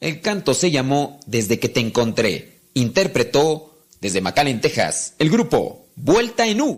El 0.00 0.20
canto 0.20 0.54
se 0.54 0.70
llamó 0.70 1.18
Desde 1.26 1.58
que 1.58 1.68
te 1.68 1.80
encontré. 1.80 2.60
Interpretó 2.74 3.74
desde 4.00 4.20
McAllen, 4.20 4.60
Texas, 4.60 5.14
el 5.18 5.28
grupo 5.28 5.86
Vuelta 5.96 6.46
en 6.46 6.60
U. 6.60 6.76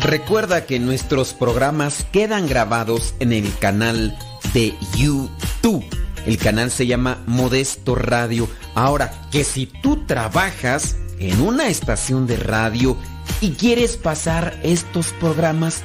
Recuerda 0.00 0.66
que 0.66 0.80
nuestros 0.80 1.32
programas 1.32 2.06
quedan 2.10 2.48
grabados 2.48 3.14
en 3.20 3.32
el 3.32 3.56
canal 3.58 4.18
de 4.52 4.74
YouTube. 4.96 5.84
El 6.26 6.38
canal 6.38 6.72
se 6.72 6.88
llama 6.88 7.22
Modesto 7.26 7.94
Radio. 7.94 8.48
Ahora, 8.74 9.12
que 9.30 9.44
si 9.44 9.66
tú 9.66 10.06
trabajas 10.06 10.96
en 11.20 11.40
una 11.40 11.68
estación 11.68 12.26
de 12.26 12.36
radio 12.36 12.96
y 13.40 13.52
quieres 13.52 13.96
pasar 13.96 14.58
estos 14.64 15.12
programas, 15.20 15.84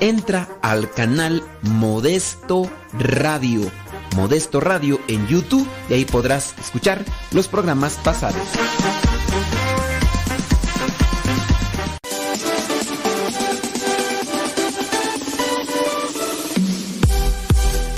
entra 0.00 0.48
al 0.62 0.90
canal 0.90 1.42
Modesto 1.62 2.70
Radio. 2.98 3.70
Modesto 4.16 4.58
Radio 4.58 4.98
en 5.06 5.26
YouTube 5.28 5.66
y 5.88 5.94
ahí 5.94 6.04
podrás 6.04 6.54
escuchar 6.58 7.04
los 7.30 7.46
programas 7.48 7.94
pasados. 8.02 8.42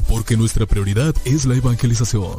Porque 0.09 0.37
nuestra 0.37 0.67
prioridad 0.67 1.15
es 1.25 1.47
la 1.47 1.55
evangelización. 1.55 2.39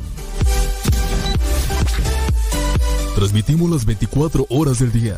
Transmitimos 3.15 3.69
las 3.69 3.85
24 3.85 4.45
horas 4.49 4.79
del 4.79 4.91
día. 4.91 5.17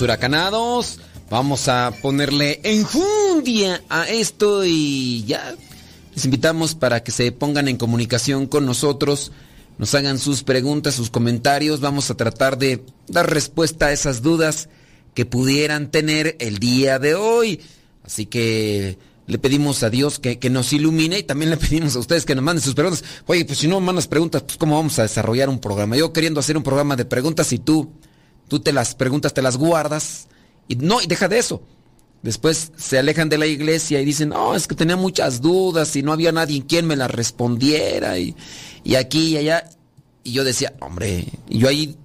Huracanados. 0.00 1.00
Vamos 1.30 1.68
a 1.68 1.92
ponerle 2.02 2.60
enjundia 2.62 3.82
a 3.88 4.08
esto 4.08 4.64
y 4.64 5.24
ya 5.26 5.54
les 6.14 6.24
invitamos 6.24 6.74
para 6.74 7.04
que 7.04 7.12
se 7.12 7.30
pongan 7.32 7.68
en 7.68 7.76
comunicación 7.76 8.46
con 8.46 8.66
nosotros, 8.66 9.30
nos 9.78 9.94
hagan 9.94 10.18
sus 10.18 10.42
preguntas, 10.42 10.96
sus 10.96 11.10
comentarios. 11.10 11.80
Vamos 11.80 12.10
a 12.10 12.16
tratar 12.16 12.58
de 12.58 12.84
dar 13.06 13.30
respuesta 13.32 13.86
a 13.86 13.92
esas 13.92 14.20
dudas 14.20 14.68
que 15.14 15.26
pudieran 15.26 15.92
tener 15.92 16.36
el 16.40 16.58
día 16.58 16.98
de 16.98 17.14
hoy. 17.14 17.60
Así 18.04 18.26
que 18.26 18.98
le 19.28 19.38
pedimos 19.38 19.82
a 19.84 19.90
Dios 19.90 20.18
que, 20.18 20.38
nos 20.50 20.72
ilumine 20.72 21.20
y 21.20 21.22
también 21.22 21.50
le 21.50 21.56
pedimos 21.56 21.94
a 21.94 22.00
ustedes 22.00 22.24
que 22.24 22.34
nos 22.34 22.42
manden 22.42 22.64
sus 22.64 22.74
preguntas. 22.74 23.04
Oye, 23.26 23.44
pues 23.44 23.58
si 23.58 23.68
no 23.68 23.78
mandas 23.78 24.08
preguntas, 24.08 24.42
pues 24.42 24.56
cómo 24.58 24.74
vamos 24.74 24.98
a 24.98 25.02
desarrollar 25.02 25.48
un 25.48 25.60
programa. 25.60 25.96
Yo 25.96 26.12
queriendo 26.12 26.40
hacer 26.40 26.56
un 26.56 26.64
programa 26.64 26.96
de 26.96 27.04
preguntas 27.04 27.52
y 27.52 27.58
tú, 27.58 27.92
tú 28.48 28.60
te 28.60 28.72
las 28.72 28.94
preguntas, 28.94 29.34
te 29.34 29.42
las 29.42 29.56
guardas. 29.56 30.28
Y 30.66 30.76
no, 30.76 31.00
y 31.00 31.06
deja 31.06 31.28
de 31.28 31.38
eso. 31.38 31.62
Después 32.22 32.72
se 32.76 32.98
alejan 32.98 33.28
de 33.28 33.38
la 33.38 33.46
iglesia 33.46 34.00
y 34.00 34.04
dicen, 34.04 34.30
no, 34.30 34.54
es 34.54 34.66
que 34.66 34.74
tenía 34.74 34.96
muchas 34.96 35.40
dudas 35.40 35.94
y 35.94 36.02
no 36.02 36.12
había 36.12 36.32
nadie 36.32 36.56
en 36.56 36.62
quien 36.62 36.86
me 36.86 36.96
las 36.96 37.10
respondiera. 37.10 38.18
Y, 38.18 38.34
y 38.82 38.96
aquí 38.96 39.28
y 39.28 39.36
allá. 39.36 39.70
Y 40.24 40.32
yo 40.32 40.44
decía, 40.44 40.74
hombre, 40.80 41.26
y 41.48 41.58
yo 41.58 41.68
ahí 41.68 41.96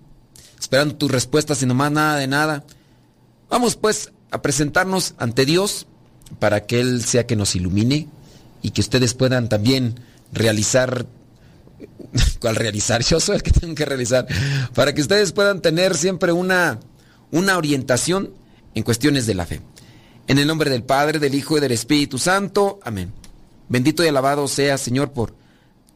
esperando 0.59 0.95
tus 0.95 1.11
respuestas 1.11 1.61
y 1.61 1.65
nomás 1.65 1.91
nada 1.91 2.17
de 2.17 2.27
nada. 2.27 2.63
Vamos 3.49 3.75
pues 3.75 4.11
a 4.31 4.41
presentarnos 4.41 5.13
ante 5.17 5.45
Dios 5.45 5.87
para 6.39 6.65
que 6.65 6.79
Él 6.79 7.03
sea 7.03 7.27
que 7.27 7.35
nos 7.35 7.55
ilumine 7.55 8.07
y 8.61 8.71
que 8.71 8.81
ustedes 8.81 9.13
puedan 9.13 9.49
también 9.49 9.99
realizar, 10.31 11.05
¿cuál 12.39 12.55
realizar? 12.55 13.03
Yo 13.03 13.19
soy 13.19 13.37
el 13.37 13.43
que 13.43 13.51
tengo 13.51 13.75
que 13.75 13.85
realizar, 13.85 14.27
para 14.73 14.93
que 14.93 15.01
ustedes 15.01 15.31
puedan 15.31 15.61
tener 15.61 15.95
siempre 15.95 16.31
una, 16.31 16.79
una 17.31 17.57
orientación 17.57 18.31
en 18.75 18.83
cuestiones 18.83 19.25
de 19.25 19.35
la 19.35 19.45
fe. 19.45 19.61
En 20.27 20.37
el 20.39 20.47
nombre 20.47 20.69
del 20.69 20.83
Padre, 20.83 21.19
del 21.19 21.35
Hijo 21.35 21.57
y 21.57 21.61
del 21.61 21.71
Espíritu 21.71 22.17
Santo. 22.17 22.79
Amén. 22.83 23.11
Bendito 23.69 24.03
y 24.03 24.07
alabado 24.07 24.47
sea, 24.47 24.77
Señor, 24.77 25.11
por 25.11 25.35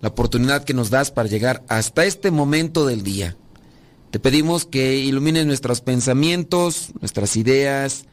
la 0.02 0.10
oportunidad 0.10 0.64
que 0.64 0.74
nos 0.74 0.90
das 0.90 1.12
para 1.12 1.30
llegar 1.30 1.64
hasta 1.70 2.06
este 2.06 2.32
momento 2.32 2.86
del 2.86 3.04
día. 3.04 3.36
Te 4.12 4.20
pedimos 4.20 4.66
que 4.66 4.98
ilumines 4.98 5.46
nuestros 5.46 5.82
pensamientos, 5.82 6.92
nuestras 7.00 7.36
ideas, 7.36 8.06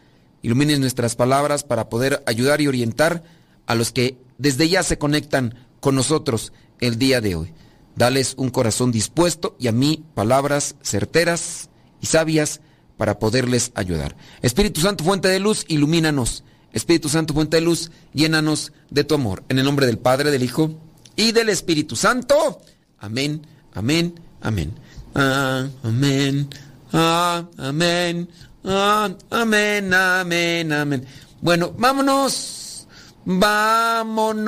ilumines 0.43 0.81
nuestras 0.81 1.17
palabras 1.17 1.63
para 1.65 1.89
poder 1.89 2.23
ayudar 2.27 2.61
y 2.61 2.69
orientar 2.69 3.23
a 3.67 3.75
los 3.75 3.93
que 3.93 4.19
desde 4.39 4.69
ya 4.69 4.83
se 4.83 4.99
conectan 4.99 5.55
con 5.81 5.95
nosotros 5.95 6.53
el 6.81 6.99
día 6.99 7.21
de 7.21 7.37
hoy. 7.37 7.53
Dales 7.97 8.35
un 8.37 8.51
corazón 8.51 8.91
dispuesto 8.91 9.57
y 9.59 9.69
a 9.69 9.73
mí 9.73 10.05
palabras 10.15 10.77
certeras 10.83 11.71
y 12.01 12.07
sabias 12.07 12.61
para 12.97 13.19
poderles 13.19 13.73
ayudar. 13.75 14.17
Espíritu 14.43 14.81
Santo, 14.81 15.05
fuente 15.05 15.29
de 15.29 15.41
luz, 15.41 15.65
ilumínanos. 15.69 16.45
Espíritu 16.73 17.09
Santo, 17.09 17.35
fuente 17.35 17.59
de 17.59 17.61
luz, 17.63 17.91
llénanos 18.13 18.73
de 18.91 19.05
tu 19.05 19.15
amor. 19.15 19.45
En 19.49 19.59
el 19.59 19.65
nombre 19.65 19.87
del 19.87 19.99
Padre, 19.99 20.31
del 20.31 20.43
Hijo 20.43 20.75
y 21.17 21.33
del 21.33 21.49
Espíritu 21.49 21.95
Santo. 21.97 22.61
Amén, 22.99 23.47
amén, 23.75 24.21
amén. 24.41 24.73
Ah, 25.15 25.69
amén, 25.85 26.49
ah, 26.93 27.45
amén. 27.59 28.29
Ah, 28.65 29.11
amén, 29.31 29.95
amén, 29.95 30.73
amén. 30.73 31.07
Bueno, 31.41 31.73
vámonos. 31.77 32.89
Vámonos. 33.25 34.45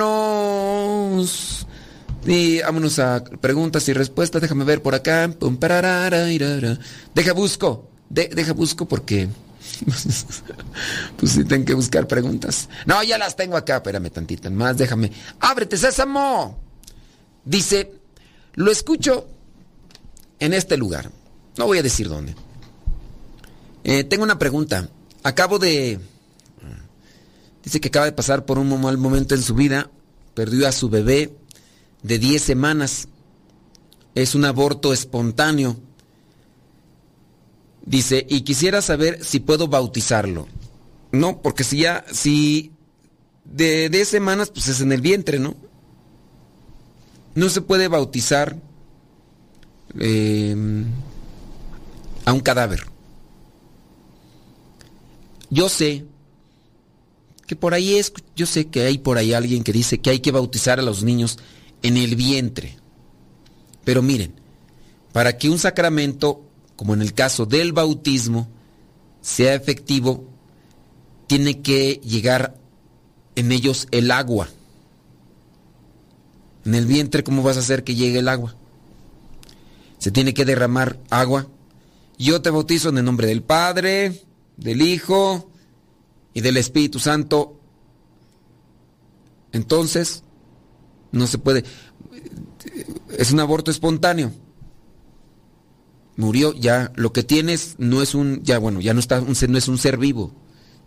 Y 2.25 2.61
vámonos 2.61 2.99
a 2.99 3.23
preguntas 3.23 3.87
y 3.87 3.93
respuestas. 3.93 4.41
Déjame 4.41 4.65
ver 4.65 4.81
por 4.81 4.95
acá. 4.95 5.29
Deja 7.15 7.33
busco. 7.33 7.89
deja 8.09 8.53
busco 8.53 8.87
porque. 8.87 9.29
pues 11.17 11.31
sí, 11.31 11.43
tengo 11.45 11.65
que 11.65 11.73
buscar 11.73 12.07
preguntas. 12.07 12.69
No, 12.85 13.03
ya 13.03 13.17
las 13.17 13.35
tengo 13.35 13.57
acá. 13.57 13.77
Espérame 13.77 14.09
tantito 14.09 14.49
más. 14.51 14.77
Déjame. 14.77 15.11
Ábrete, 15.39 15.77
sésamo. 15.77 16.59
Dice: 17.45 17.93
Lo 18.55 18.71
escucho 18.71 19.27
en 20.39 20.53
este 20.53 20.77
lugar. 20.77 21.11
No 21.57 21.65
voy 21.65 21.79
a 21.79 21.83
decir 21.83 22.07
dónde. 22.07 22.35
Eh, 23.83 24.03
tengo 24.03 24.23
una 24.23 24.37
pregunta. 24.37 24.89
Acabo 25.23 25.59
de... 25.59 25.99
Dice 27.63 27.81
que 27.81 27.87
acaba 27.89 28.05
de 28.05 28.11
pasar 28.11 28.45
por 28.45 28.59
un 28.59 28.81
mal 28.81 28.97
momento 28.97 29.35
en 29.35 29.41
su 29.41 29.55
vida. 29.55 29.89
Perdió 30.33 30.67
a 30.67 30.71
su 30.71 30.89
bebé 30.89 31.35
de 32.07 32.19
10 32.19 32.41
semanas. 32.41 33.07
Es 34.15 34.33
un 34.33 34.45
aborto 34.45 34.93
espontáneo. 34.93 35.77
Dice, 37.85 38.25
y 38.29 38.41
quisiera 38.41 38.81
saber 38.81 39.23
si 39.23 39.39
puedo 39.39 39.67
bautizarlo. 39.67 40.47
No, 41.11 41.41
porque 41.41 41.63
si 41.63 41.79
ya, 41.79 42.03
si 42.11 42.71
de 43.45 43.89
10 43.89 44.07
semanas, 44.07 44.49
pues 44.49 44.67
es 44.67 44.81
en 44.81 44.91
el 44.91 45.01
vientre, 45.01 45.39
¿no? 45.39 45.55
No 47.35 47.49
se 47.49 47.61
puede 47.61 47.87
bautizar 47.87 48.57
eh, 49.99 50.55
a 52.25 52.33
un 52.33 52.39
cadáver. 52.39 52.85
Yo 55.49 55.69
sé 55.69 56.05
que 57.45 57.55
por 57.55 57.73
ahí 57.73 57.95
es, 57.95 58.11
yo 58.35 58.45
sé 58.45 58.67
que 58.67 58.81
hay 58.81 58.97
por 58.97 59.17
ahí 59.17 59.33
alguien 59.33 59.63
que 59.63 59.71
dice 59.71 59.99
que 59.99 60.09
hay 60.09 60.19
que 60.19 60.31
bautizar 60.31 60.79
a 60.79 60.83
los 60.83 61.03
niños 61.03 61.39
en 61.87 61.97
el 61.97 62.15
vientre. 62.15 62.77
Pero 63.83 64.01
miren, 64.01 64.33
para 65.13 65.37
que 65.37 65.49
un 65.49 65.59
sacramento, 65.59 66.41
como 66.75 66.93
en 66.93 67.01
el 67.01 67.13
caso 67.13 67.45
del 67.45 67.73
bautismo, 67.73 68.47
sea 69.21 69.53
efectivo, 69.53 70.25
tiene 71.27 71.61
que 71.61 72.01
llegar 72.03 72.55
en 73.35 73.51
ellos 73.51 73.87
el 73.91 74.11
agua. 74.11 74.49
En 76.65 76.75
el 76.75 76.85
vientre, 76.85 77.23
¿cómo 77.23 77.43
vas 77.43 77.57
a 77.57 77.61
hacer 77.61 77.83
que 77.83 77.95
llegue 77.95 78.19
el 78.19 78.27
agua? 78.27 78.55
Se 79.99 80.11
tiene 80.11 80.33
que 80.33 80.45
derramar 80.45 80.99
agua. 81.09 81.47
Yo 82.17 82.41
te 82.41 82.49
bautizo 82.49 82.89
en 82.89 82.97
el 82.97 83.05
nombre 83.05 83.27
del 83.27 83.43
Padre, 83.43 84.23
del 84.57 84.81
Hijo 84.81 85.49
y 86.33 86.41
del 86.41 86.57
Espíritu 86.57 86.99
Santo, 86.99 87.59
entonces 89.51 90.23
no 91.11 91.27
se 91.27 91.37
puede. 91.37 91.63
Es 93.17 93.31
un 93.31 93.39
aborto 93.39 93.71
espontáneo. 93.71 94.31
Murió, 96.17 96.53
ya 96.53 96.91
lo 96.95 97.13
que 97.13 97.23
tienes 97.23 97.75
no 97.77 98.01
es 98.01 98.15
un, 98.15 98.41
ya 98.43 98.57
bueno, 98.57 98.81
ya 98.81 98.93
no 98.95 98.99
está, 98.99 99.21
un, 99.21 99.35
no 99.49 99.57
es 99.57 99.67
un 99.67 99.77
ser 99.77 99.97
vivo, 99.97 100.33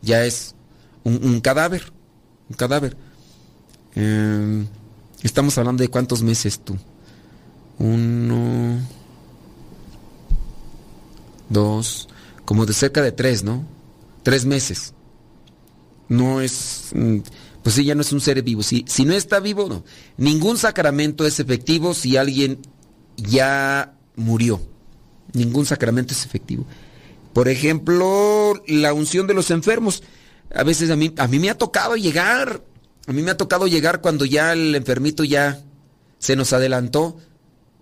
ya 0.03 0.25
es 0.25 0.57
un, 1.05 1.41
cadáver, 1.41 1.93
un 2.49 2.57
cadáver. 2.57 2.97
Em, 3.95 4.67
estamos 5.23 5.57
hablando 5.57 5.83
de 5.83 5.89
cuántos 5.89 6.23
meses 6.23 6.59
tú. 6.59 6.77
Uno, 7.79 8.81
dos, 11.49 12.09
como 12.45 12.67
de 12.67 12.73
cerca 12.73 13.00
de 13.00 13.12
tres, 13.12 13.45
¿no? 13.45 13.65
Tres 14.25 14.45
meses. 14.45 14.95
No 16.09 16.41
es, 16.41 16.91
mm, 16.93 17.19
pues 17.62 17.75
sí, 17.75 17.85
ya 17.85 17.95
no 17.95 18.00
es 18.00 18.12
un 18.12 18.21
ser 18.21 18.43
vivo. 18.43 18.62
Si, 18.62 18.85
si 18.88 19.05
no 19.05 19.14
está 19.14 19.40
vivo, 19.40 19.69
no. 19.69 19.85
Ningún 20.17 20.57
sacramento 20.59 21.26
es 21.26 21.40
efectivo 21.40 21.95
si 21.95 22.17
alguien 22.17 22.61
ya 23.17 23.95
murió. 24.17 24.61
Ningún 25.33 25.67
sacramento 25.67 26.14
es 26.14 26.25
efectivo. 26.25 26.67
Por 27.33 27.49
ejemplo, 27.49 28.55
la 28.67 28.93
unción 28.93 29.26
de 29.26 29.35
los 29.35 29.50
enfermos. 29.50 30.02
A 30.55 30.64
veces 30.64 30.90
a 30.90 30.97
mí, 30.97 31.12
a 31.17 31.29
mí 31.29 31.38
me 31.38 31.50
ha 31.50 31.57
tocado 31.57 31.97
llegar, 31.97 32.64
a 33.07 33.12
mí 33.12 33.23
me 33.23 33.31
ha 33.31 33.37
tocado 33.37 33.67
llegar 33.67 34.00
cuando 34.00 34.25
ya 34.25 34.52
el 34.52 34.75
enfermito 34.75 35.23
ya 35.23 35.62
se 36.19 36.35
nos 36.35 36.52
adelantó 36.52 37.19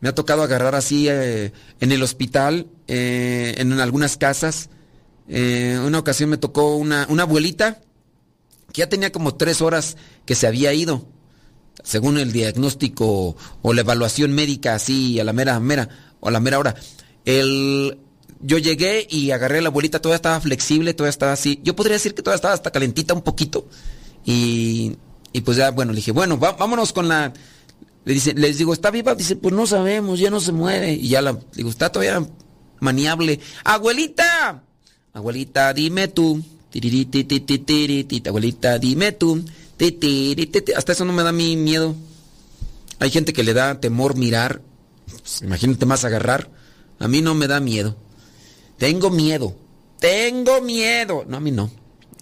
me 0.01 0.09
ha 0.09 0.15
tocado 0.15 0.43
agarrar 0.43 0.75
así 0.75 1.09
eh, 1.09 1.53
en 1.81 1.93
el 1.93 2.03
hospital, 2.03 2.69
eh, 2.87 3.55
en 3.59 3.73
algunas 3.73 4.17
casas. 4.17 4.71
Eh, 5.29 5.79
una 5.85 5.99
ocasión 5.99 6.31
me 6.31 6.37
tocó 6.39 6.77
una, 6.77 7.07
una 7.11 7.25
abuelita 7.25 7.81
que 8.73 8.81
ya 8.81 8.89
tenía 8.89 9.13
como 9.13 9.35
tres 9.35 9.61
horas 9.63 9.97
que 10.25 10.35
se 10.35 10.47
había 10.47 10.73
ido, 10.73 11.07
según 11.83 12.19
el 12.19 12.33
diagnóstico 12.33 13.37
o 13.63 13.73
la 13.73 13.81
evaluación 13.81 14.33
médica, 14.33 14.75
así 14.75 15.19
a 15.21 15.25
la 15.25 15.33
mera, 15.33 15.59
mera, 15.61 15.89
o 16.21 16.29
a 16.29 16.31
la 16.31 16.41
mera 16.41 16.59
hora. 16.59 16.75
El, 17.25 17.99
yo 18.41 18.59
llegué 18.59 19.07
y 19.09 19.31
agarré 19.31 19.59
a 19.59 19.63
la 19.63 19.69
abuelita, 19.69 20.01
todavía 20.01 20.17
estaba 20.17 20.41
flexible, 20.41 20.95
todavía 20.95 21.11
estaba 21.11 21.33
así. 21.33 21.61
Yo 21.63 21.77
podría 21.77 21.95
decir 21.95 22.15
que 22.15 22.23
todavía 22.23 22.37
estaba 22.37 22.55
hasta 22.55 22.71
calentita 22.71 23.15
un 23.15 23.23
poquito. 23.23 23.67
Y, 24.25 24.97
y 25.33 25.41
pues 25.43 25.57
ya, 25.57 25.71
bueno, 25.71 25.93
le 25.93 25.97
dije, 25.97 26.13
bueno, 26.13 26.37
vámonos 26.37 26.93
con 26.93 27.09
la 27.09 27.33
le 28.09 28.15
dice, 28.15 28.33
les 28.33 28.57
digo, 28.57 28.73
¿está 28.73 28.91
viva? 28.91 29.15
Dice, 29.15 29.37
pues 29.37 29.55
no 29.55 29.67
sabemos, 29.67 30.19
ya 30.19 30.31
no 30.31 30.41
se 30.41 30.51
mueve. 30.51 30.95
Y 30.95 31.09
ya 31.09 31.21
la 31.21 31.39
digo, 31.53 31.69
está 31.69 31.93
todavía 31.93 32.27
maniable. 32.81 33.39
¡Abuelita! 33.65 34.65
Abuelita, 35.13 35.75
dime 35.75 36.09
tú. 36.09 36.43
Abuelita, 38.27 38.79
dime 38.79 39.13
tú. 39.13 39.45
Hasta 40.77 40.93
eso 40.93 41.05
no 41.05 41.13
me 41.13 41.23
da 41.23 41.33
mi 41.33 41.57
miedo. 41.57 41.95
Hay 42.99 43.11
gente 43.11 43.33
que 43.33 43.45
le 43.45 43.55
da 43.55 43.81
temor 43.81 44.17
mirar. 44.17 44.61
Pues, 45.07 45.43
imagínate 45.43 45.87
más 45.87 46.05
agarrar. 46.05 46.51
A 46.99 47.09
mí 47.09 47.23
no 47.23 47.35
me 47.35 47.47
da 47.47 47.61
miedo. 47.61 47.97
Tengo 48.79 49.11
miedo 49.11 49.55
tengo 49.99 50.61
miedo. 50.61 51.25
No, 51.27 51.37
a 51.37 51.41
mí 51.41 51.51
no. 51.51 51.71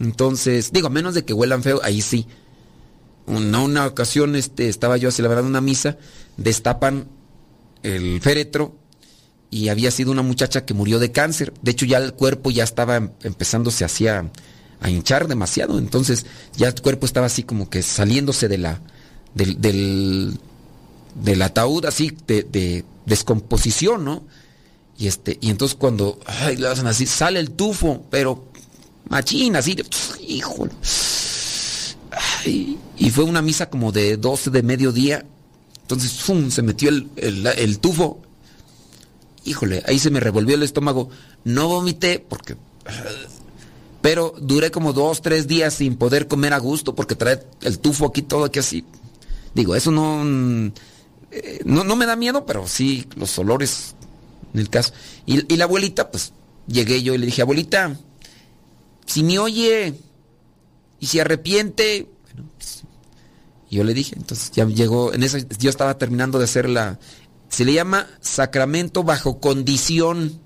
Entonces, 0.01 0.73
digo, 0.73 0.89
a 0.89 0.91
menos 0.91 1.15
de 1.15 1.25
que 1.25 1.33
huelan 1.33 1.63
feo, 1.63 1.81
ahí 1.83 2.03
sí. 2.03 2.27
Una, 3.27 3.61
una 3.61 3.87
ocasión 3.87 4.37
este, 4.37 4.69
estaba 4.69 4.97
yo 4.97 5.11
celebrando 5.11 5.49
una 5.49 5.61
misa, 5.61 5.97
destapan 6.37 7.09
el 7.83 8.21
féretro 8.21 8.77
y 9.51 9.69
había 9.69 9.91
sido 9.91 10.11
una 10.13 10.23
muchacha 10.23 10.65
que 10.65 10.75
murió 10.75 10.99
de 10.99 11.13
cáncer. 11.13 11.53
De 11.63 11.71
hecho, 11.71 11.87
ya 11.87 11.99
el 11.99 12.13
cuerpo 12.15 12.51
ya 12.51 12.65
estaba 12.65 12.97
em- 12.97 13.11
empezándose 13.23 13.85
hacia 13.85 14.31
a 14.81 14.91
hinchar 14.91 15.29
demasiado. 15.29 15.79
Entonces, 15.79 16.27
ya 16.57 16.69
el 16.69 16.81
cuerpo 16.83 17.07
estaba 17.07 17.27
así 17.27 17.43
como 17.45 17.71
que 17.71 17.83
saliéndose 17.83 18.49
de 18.49 18.59
la, 18.59 18.81
del, 19.35 19.61
del, 19.61 21.43
ataúd, 21.43 21.87
así 21.87 22.13
de, 22.27 22.43
de 22.43 22.85
descomposición, 23.07 24.05
¿no? 24.05 24.25
Y 24.99 25.07
este, 25.07 25.39
y 25.41 25.51
entonces 25.51 25.77
cuando 25.77 26.19
ay, 26.27 26.57
lo 26.57 26.71
hacen 26.71 26.87
así, 26.87 27.07
sale 27.07 27.39
el 27.39 27.51
tufo, 27.51 28.05
pero 28.11 28.47
machín, 29.09 29.57
así 29.57 29.77
híjole. 30.27 30.73
Y 32.97 33.11
fue 33.11 33.25
una 33.25 33.43
misa 33.43 33.69
como 33.69 33.93
de 33.93 34.17
12 34.17 34.51
de 34.51 34.63
mediodía. 34.63 35.25
Entonces, 35.83 36.13
¡fum! 36.13 36.51
se 36.51 36.63
metió 36.63 36.89
el- 36.89 37.09
el 37.17 37.79
tufo. 37.79 38.23
Híjole, 39.47 39.83
ahí 39.87 39.99
se 39.99 40.11
me 40.11 40.21
revolvió 40.21 40.57
el 40.57 40.63
estómago. 40.63 41.09
No 41.45 41.69
vomité 41.69 42.19
porque... 42.19 42.57
Pero 44.03 44.35
duré 44.41 44.71
como 44.71 44.93
dos, 44.93 45.23
tres 45.23 45.47
días 45.47 45.75
sin 45.75 45.97
poder 45.97 46.29
comer 46.29 46.53
a 46.53 46.59
gusto 46.59 46.95
porque 46.95 47.17
trae 47.17 47.43
el 47.63 47.79
tufo 47.79 48.07
aquí 48.07 48.23
todo 48.23 48.45
aquí 48.45 48.59
así. 48.59 48.85
Digo, 49.55 49.75
eso 49.75 49.91
no, 49.91 50.23
mm, 50.25 50.73
eh, 51.31 51.61
no, 51.65 51.83
no 51.83 51.97
me 51.97 52.07
da 52.07 52.15
miedo, 52.15 52.45
pero 52.45 52.67
sí 52.69 53.07
los 53.17 53.37
olores 53.39 53.95
en 54.53 54.61
el 54.61 54.69
caso. 54.69 54.93
Y, 55.27 55.57
la 55.57 55.65
abuelita, 55.65 56.11
pues 56.11 56.33
llegué 56.67 57.03
yo 57.03 57.15
y 57.15 57.19
le 57.19 57.27
dije, 57.27 57.43
abuelita, 57.43 57.97
si 59.07 59.23
me 59.23 59.39
oye 59.39 59.95
y 60.99 61.07
se 61.07 61.21
arrepiente, 61.21 62.09
bueno, 62.25 62.51
pues, 62.57 62.83
yo 63.71 63.85
le 63.85 63.93
dije, 63.93 64.15
entonces 64.17 64.51
ya 64.53 64.67
llegó, 64.67 65.13
en 65.13 65.23
eso 65.23 65.39
yo 65.59 65.71
estaba 65.71 65.99
terminando 65.99 66.39
de 66.39 66.45
hacer 66.45 66.69
la, 66.69 66.99
se 67.49 67.65
le 67.65 67.73
llama 67.73 68.07
sacramento 68.21 69.03
bajo 69.05 69.41
condición. 69.41 70.41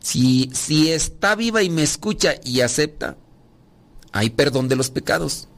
Si, 0.00 0.50
si 0.52 0.90
está 0.90 1.34
viva 1.36 1.62
y 1.62 1.70
me 1.70 1.82
escucha 1.82 2.34
y 2.44 2.60
acepta, 2.60 3.16
hay 4.12 4.30
perdón 4.30 4.68
de 4.68 4.76
los 4.76 4.90
pecados. 4.90 5.48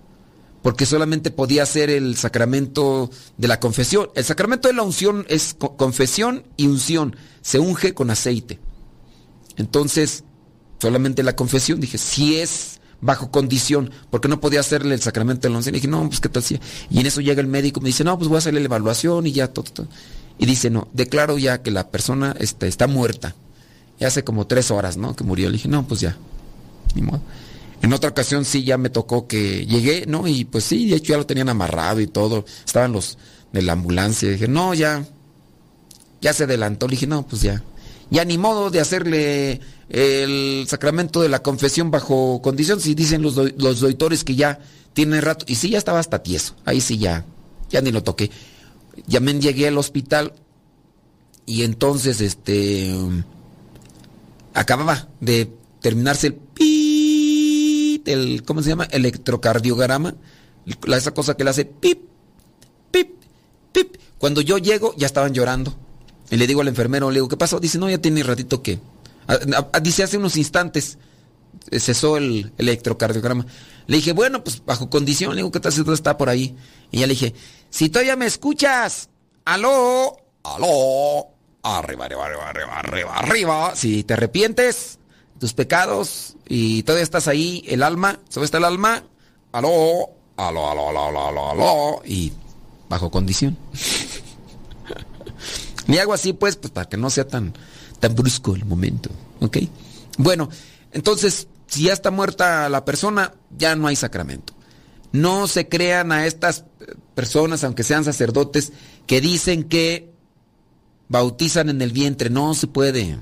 Porque 0.63 0.87
solamente 0.87 1.31
podía 1.31 1.63
hacer 1.63 1.91
el 1.91 2.17
sacramento 2.17 3.11
de 3.37 3.49
la 3.49 3.61
confesión. 3.61 4.09
El 4.15 4.25
sacramento 4.25 4.69
de 4.69 4.75
la 4.75 4.83
unción 4.83 5.27
es 5.29 5.55
co- 5.59 5.77
confesión 5.77 6.45
y 6.57 6.67
unción. 6.67 7.17
Se 7.43 7.59
unge 7.59 7.93
con 7.93 8.11
aceite. 8.11 8.61
Entonces, 9.57 10.25
solamente 10.81 11.23
la 11.23 11.37
confesión, 11.37 11.81
dije, 11.81 11.99
si 11.99 12.37
es 12.37 12.81
bajo 13.05 13.31
condición, 13.31 13.91
porque 14.11 14.29
no 14.29 14.41
podía 14.41 14.61
hacerle 14.61 14.95
el 14.95 15.03
sacramento 15.03 15.43
de 15.43 15.51
la 15.51 15.59
unción. 15.59 15.75
Y 15.75 15.79
dije, 15.79 15.89
no, 15.89 16.09
pues 16.09 16.21
qué 16.21 16.31
tal 16.31 16.43
si. 16.43 16.59
Y 16.91 17.01
en 17.01 17.07
eso 17.07 17.21
llega 17.21 17.43
el 17.43 17.47
médico, 17.47 17.83
me 17.83 17.89
dice, 17.89 18.03
no, 18.03 18.17
pues 18.17 18.29
voy 18.29 18.37
a 18.37 18.39
hacerle 18.39 18.61
la 18.61 18.67
evaluación 18.67 19.27
y 19.27 19.33
ya 19.33 19.49
todo, 19.49 19.67
todo. 19.71 19.87
Y 20.39 20.47
dice, 20.47 20.71
no, 20.71 20.89
declaro 20.95 21.37
ya 21.37 21.63
que 21.63 21.71
la 21.71 21.91
persona 21.91 22.35
está, 22.39 22.67
está 22.67 22.87
muerta. 22.87 23.35
Y 24.01 24.05
hace 24.05 24.25
como 24.25 24.47
tres 24.47 24.71
horas, 24.71 24.97
¿no? 24.97 25.15
Que 25.15 25.23
murió. 25.23 25.49
Le 25.49 25.59
dije, 25.59 25.69
no, 25.69 25.87
pues 25.87 26.01
ya. 26.01 26.17
Ni 26.95 27.03
modo. 27.03 27.21
En 27.83 27.93
otra 27.93 28.09
ocasión 28.09 28.47
sí 28.47 28.65
ya 28.65 28.79
me 28.79 28.89
tocó 28.89 29.27
que 29.29 29.67
llegué, 29.67 30.07
¿no? 30.07 30.27
Y 30.27 30.47
pues 30.47 30.65
sí, 30.65 30.89
de 30.89 30.97
hecho 30.97 31.13
ya 31.13 31.19
lo 31.19 31.27
tenían 31.27 31.51
amarrado 31.51 32.01
y 32.01 32.07
todo. 32.07 32.47
Estaban 32.65 32.93
los 32.93 33.19
de 33.53 33.61
la 33.61 33.75
ambulancia. 33.75 34.31
dije, 34.31 34.49
no, 34.49 34.73
ya. 34.73 35.05
Ya 36.23 36.33
se 36.33 36.45
adelantó. 36.45 36.89
Le 36.89 36.93
dije, 36.93 37.07
no, 37.07 37.27
pues 37.27 37.43
ya. 37.43 37.63
Ya 38.11 38.25
ni 38.25 38.39
modo 38.39 38.71
de 38.71 38.81
hacerle 38.81 39.61
el 39.89 40.65
sacramento 40.69 41.21
de 41.21 41.29
la 41.29 41.43
confesión 41.43 41.91
bajo 41.91 42.41
condición. 42.43 42.81
Si 42.81 42.95
dicen 42.95 43.23
los, 43.23 43.35
do- 43.35 43.51
los 43.59 43.81
doitores 43.81 44.25
que 44.25 44.35
ya 44.35 44.61
tiene 44.93 45.21
rato. 45.21 45.45
Y 45.49 45.55
sí, 45.57 45.71
ya 45.71 45.79
estaba 45.79 45.99
hasta 45.99 46.23
tieso. 46.23 46.55
Ahí 46.65 46.81
sí 46.81 46.99
ya. 46.99 47.25
Ya 47.71 47.81
ni 47.81 47.91
lo 47.93 48.03
toqué. 48.03 48.31
Ya 49.07 49.21
me 49.21 49.33
llegué 49.35 49.69
al 49.69 49.79
hospital. 49.79 50.33
Y 51.47 51.63
entonces, 51.63 52.21
este. 52.21 52.95
Acababa 54.55 55.09
de 55.21 55.51
terminarse 55.81 56.29
el 56.29 56.35
pip, 56.35 58.07
el, 58.09 58.43
¿cómo 58.45 58.63
se 58.63 58.69
llama? 58.71 58.85
Electrocardiograma. 58.85 60.15
Esa 60.87 61.13
cosa 61.13 61.37
que 61.37 61.45
le 61.45 61.51
hace 61.51 61.65
pip, 61.65 61.99
pip, 62.91 63.11
pip. 63.73 63.97
Cuando 64.17 64.41
yo 64.41 64.59
llego, 64.59 64.95
ya 64.97 65.07
estaban 65.07 65.35
llorando. 65.35 65.75
Y 66.31 66.37
le 66.37 66.47
digo 66.47 66.61
al 66.63 66.69
enfermero, 66.69 67.11
le 67.11 67.17
digo, 67.17 67.29
¿qué 67.29 67.37
pasó? 67.37 67.59
Dice, 67.61 67.79
no, 67.79 67.91
ya 67.91 67.99
tiene 67.99 68.23
ratito 68.23 68.63
que. 68.63 68.79
Dice, 69.83 70.03
hace 70.03 70.19
unos 70.19 70.37
instantes 70.37 70.99
eh, 71.71 71.81
cesó 71.81 72.17
el 72.17 72.53
electrocardiograma. 72.59 73.47
Le 73.87 73.97
dije, 73.97 74.13
bueno, 74.13 74.43
pues 74.43 74.65
bajo 74.65 74.91
condición, 74.91 75.31
le 75.31 75.37
digo, 75.37 75.53
¿qué 75.53 75.61
tal 75.61 75.73
si 75.73 75.83
todo 75.83 75.95
está 75.95 76.17
por 76.17 76.29
ahí? 76.29 76.57
Y 76.91 77.01
ya 77.01 77.07
le 77.07 77.15
dije, 77.15 77.35
si 77.71 77.89
todavía 77.89 78.17
me 78.17 78.27
escuchas, 78.27 79.11
aló, 79.45 80.17
aló, 80.43 81.29
arriba, 81.63 82.07
arriba, 82.07 82.27
arriba, 82.27 82.49
arriba, 82.49 82.79
arriba, 82.79 83.19
arriba. 83.19 83.77
Si 83.77 84.05
te 84.05 84.15
arrepientes 84.15 84.99
tus 85.39 85.53
pecados 85.53 86.37
y 86.49 86.83
todavía 86.85 87.03
estás 87.03 87.29
ahí, 87.29 87.63
el 87.67 87.83
alma, 87.83 88.21
¿sabes 88.29 88.49
está 88.49 88.59
el 88.59 88.65
alma? 88.65 89.05
Aló, 89.53 90.11
aló, 90.37 90.71
aló, 90.71 90.89
aló, 90.89 91.09
aló, 91.09 91.29
aló, 91.29 91.51
aló. 91.51 92.03
Y 92.05 92.33
bajo 92.89 93.11
condición. 93.11 93.57
Le 95.87 96.01
hago 96.01 96.15
así, 96.15 96.33
pues, 96.33 96.57
pues 96.57 96.73
para 96.73 96.89
que 96.89 96.97
no 96.97 97.11
sea 97.11 97.29
tan, 97.29 97.53
tan 98.01 98.15
brusco 98.15 98.55
el 98.55 98.65
momento. 98.65 99.11
¿Ok? 99.41 99.59
Bueno, 100.19 100.49
entonces, 100.93 101.49
si 101.67 101.85
ya 101.85 101.93
está 101.93 102.11
muerta 102.11 102.69
la 102.69 102.85
persona, 102.85 103.35
ya 103.57 103.77
no 103.77 103.89
hay 103.89 103.97
sacramento. 103.97 104.53
No 105.13 105.47
se 105.47 105.69
crean 105.69 106.13
a 106.13 106.27
estas 106.27 106.65
eh, 106.81 106.95
personas, 107.15 107.65
aunque 107.65 107.85
sean 107.85 108.05
sacerdotes, 108.05 108.73
que 109.07 109.21
dicen 109.21 109.65
que 109.65 110.13
bautizan 111.09 111.69
en 111.69 111.83
el 111.83 111.93
vientre. 111.93 112.31
No 112.31 112.55
se 112.55 112.67
puede. 112.67 113.19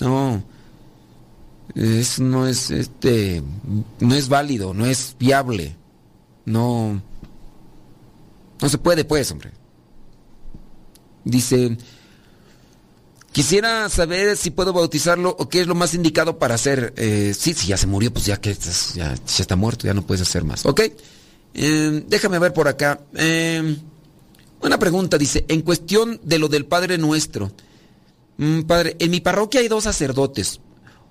No. 0.00 0.42
Eso 1.74 2.22
no 2.22 2.46
es, 2.46 2.70
este, 2.70 3.42
no 4.00 4.14
es 4.14 4.28
válido, 4.28 4.72
no 4.72 4.86
es 4.86 5.16
viable. 5.18 5.76
No. 6.44 7.02
No 8.60 8.68
se 8.68 8.78
puede, 8.78 9.04
pues, 9.04 9.30
hombre. 9.30 9.52
Dice, 11.24 11.76
quisiera 13.36 13.90
saber 13.90 14.34
si 14.38 14.50
puedo 14.50 14.72
bautizarlo 14.72 15.36
o 15.38 15.50
qué 15.50 15.60
es 15.60 15.66
lo 15.66 15.74
más 15.74 15.92
indicado 15.92 16.38
para 16.38 16.54
hacer. 16.54 16.94
Eh, 16.96 17.34
sí, 17.38 17.52
si 17.52 17.66
ya 17.66 17.76
se 17.76 17.86
murió, 17.86 18.10
pues 18.10 18.24
ya 18.24 18.40
que 18.40 18.54
ya, 18.54 19.14
ya 19.14 19.18
está 19.26 19.56
muerto, 19.56 19.86
ya 19.86 19.92
no 19.92 20.06
puedes 20.06 20.22
hacer 20.26 20.42
más. 20.42 20.64
¿Ok? 20.64 20.80
Eh, 21.52 22.04
déjame 22.08 22.38
ver 22.38 22.54
por 22.54 22.66
acá. 22.66 22.98
Eh, 23.14 23.76
una 24.62 24.78
pregunta, 24.78 25.18
dice, 25.18 25.44
en 25.48 25.60
cuestión 25.60 26.18
de 26.22 26.38
lo 26.38 26.48
del 26.48 26.64
Padre 26.64 26.96
Nuestro. 26.96 27.52
Mm, 28.38 28.62
padre, 28.62 28.96
en 29.00 29.10
mi 29.10 29.20
parroquia 29.20 29.60
hay 29.60 29.68
dos 29.68 29.84
sacerdotes. 29.84 30.60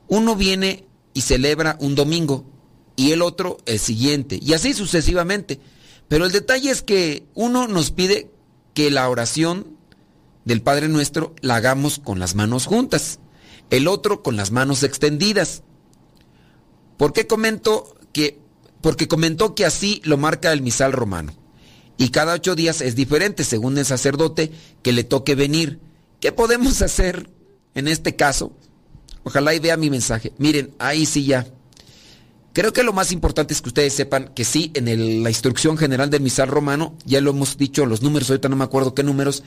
Uno 0.07 0.35
viene 0.35 0.83
y 1.13 1.21
celebra 1.21 1.77
un 1.79 1.93
domingo 1.93 2.43
y 2.95 3.11
el 3.11 3.21
otro 3.21 3.57
el 3.67 3.77
siguiente. 3.77 4.39
Y 4.41 4.53
así 4.53 4.73
sucesivamente. 4.73 5.59
Pero 6.07 6.25
el 6.25 6.31
detalle 6.31 6.71
es 6.71 6.81
que 6.81 7.27
uno 7.35 7.67
nos 7.67 7.91
pide 7.91 8.31
que 8.73 8.89
la 8.89 9.07
oración 9.09 9.74
del 10.45 10.61
Padre 10.61 10.87
Nuestro 10.87 11.35
la 11.41 11.55
hagamos 11.55 11.99
con 11.99 12.19
las 12.19 12.35
manos 12.35 12.67
juntas, 12.67 13.19
el 13.69 13.87
otro 13.87 14.23
con 14.23 14.37
las 14.37 14.51
manos 14.51 14.83
extendidas. 14.83 15.63
¿Por 16.97 17.11
qué 17.11 17.27
comento 17.27 17.97
que? 18.13 18.39
Porque 18.81 19.07
comentó 19.07 19.55
que 19.55 19.65
así 19.65 20.01
lo 20.05 20.17
marca 20.17 20.53
el 20.53 20.61
misal 20.61 20.93
romano. 20.93 21.33
Y 21.97 22.09
cada 22.09 22.33
ocho 22.33 22.55
días 22.55 22.81
es 22.81 22.95
diferente 22.95 23.43
según 23.43 23.77
el 23.77 23.85
sacerdote 23.85 24.51
que 24.81 24.93
le 24.93 25.03
toque 25.03 25.35
venir. 25.35 25.79
¿Qué 26.19 26.31
podemos 26.31 26.81
hacer 26.81 27.29
en 27.73 27.87
este 27.87 28.15
caso? 28.15 28.53
Ojalá 29.23 29.55
y 29.55 29.59
vea 29.59 29.75
mi 29.75 29.89
mensaje. 29.89 30.33
Miren, 30.37 30.75
ahí 30.77 31.05
sí 31.05 31.25
ya. 31.25 31.47
Creo 32.53 32.71
que 32.71 32.83
lo 32.83 32.93
más 32.93 33.11
importante 33.11 33.53
es 33.53 33.61
que 33.61 33.69
ustedes 33.69 33.93
sepan 33.93 34.31
que 34.33 34.45
sí, 34.45 34.71
en 34.75 35.23
la 35.23 35.29
instrucción 35.29 35.77
general 35.77 36.09
del 36.09 36.21
misal 36.21 36.47
romano, 36.47 36.95
ya 37.03 37.19
lo 37.19 37.31
hemos 37.31 37.57
dicho, 37.57 37.85
los 37.85 38.01
números, 38.01 38.29
ahorita 38.29 38.47
no 38.47 38.55
me 38.55 38.63
acuerdo 38.63 38.95
qué 38.95 39.03
números, 39.03 39.43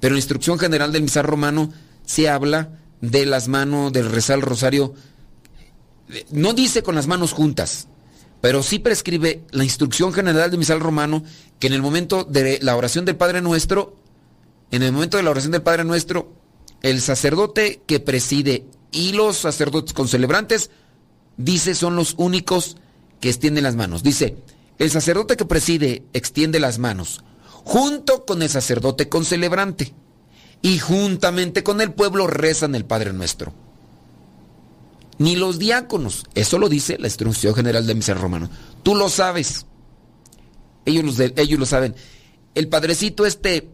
pero 0.00 0.12
en 0.12 0.16
la 0.16 0.20
instrucción 0.20 0.58
general 0.58 0.92
del 0.92 1.02
misal 1.02 1.24
romano 1.24 1.72
se 2.04 2.28
habla 2.28 2.70
de 3.00 3.26
las 3.26 3.48
manos, 3.48 3.92
del 3.92 4.10
rezar 4.10 4.36
el 4.36 4.42
rosario. 4.42 4.94
No 6.30 6.52
dice 6.52 6.82
con 6.82 6.94
las 6.94 7.06
manos 7.06 7.32
juntas, 7.32 7.88
pero 8.40 8.62
sí 8.62 8.78
prescribe 8.78 9.42
la 9.50 9.64
instrucción 9.64 10.12
general 10.12 10.50
del 10.50 10.58
misal 10.58 10.80
romano 10.80 11.24
que 11.58 11.66
en 11.66 11.72
el 11.72 11.82
momento 11.82 12.24
de 12.24 12.58
la 12.62 12.76
oración 12.76 13.04
del 13.04 13.16
Padre 13.16 13.40
Nuestro, 13.40 13.96
en 14.70 14.82
el 14.82 14.92
momento 14.92 15.16
de 15.16 15.22
la 15.22 15.30
oración 15.30 15.52
del 15.52 15.62
Padre 15.62 15.84
Nuestro, 15.84 16.32
el 16.82 17.00
sacerdote 17.00 17.82
que 17.86 18.00
preside 18.00 18.64
y 18.92 19.12
los 19.12 19.38
sacerdotes 19.38 19.92
concelebrantes, 19.92 20.70
dice, 21.36 21.74
son 21.74 21.96
los 21.96 22.14
únicos 22.18 22.76
que 23.20 23.28
extienden 23.28 23.64
las 23.64 23.76
manos. 23.76 24.02
Dice, 24.02 24.36
el 24.78 24.90
sacerdote 24.90 25.36
que 25.36 25.44
preside 25.44 26.04
extiende 26.12 26.60
las 26.60 26.78
manos, 26.78 27.24
junto 27.66 28.24
con 28.24 28.42
el 28.42 28.48
sacerdote 28.48 29.08
concelebrante, 29.08 29.92
y 30.62 30.78
juntamente 30.78 31.64
con 31.64 31.80
el 31.80 31.92
pueblo 31.92 32.28
rezan 32.28 32.74
el 32.76 32.84
Padre 32.84 33.12
Nuestro. 33.12 33.52
ni 35.18 35.34
los 35.36 35.58
diáconos. 35.58 36.24
Eso 36.34 36.58
lo 36.58 36.68
dice 36.68 36.96
la 36.98 37.08
instrucción 37.08 37.54
general 37.54 37.86
de 37.86 37.94
misa 37.94 38.14
romano. 38.14 38.48
Tú 38.82 38.94
lo 38.94 39.08
sabes. 39.08 39.66
Ellos, 40.84 41.18
ellos 41.18 41.58
lo 41.58 41.66
saben. 41.66 41.94
El 42.54 42.68
padrecito 42.68 43.26
este... 43.26 43.68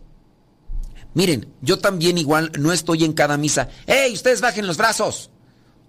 Miren, 1.14 1.52
yo 1.60 1.78
también 1.78 2.16
igual 2.16 2.50
no 2.58 2.72
estoy 2.72 3.04
en 3.04 3.12
cada 3.12 3.36
misa. 3.36 3.68
¡Ey, 3.86 4.14
ustedes 4.14 4.40
bajen 4.40 4.66
los 4.66 4.78
brazos! 4.78 5.30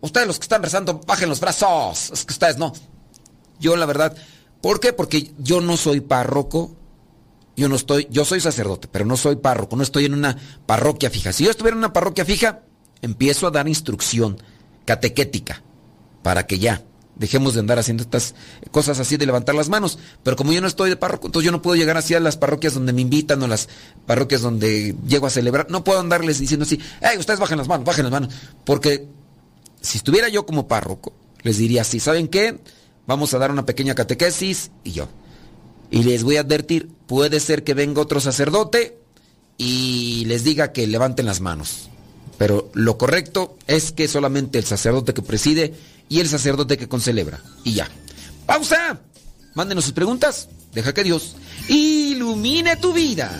Ustedes 0.02 0.28
los 0.28 0.38
que 0.38 0.44
están 0.44 0.62
rezando, 0.62 1.00
bajen 1.08 1.30
los 1.30 1.40
brazos. 1.40 2.12
Es 2.12 2.26
que 2.26 2.34
ustedes 2.34 2.58
no. 2.58 2.74
Yo 3.60 3.76
la 3.76 3.86
verdad... 3.86 4.16
¿Por 4.62 4.80
qué? 4.80 4.94
Porque 4.94 5.34
yo 5.38 5.62
no 5.62 5.78
soy 5.78 6.02
párroco. 6.02 6.76
Yo 7.56 7.70
no 7.70 7.76
estoy... 7.76 8.08
Yo 8.10 8.26
soy 8.26 8.40
sacerdote, 8.40 8.88
pero 8.92 9.06
no 9.06 9.18
soy 9.18 9.36
párroco. 9.36 9.76
No 9.76 9.84
estoy 9.84 10.06
en 10.06 10.14
una 10.14 10.38
parroquia 10.66 11.10
fija. 11.10 11.34
Si 11.34 11.44
yo 11.46 11.52
estuviera 11.52 11.76
en 11.76 11.80
una 11.80 11.94
parroquia 11.94 12.26
fija, 12.26 12.62
empiezo 13.02 13.48
a 13.48 13.52
dar 13.52 13.68
instrucción 13.68 14.38
catequética 14.86 15.62
para 16.24 16.48
que 16.48 16.60
ya 16.60 16.84
dejemos 17.16 17.54
de 17.54 17.60
andar 17.60 17.78
haciendo 17.80 18.04
estas 18.04 18.34
cosas 18.72 19.00
así 19.00 19.18
de 19.18 19.26
levantar 19.26 19.56
las 19.56 19.70
manos. 19.70 20.00
Pero 20.24 20.36
como 20.36 20.52
yo 20.54 20.62
no 20.62 20.68
estoy 20.68 20.90
de 20.90 20.96
párroco, 20.96 21.28
entonces 21.28 21.46
yo 21.46 21.52
no 21.52 21.62
puedo 21.62 21.76
llegar 21.76 21.98
así 21.98 22.14
a 22.14 22.20
las 22.20 22.38
parroquias 22.38 22.74
donde 22.74 22.94
me 22.94 23.02
invitan 23.02 23.42
o 23.44 23.48
las 23.48 23.70
parroquias 24.06 24.42
donde 24.42 24.96
llego 25.08 25.28
a 25.28 25.30
celebrar. 25.30 25.68
No 25.70 25.84
puedo 25.84 26.00
andarles 26.00 26.40
diciendo 26.40 26.66
así, 26.66 26.80
hey, 27.02 27.18
ustedes 27.20 27.40
bajen 27.40 27.58
las 27.58 27.68
manos, 27.68 27.86
bajen 27.86 28.04
las 28.04 28.12
manos. 28.12 28.34
Porque 28.66 29.08
si 29.82 29.98
estuviera 29.98 30.30
yo 30.30 30.46
como 30.46 30.68
párroco, 30.68 31.14
les 31.44 31.58
diría 31.58 31.82
así, 31.82 32.00
¿saben 32.00 32.28
qué? 32.28 32.60
Vamos 33.06 33.34
a 33.34 33.38
dar 33.38 33.52
una 33.52 33.66
pequeña 33.66 33.96
catequesis 33.96 34.72
y 34.84 34.94
yo. 34.94 35.10
Y 35.94 36.02
les 36.02 36.24
voy 36.24 36.38
a 36.38 36.40
advertir, 36.40 36.90
puede 37.06 37.40
ser 37.40 37.64
que 37.64 37.76
venga 37.76 38.02
otro 38.02 38.20
sacerdote 38.20 38.98
y 39.60 40.26
les 40.26 40.44
diga 40.44 40.72
que 40.72 40.88
levanten 40.88 41.28
las 41.28 41.40
manos. 41.40 41.88
Pero 42.40 42.72
lo 42.74 42.98
correcto 42.98 43.60
es 43.68 43.92
que 43.92 44.08
solamente 44.08 44.58
el 44.58 44.66
sacerdote 44.66 45.14
que 45.14 45.22
preside 45.22 45.76
y 46.10 46.20
el 46.20 46.28
sacerdote 46.28 46.80
que 46.80 46.90
concelebra. 46.90 47.44
Y 47.64 47.74
ya. 47.74 47.88
¡Pausa! 48.48 49.02
Mándenos 49.54 49.84
sus 49.84 49.94
preguntas. 49.94 50.50
Deja 50.74 50.96
que 50.96 51.04
Dios 51.04 51.36
ilumine 51.70 52.76
tu 52.78 52.92
vida. 52.92 53.40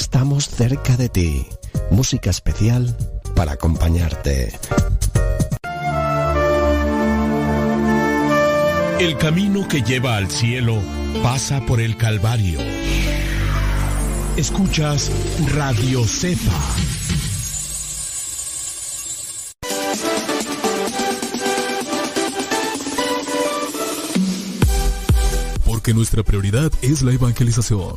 Estamos 0.00 0.48
cerca 0.48 0.96
de 0.96 1.10
ti. 1.10 1.46
Música 1.90 2.30
especial 2.30 2.96
para 3.36 3.52
acompañarte. 3.52 4.50
El 8.98 9.18
camino 9.18 9.68
que 9.68 9.82
lleva 9.82 10.16
al 10.16 10.30
cielo 10.30 10.80
pasa 11.22 11.60
por 11.66 11.82
el 11.82 11.98
Calvario. 11.98 12.60
Escuchas 14.38 15.12
Radio 15.54 16.06
Cepa. 16.06 16.58
Porque 25.66 25.92
nuestra 25.92 26.22
prioridad 26.22 26.72
es 26.80 27.02
la 27.02 27.12
evangelización. 27.12 27.96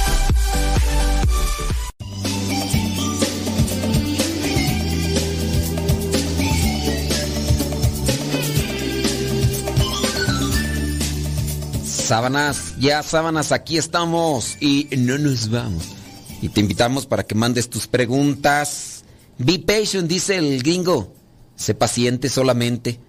Sábanas, 12.11 12.73
ya 12.77 13.03
sábanas, 13.03 13.53
aquí 13.53 13.77
estamos 13.77 14.57
y 14.59 14.89
no 14.97 15.17
nos 15.17 15.49
vamos. 15.49 15.95
Y 16.41 16.49
te 16.49 16.59
invitamos 16.59 17.05
para 17.05 17.23
que 17.23 17.35
mandes 17.35 17.69
tus 17.69 17.87
preguntas. 17.87 19.05
Be 19.37 19.59
patient, 19.59 20.09
dice 20.09 20.35
el 20.35 20.61
gringo. 20.61 21.15
Sé 21.55 21.73
paciente 21.73 22.27
solamente. 22.27 22.99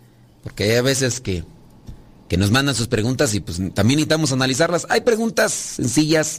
Porque 0.45 0.77
hay 0.77 0.81
veces 0.83 1.21
que, 1.21 1.43
que 2.29 2.37
nos 2.37 2.53
mandan 2.53 2.77
sus 2.77 2.87
preguntas 2.87 3.35
y 3.35 3.41
pues 3.41 3.57
también 3.75 3.97
necesitamos 3.97 4.31
analizarlas. 4.31 4.87
Hay 4.89 5.01
preguntas 5.01 5.51
sencillas, 5.51 6.39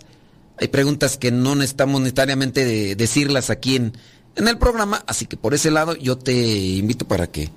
hay 0.56 0.69
preguntas 0.69 1.17
que 1.17 1.32
no 1.34 1.56
necesitamos 1.56 1.99
necesariamente 1.99 2.95
decirlas 2.95 3.49
aquí 3.49 3.76
en, 3.76 3.91
en 4.38 4.47
el 4.47 4.58
programa. 4.58 5.04
Así 5.06 5.26
que 5.26 5.36
por 5.36 5.54
ese 5.54 5.69
lado 5.69 5.97
yo 5.97 6.17
te 6.17 6.32
invito 6.32 7.06
para 7.10 7.28
que 7.28 7.49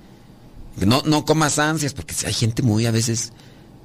no, 0.84 1.02
no 1.06 1.24
comas 1.24 1.60
ansias, 1.60 1.94
porque 1.94 2.16
hay 2.26 2.32
gente 2.32 2.64
muy 2.64 2.86
a 2.86 2.90
veces 2.90 3.32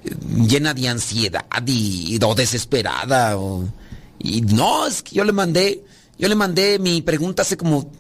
llena 0.04 0.74
de 0.74 0.88
ansiedad 0.88 1.46
y, 1.66 2.20
o 2.24 2.36
desesperada. 2.36 3.38
y 4.20 4.42
no, 4.42 4.88
es 4.88 5.02
que 5.02 5.16
yo 5.16 5.24
le 5.24 5.32
mandé, 5.32 5.84
yo 6.18 6.28
le 6.28 6.36
mandé 6.36 6.80
mi 6.80 7.02
pregunta 7.02 7.44
hace 7.44 7.58
como 7.58 7.92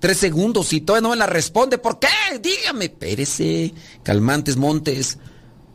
tres 0.00 0.18
segundos 0.18 0.72
y 0.72 0.80
todavía 0.80 1.02
no 1.02 1.10
me 1.10 1.16
la 1.16 1.26
responde. 1.26 1.78
¿Por 1.78 1.98
qué? 1.98 2.08
Dígame, 2.40 2.88
pérese, 2.88 3.72
calmantes 4.02 4.56
montes. 4.56 5.18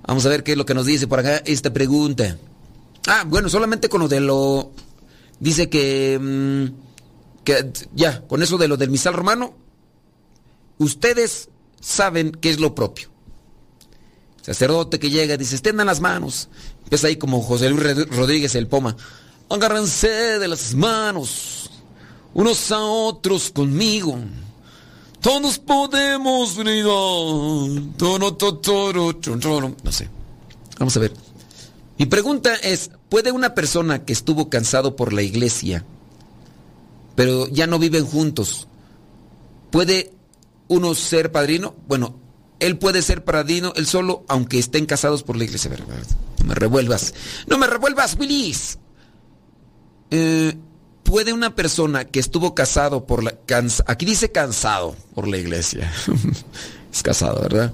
Vamos 0.06 0.26
a 0.26 0.30
ver 0.30 0.44
qué 0.44 0.52
es 0.52 0.58
lo 0.58 0.65
que 0.65 0.74
nos 0.74 0.86
dice 0.86 1.08
por 1.08 1.20
acá 1.20 1.38
esta 1.46 1.72
pregunta. 1.72 2.38
Ah, 3.08 3.24
bueno, 3.26 3.50
solamente 3.50 3.89
con 3.89 4.02
lo 4.02 4.08
de 4.08 4.20
lo... 4.20 4.72
Dice 5.39 5.70
que... 5.70 6.20
Mm, 6.20 6.89
que 7.44 7.72
ya, 7.96 8.22
con 8.28 8.44
eso 8.44 8.58
de 8.58 8.68
lo 8.68 8.76
del 8.76 8.89
misal 8.89 9.13
romano, 9.13 9.54
ustedes 10.78 11.50
saben 11.80 12.32
qué 12.32 12.50
es 12.50 12.60
lo 12.60 12.76
propio 12.76 13.10
sacerdote 14.41 14.99
que 14.99 15.10
llega 15.10 15.38
dice, 15.38 15.56
extiendan 15.56 15.88
las 15.88 15.99
manos. 15.99 16.49
Empieza 16.84 17.08
ahí 17.08 17.17
como 17.17 17.41
José 17.41 17.69
Luis 17.69 18.08
Rodríguez 18.10 18.56
el 18.56 18.67
Poma. 18.67 18.95
Agárrense 19.49 20.39
de 20.39 20.47
las 20.47 20.73
manos, 20.75 21.69
unos 22.34 22.71
a 22.71 22.82
otros 22.82 23.49
conmigo. 23.49 24.17
Todos 25.21 25.60
podemos 25.60 26.56
No 29.84 29.91
sé. 29.91 30.10
Vamos 30.78 30.95
a 30.95 30.99
ver. 30.99 31.13
Mi 31.97 32.06
pregunta 32.06 32.56
es, 32.56 32.91
¿puede 33.10 33.32
una 33.34 33.54
persona 33.54 34.06
que 34.06 34.13
estuvo 34.13 34.49
cansado 34.49 34.95
por 34.95 35.12
la 35.12 35.21
iglesia, 35.21 35.84
pero 37.15 37.47
ya 37.49 37.67
no 37.67 37.78
viven 37.78 38.06
juntos, 38.06 38.67
¿puede 39.69 40.13
uno 40.69 40.95
ser 40.95 41.34
padrino? 41.34 41.75
Bueno, 41.89 42.15
él 42.60 42.78
puede 42.78 43.02
ser 43.02 43.24
paradino, 43.24 43.74
él 43.76 43.86
solo, 43.86 44.24
aunque 44.28 44.60
estén 44.60 44.86
casados 44.86 45.24
por 45.24 45.38
la 45.38 45.45
iglesia. 45.45 45.72
No 46.39 46.45
me 46.45 46.56
revuelvas. 46.56 47.13
No 47.48 47.58
me 47.58 47.67
revuelvas, 47.67 48.17
Willis. 48.19 48.80
Eh, 50.12 50.56
¿Puede 51.04 51.34
una 51.34 51.56
persona 51.56 52.06
que 52.06 52.19
estuvo 52.19 52.54
casado 52.54 53.06
por 53.06 53.24
la... 53.24 53.34
aquí 53.88 54.06
dice 54.06 54.32
cansado 54.32 54.95
por 55.15 55.28
la 55.28 55.38
iglesia. 55.38 55.91
es 56.93 57.02
casado, 57.02 57.41
¿verdad? 57.41 57.74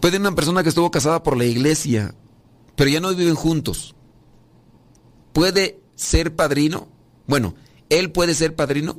¿Puede 0.00 0.18
una 0.18 0.34
persona 0.34 0.62
que 0.62 0.68
estuvo 0.68 0.90
casada 0.90 1.22
por 1.22 1.36
la 1.36 1.46
iglesia, 1.46 2.14
pero 2.76 2.90
ya 2.90 3.00
no 3.00 3.14
viven 3.14 3.34
juntos? 3.34 3.94
¿Puede 5.32 5.80
ser 5.94 6.36
padrino? 6.36 6.88
Bueno, 7.26 7.54
él 7.88 8.12
puede 8.12 8.34
ser 8.34 8.54
padrino. 8.54 8.98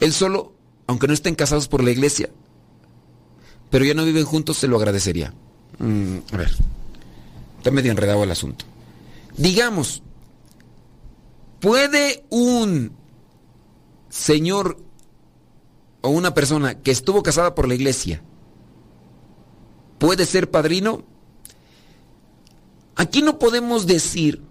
Él 0.00 0.12
solo, 0.12 0.54
aunque 0.88 1.06
no 1.06 1.14
estén 1.14 1.36
casados 1.36 1.68
por 1.68 1.84
la 1.84 1.92
iglesia. 1.92 2.30
Pero 3.72 3.86
ya 3.86 3.94
no 3.94 4.04
viven 4.04 4.26
juntos, 4.26 4.58
se 4.58 4.68
lo 4.68 4.76
agradecería. 4.76 5.32
Mm, 5.78 6.18
a 6.30 6.36
ver, 6.36 6.50
está 7.56 7.70
medio 7.70 7.90
enredado 7.90 8.22
el 8.22 8.30
asunto. 8.30 8.66
Digamos, 9.38 10.02
¿puede 11.58 12.22
un 12.28 12.92
señor 14.10 14.76
o 16.02 16.10
una 16.10 16.34
persona 16.34 16.82
que 16.82 16.90
estuvo 16.90 17.22
casada 17.22 17.54
por 17.54 17.66
la 17.66 17.74
iglesia, 17.74 18.22
puede 19.98 20.26
ser 20.26 20.50
padrino? 20.50 21.04
Aquí 22.94 23.22
no 23.22 23.38
podemos 23.38 23.86
decir 23.86 24.42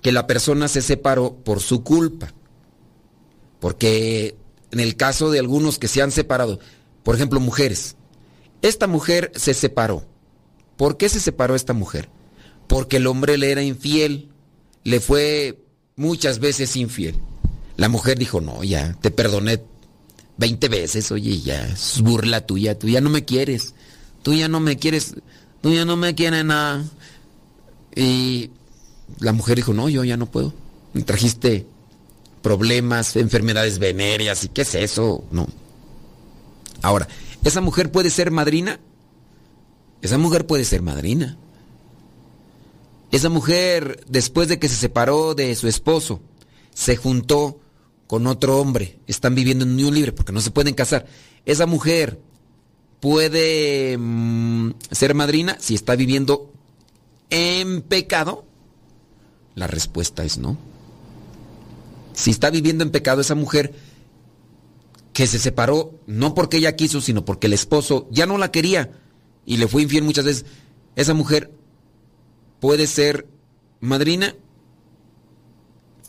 que 0.00 0.10
la 0.10 0.26
persona 0.26 0.68
se 0.68 0.80
separó 0.80 1.34
por 1.34 1.60
su 1.60 1.84
culpa. 1.84 2.32
Porque 3.60 4.38
en 4.70 4.80
el 4.80 4.96
caso 4.96 5.30
de 5.30 5.38
algunos 5.38 5.78
que 5.78 5.86
se 5.86 6.00
han 6.00 6.12
separado, 6.12 6.60
por 7.02 7.14
ejemplo, 7.14 7.40
mujeres, 7.40 7.96
esta 8.64 8.86
mujer 8.86 9.30
se 9.36 9.52
separó. 9.52 10.06
¿Por 10.78 10.96
qué 10.96 11.10
se 11.10 11.20
separó 11.20 11.54
esta 11.54 11.74
mujer? 11.74 12.08
Porque 12.66 12.96
el 12.96 13.06
hombre 13.06 13.36
le 13.36 13.52
era 13.52 13.62
infiel, 13.62 14.30
le 14.84 15.00
fue 15.00 15.62
muchas 15.96 16.38
veces 16.38 16.74
infiel. 16.74 17.14
La 17.76 17.90
mujer 17.90 18.18
dijo, 18.18 18.40
no, 18.40 18.64
ya, 18.64 18.96
te 19.02 19.10
perdoné 19.10 19.62
20 20.38 20.68
veces, 20.68 21.12
oye, 21.12 21.40
ya, 21.40 21.66
es 21.66 22.00
burla 22.00 22.46
tuya, 22.46 22.78
tú 22.78 22.88
ya 22.88 23.02
no 23.02 23.10
me 23.10 23.26
quieres, 23.26 23.74
tú 24.22 24.32
ya 24.32 24.48
no 24.48 24.60
me 24.60 24.78
quieres, 24.78 25.14
tú 25.60 25.74
ya 25.74 25.84
no 25.84 25.98
me 25.98 26.14
quieres 26.14 26.44
nada. 26.46 26.82
Y 27.94 28.50
la 29.20 29.34
mujer 29.34 29.56
dijo, 29.56 29.74
no, 29.74 29.90
yo 29.90 30.04
ya 30.04 30.16
no 30.16 30.24
puedo. 30.24 30.54
Me 30.94 31.02
trajiste 31.02 31.66
problemas, 32.40 33.14
enfermedades 33.16 33.78
venéreas, 33.78 34.42
¿y 34.44 34.48
qué 34.48 34.62
es 34.62 34.74
eso? 34.74 35.22
No. 35.30 35.48
Ahora, 36.80 37.08
¿esa 37.44 37.60
mujer 37.60 37.92
puede 37.92 38.10
ser 38.10 38.30
madrina? 38.30 38.80
Esa 40.02 40.18
mujer 40.18 40.46
puede 40.46 40.64
ser 40.64 40.82
madrina. 40.82 41.38
Esa 43.10 43.28
mujer, 43.28 44.04
después 44.08 44.48
de 44.48 44.58
que 44.58 44.68
se 44.68 44.74
separó 44.74 45.34
de 45.34 45.54
su 45.54 45.68
esposo, 45.68 46.20
se 46.74 46.96
juntó 46.96 47.60
con 48.06 48.26
otro 48.26 48.58
hombre, 48.58 48.98
están 49.06 49.34
viviendo 49.34 49.64
en 49.64 49.72
unión 49.72 49.94
libre 49.94 50.12
porque 50.12 50.32
no 50.32 50.40
se 50.40 50.50
pueden 50.50 50.74
casar. 50.74 51.06
Esa 51.46 51.66
mujer 51.66 52.20
puede 53.00 53.96
mm, 53.98 54.70
ser 54.90 55.14
madrina 55.14 55.56
si 55.60 55.74
está 55.74 55.96
viviendo 55.96 56.52
en 57.30 57.82
pecado. 57.82 58.44
La 59.54 59.66
respuesta 59.66 60.24
es 60.24 60.38
no. 60.38 60.58
Si 62.14 62.30
está 62.30 62.50
viviendo 62.50 62.84
en 62.84 62.90
pecado 62.90 63.20
esa 63.20 63.34
mujer 63.34 63.74
que 65.14 65.26
se 65.26 65.38
separó 65.38 65.98
no 66.06 66.34
porque 66.34 66.58
ella 66.58 66.76
quiso, 66.76 67.00
sino 67.00 67.24
porque 67.24 67.46
el 67.46 67.54
esposo 67.54 68.06
ya 68.10 68.26
no 68.26 68.36
la 68.36 68.50
quería 68.50 68.90
y 69.46 69.56
le 69.56 69.68
fue 69.68 69.82
infiel 69.82 70.04
muchas 70.04 70.24
veces, 70.24 70.44
esa 70.96 71.14
mujer 71.14 71.50
puede 72.60 72.86
ser 72.86 73.26
madrina 73.80 74.34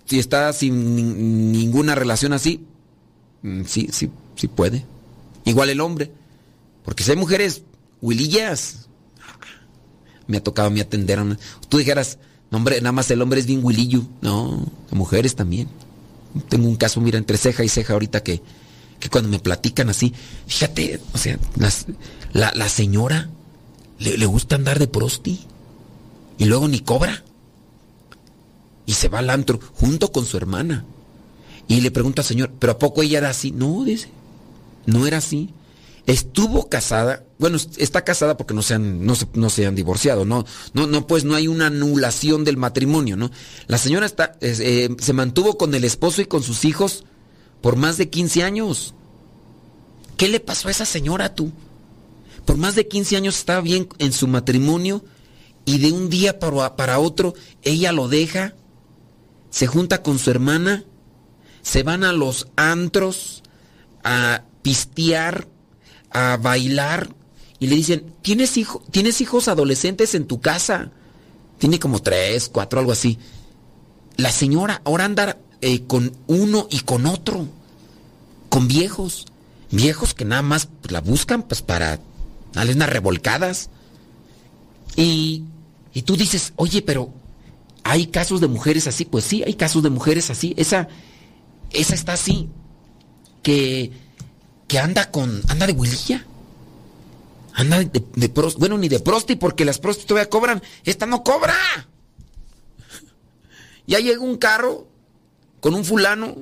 si 0.06 0.20
está 0.20 0.52
sin 0.54 1.52
ninguna 1.52 1.96
relación 1.96 2.34
así, 2.34 2.65
mm, 3.41 3.63
sí, 3.65 3.89
sí, 3.91 4.10
sí 4.36 4.48
puede. 4.48 4.86
Igual 5.46 5.70
el 5.70 5.82
hombre. 5.82 6.12
Porque 6.84 7.04
si 7.04 7.12
hay 7.12 7.18
mujeres 7.18 7.63
huilillas, 8.02 8.88
me 10.28 10.38
ha 10.38 10.44
tocado 10.44 10.70
mí 10.70 10.80
atender 10.80 11.20
a 11.20 11.38
Tú 11.70 11.78
dijeras, 11.78 12.20
no, 12.52 12.58
hombre, 12.58 12.80
nada 12.82 12.91
más 12.91 13.10
el 13.10 13.22
hombre 13.22 13.39
es 13.39 13.48
bien 13.48 13.62
huilillo. 13.63 14.04
No, 14.22 14.65
mujeres 14.91 15.36
también. 15.36 15.68
Tengo 16.50 16.68
un 16.68 16.76
caso, 16.76 17.02
mira, 17.02 17.18
entre 17.18 17.38
ceja 17.38 17.63
y 17.63 17.70
ceja 17.70 17.94
ahorita 17.94 18.22
que, 18.22 18.41
que 18.99 19.10
cuando 19.10 19.29
me 19.29 19.39
platican 19.39 19.89
así, 19.89 20.13
fíjate, 20.47 20.99
o 21.13 21.17
sea, 21.17 21.38
la, 22.34 22.51
la, 22.53 22.69
señora 22.69 23.29
le, 23.99 24.17
le 24.17 24.25
gusta 24.25 24.55
andar 24.55 24.79
de 24.79 24.88
prosti 24.88 25.45
y 26.38 26.45
luego 26.45 26.67
ni 26.67 26.79
cobra. 26.79 27.23
Y 28.86 28.93
se 28.93 29.10
va 29.10 29.19
al 29.19 29.29
antro 29.29 29.60
junto 29.73 30.12
con 30.12 30.25
su 30.25 30.38
hermana. 30.38 30.86
Y 31.67 31.81
le 31.81 31.91
pregunta 31.91 32.21
al 32.21 32.27
Señor, 32.27 32.51
¿pero 32.60 32.73
a 32.73 32.79
poco 32.79 33.01
ella 33.01 33.17
era 33.17 33.29
así? 33.29 33.51
No, 33.51 33.84
dice, 33.84 34.10
no 34.86 35.08
era 35.08 35.17
así. 35.17 35.49
Estuvo 36.05 36.69
casada, 36.69 37.23
bueno, 37.39 37.58
está 37.77 38.03
casada 38.03 38.38
porque 38.38 38.53
no 38.53 38.62
se 38.62 38.75
han, 38.75 39.03
no 39.08 39.49
se, 39.49 39.65
han 39.65 39.73
divorciado, 39.73 40.23
no, 40.23 40.45
no, 40.73 40.86
no, 40.86 41.08
pues 41.08 41.23
no 41.23 41.34
hay 41.34 41.47
una 41.47 41.65
anulación 41.65 42.43
del 42.43 42.58
matrimonio, 42.58 43.17
¿no? 43.17 43.31
La 43.65 43.79
señora 43.79 44.05
está, 44.05 44.38
eh, 44.39 44.95
se 44.99 45.13
mantuvo 45.13 45.58
con 45.58 45.73
el 45.73 45.84
esposo 45.84 46.21
y 46.21 46.25
con 46.25 46.43
sus 46.43 46.63
hijos 46.63 47.05
por 47.65 47.78
más 47.78 47.97
de 47.97 48.12
15 48.12 48.43
años. 48.43 48.93
¿Qué 50.17 50.28
le 50.28 50.39
pasó 50.39 50.67
a 50.67 50.71
esa 50.71 50.86
señora 50.86 51.34
tú? 51.34 51.51
Por 52.45 52.58
más 52.58 52.75
de 52.75 52.88
15 52.88 53.17
años 53.17 53.39
estaba 53.39 53.60
bien 53.62 53.89
en 53.97 54.13
su 54.13 54.28
matrimonio 54.28 55.04
y 55.65 55.80
de 55.80 55.91
un 55.91 56.12
día 56.12 56.38
para, 56.38 56.75
para 56.75 56.99
otro 56.99 57.34
ella 57.63 57.91
lo 57.91 58.08
deja 58.08 58.54
se 59.49 59.65
junta 59.65 60.04
con 60.04 60.19
su 60.19 60.30
hermana, 60.30 60.84
se 61.63 61.82
van 61.82 62.04
a 62.04 62.13
los 62.13 62.49
antros 62.56 63.41
a 64.04 64.43
pistear, 64.62 65.47
a 66.12 66.38
bailar 66.38 67.15
y 67.58 67.65
le 67.65 67.78
dicen, 67.78 68.13
¿tienes, 68.21 68.58
hijo, 68.58 68.84
¿tienes 68.91 69.21
hijos 69.21 69.47
adolescentes 69.47 70.13
en 70.13 70.28
tu 70.28 70.39
casa? 70.39 70.91
Tiene 71.58 71.80
como 71.80 71.99
tres, 72.04 72.47
cuatro, 72.47 72.80
algo 72.80 72.91
así. 72.91 73.17
La 74.17 74.32
señora 74.32 74.84
ahora 74.86 75.06
anda 75.06 75.39
eh, 75.62 75.84
con 75.86 76.15
uno 76.28 76.68
y 76.70 76.80
con 76.82 77.06
otro, 77.06 77.48
con 78.50 78.68
viejos, 78.68 79.26
viejos 79.72 80.13
que 80.13 80.26
nada 80.26 80.41
más 80.41 80.70
la 80.89 81.02
buscan 81.02 81.44
pues 81.44 81.62
para 81.62 82.00
darles 82.54 82.76
unas 82.76 82.89
revolcadas. 82.89 83.70
Y, 84.96 85.44
y 85.94 86.04
tú 86.04 86.15
dices, 86.15 86.54
oye, 86.56 86.82
pero 86.82 87.13
¿Hay 87.88 88.08
casos 88.08 88.41
de 88.41 88.48
mujeres 88.48 88.88
así? 88.88 89.06
Pues 89.06 89.26
sí, 89.26 89.44
hay 89.44 89.54
casos 89.54 89.84
de 89.84 89.91
mujeres 89.91 90.32
así. 90.32 90.56
Esa, 90.58 90.88
esa 91.70 91.94
está 91.94 92.13
así. 92.13 92.50
Que, 93.44 93.91
que 94.68 94.80
anda 94.80 95.12
con. 95.12 95.44
anda 95.50 95.68
de 95.68 95.74
huililla. 95.74 96.26
Anda 97.54 97.84
de, 97.84 98.04
de 98.15 98.28
bueno, 98.58 98.80
ni 98.80 98.89
de 98.89 99.00
prosti, 99.00 99.36
porque 99.36 99.65
las 99.65 99.78
prosti 99.78 100.06
todavía 100.06 100.32
cobran. 100.32 100.63
Esta 100.84 101.06
no 101.06 101.24
cobra. 101.24 101.54
Ya 103.86 104.00
llega 104.00 104.20
un 104.20 104.38
carro 104.38 104.88
con 105.65 105.73
un 105.73 105.84
fulano 105.84 106.36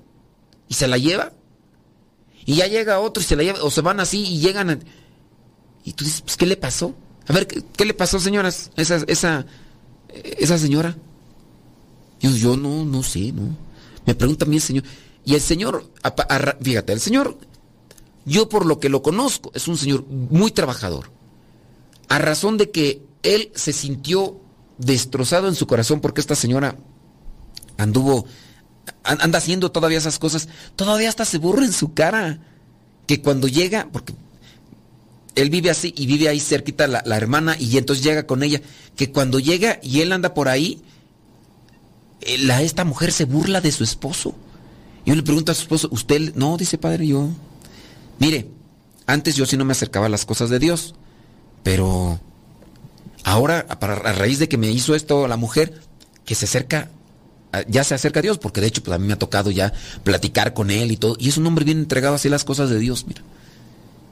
y 0.68 0.74
se 0.74 0.86
la 0.86 0.98
lleva. 0.98 1.32
Y 2.46 2.56
ya 2.56 2.68
llega 2.68 3.00
otro 3.00 3.24
y 3.24 3.26
se 3.26 3.38
la 3.38 3.44
lleva. 3.44 3.64
O 3.64 3.72
se 3.72 3.80
van 3.80 4.02
así 4.02 4.22
y 4.22 4.40
llegan. 4.40 4.84
y 5.86 5.94
tú 5.94 6.04
dices, 6.04 6.24
pues, 6.24 6.36
¿qué 6.36 6.46
le 6.46 6.58
pasó? 6.58 6.94
A 7.30 7.32
ver, 7.32 7.48
¿qué, 7.48 7.86
le 7.86 7.94
pasó, 7.94 8.20
señoras? 8.20 8.72
Esa, 8.76 8.98
esa, 9.08 9.46
esa 10.10 10.58
señora. 10.58 10.98
Yo, 12.20 12.58
no, 12.58 12.84
no 12.84 13.02
sé, 13.02 13.32
¿no? 13.32 13.56
Me 14.06 14.14
pregunta 14.14 14.44
a 14.44 14.50
el 14.50 14.60
Señor. 14.60 14.84
Y 15.24 15.36
el 15.36 15.42
Señor, 15.42 15.90
fíjate, 16.62 16.92
el 16.92 17.00
Señor, 17.00 17.38
yo 18.26 18.50
por 18.50 18.66
lo 18.66 18.82
que 18.82 18.90
lo 18.90 19.02
conozco, 19.04 19.52
es 19.54 19.70
un 19.70 19.78
Señor 19.78 20.06
muy 20.06 20.52
trabajador. 20.52 21.12
A 22.10 22.20
razón 22.20 22.58
de 22.58 22.72
que 22.72 23.06
Él 23.24 23.54
se 23.56 23.72
sintió 23.72 24.42
destrozado 24.78 25.48
en 25.48 25.56
su 25.56 25.66
corazón 25.66 26.02
porque 26.02 26.20
esta 26.20 26.36
señora 26.36 26.76
anduvo, 27.78 28.26
anda 29.04 29.38
haciendo 29.38 29.72
todavía 29.72 29.98
esas 29.98 30.20
cosas, 30.20 30.50
todavía 30.76 31.10
hasta 31.10 31.26
se 31.26 31.38
burra 31.38 31.66
en 31.66 31.74
su 31.74 31.94
cara. 31.94 32.40
Que 33.08 33.22
cuando 33.22 33.48
llega, 33.48 33.90
porque 33.92 34.14
él 35.36 35.50
vive 35.50 35.70
así 35.70 35.94
y 35.98 36.06
vive 36.06 36.30
ahí 36.30 36.40
cerquita 36.40 36.88
la, 36.88 37.04
la, 37.06 37.18
hermana 37.18 37.58
y 37.60 37.78
entonces 37.78 38.04
llega 38.04 38.26
con 38.26 38.44
ella, 38.44 38.62
que 38.96 39.12
cuando 39.12 39.40
llega 39.40 39.80
y 39.84 40.02
él 40.02 40.14
anda 40.14 40.34
por 40.34 40.48
ahí, 40.48 40.82
eh, 42.22 42.38
la, 42.40 42.62
esta 42.62 42.86
mujer 42.86 43.12
se 43.12 43.26
burla 43.26 43.62
de 43.62 43.72
su 43.72 43.84
esposo. 43.84 44.36
Yo 45.06 45.16
le 45.16 45.24
pregunto 45.24 45.52
a 45.52 45.56
su 45.56 45.64
esposo, 45.64 45.90
¿usted? 45.92 46.34
No, 46.36 46.58
dice 46.58 46.78
padre, 46.78 47.08
yo. 47.08 47.30
Mire, 48.20 48.48
antes 49.06 49.36
yo 49.36 49.46
sí 49.46 49.58
no 49.58 49.66
me 49.66 49.74
acercaba 49.74 50.06
a 50.06 50.10
las 50.10 50.26
cosas 50.26 50.50
de 50.50 50.60
Dios, 50.60 50.96
pero 51.62 52.20
ahora, 53.24 53.66
a, 53.68 54.14
raíz 54.14 54.40
de 54.40 54.48
que 54.48 54.58
me 54.58 54.72
hizo 54.72 54.96
esto 54.96 55.28
la 55.28 55.38
mujer, 55.38 55.82
que 56.26 56.36
se 56.36 56.46
acerca, 56.46 56.90
ya 57.68 57.84
se 57.84 57.96
acerca 57.96 58.20
a 58.20 58.24
Dios, 58.24 58.38
porque 58.38 58.62
de 58.62 58.68
hecho 58.68 58.84
pues 58.84 58.96
a 58.96 59.00
mí 59.00 59.08
me 59.08 59.14
ha 59.14 59.20
tocado 59.20 59.52
ya 59.52 59.74
platicar 60.04 60.54
con 60.54 60.72
él 60.72 60.92
y 60.92 60.98
todo, 60.98 61.16
y 61.20 61.30
es 61.30 61.38
un 61.38 61.46
hombre 61.48 61.66
bien 61.66 61.80
entregado 61.80 62.16
así 62.16 62.30
las 62.30 62.44
cosas 62.44 62.70
de 62.70 62.80
Dios, 62.80 63.06
mira. 63.08 63.22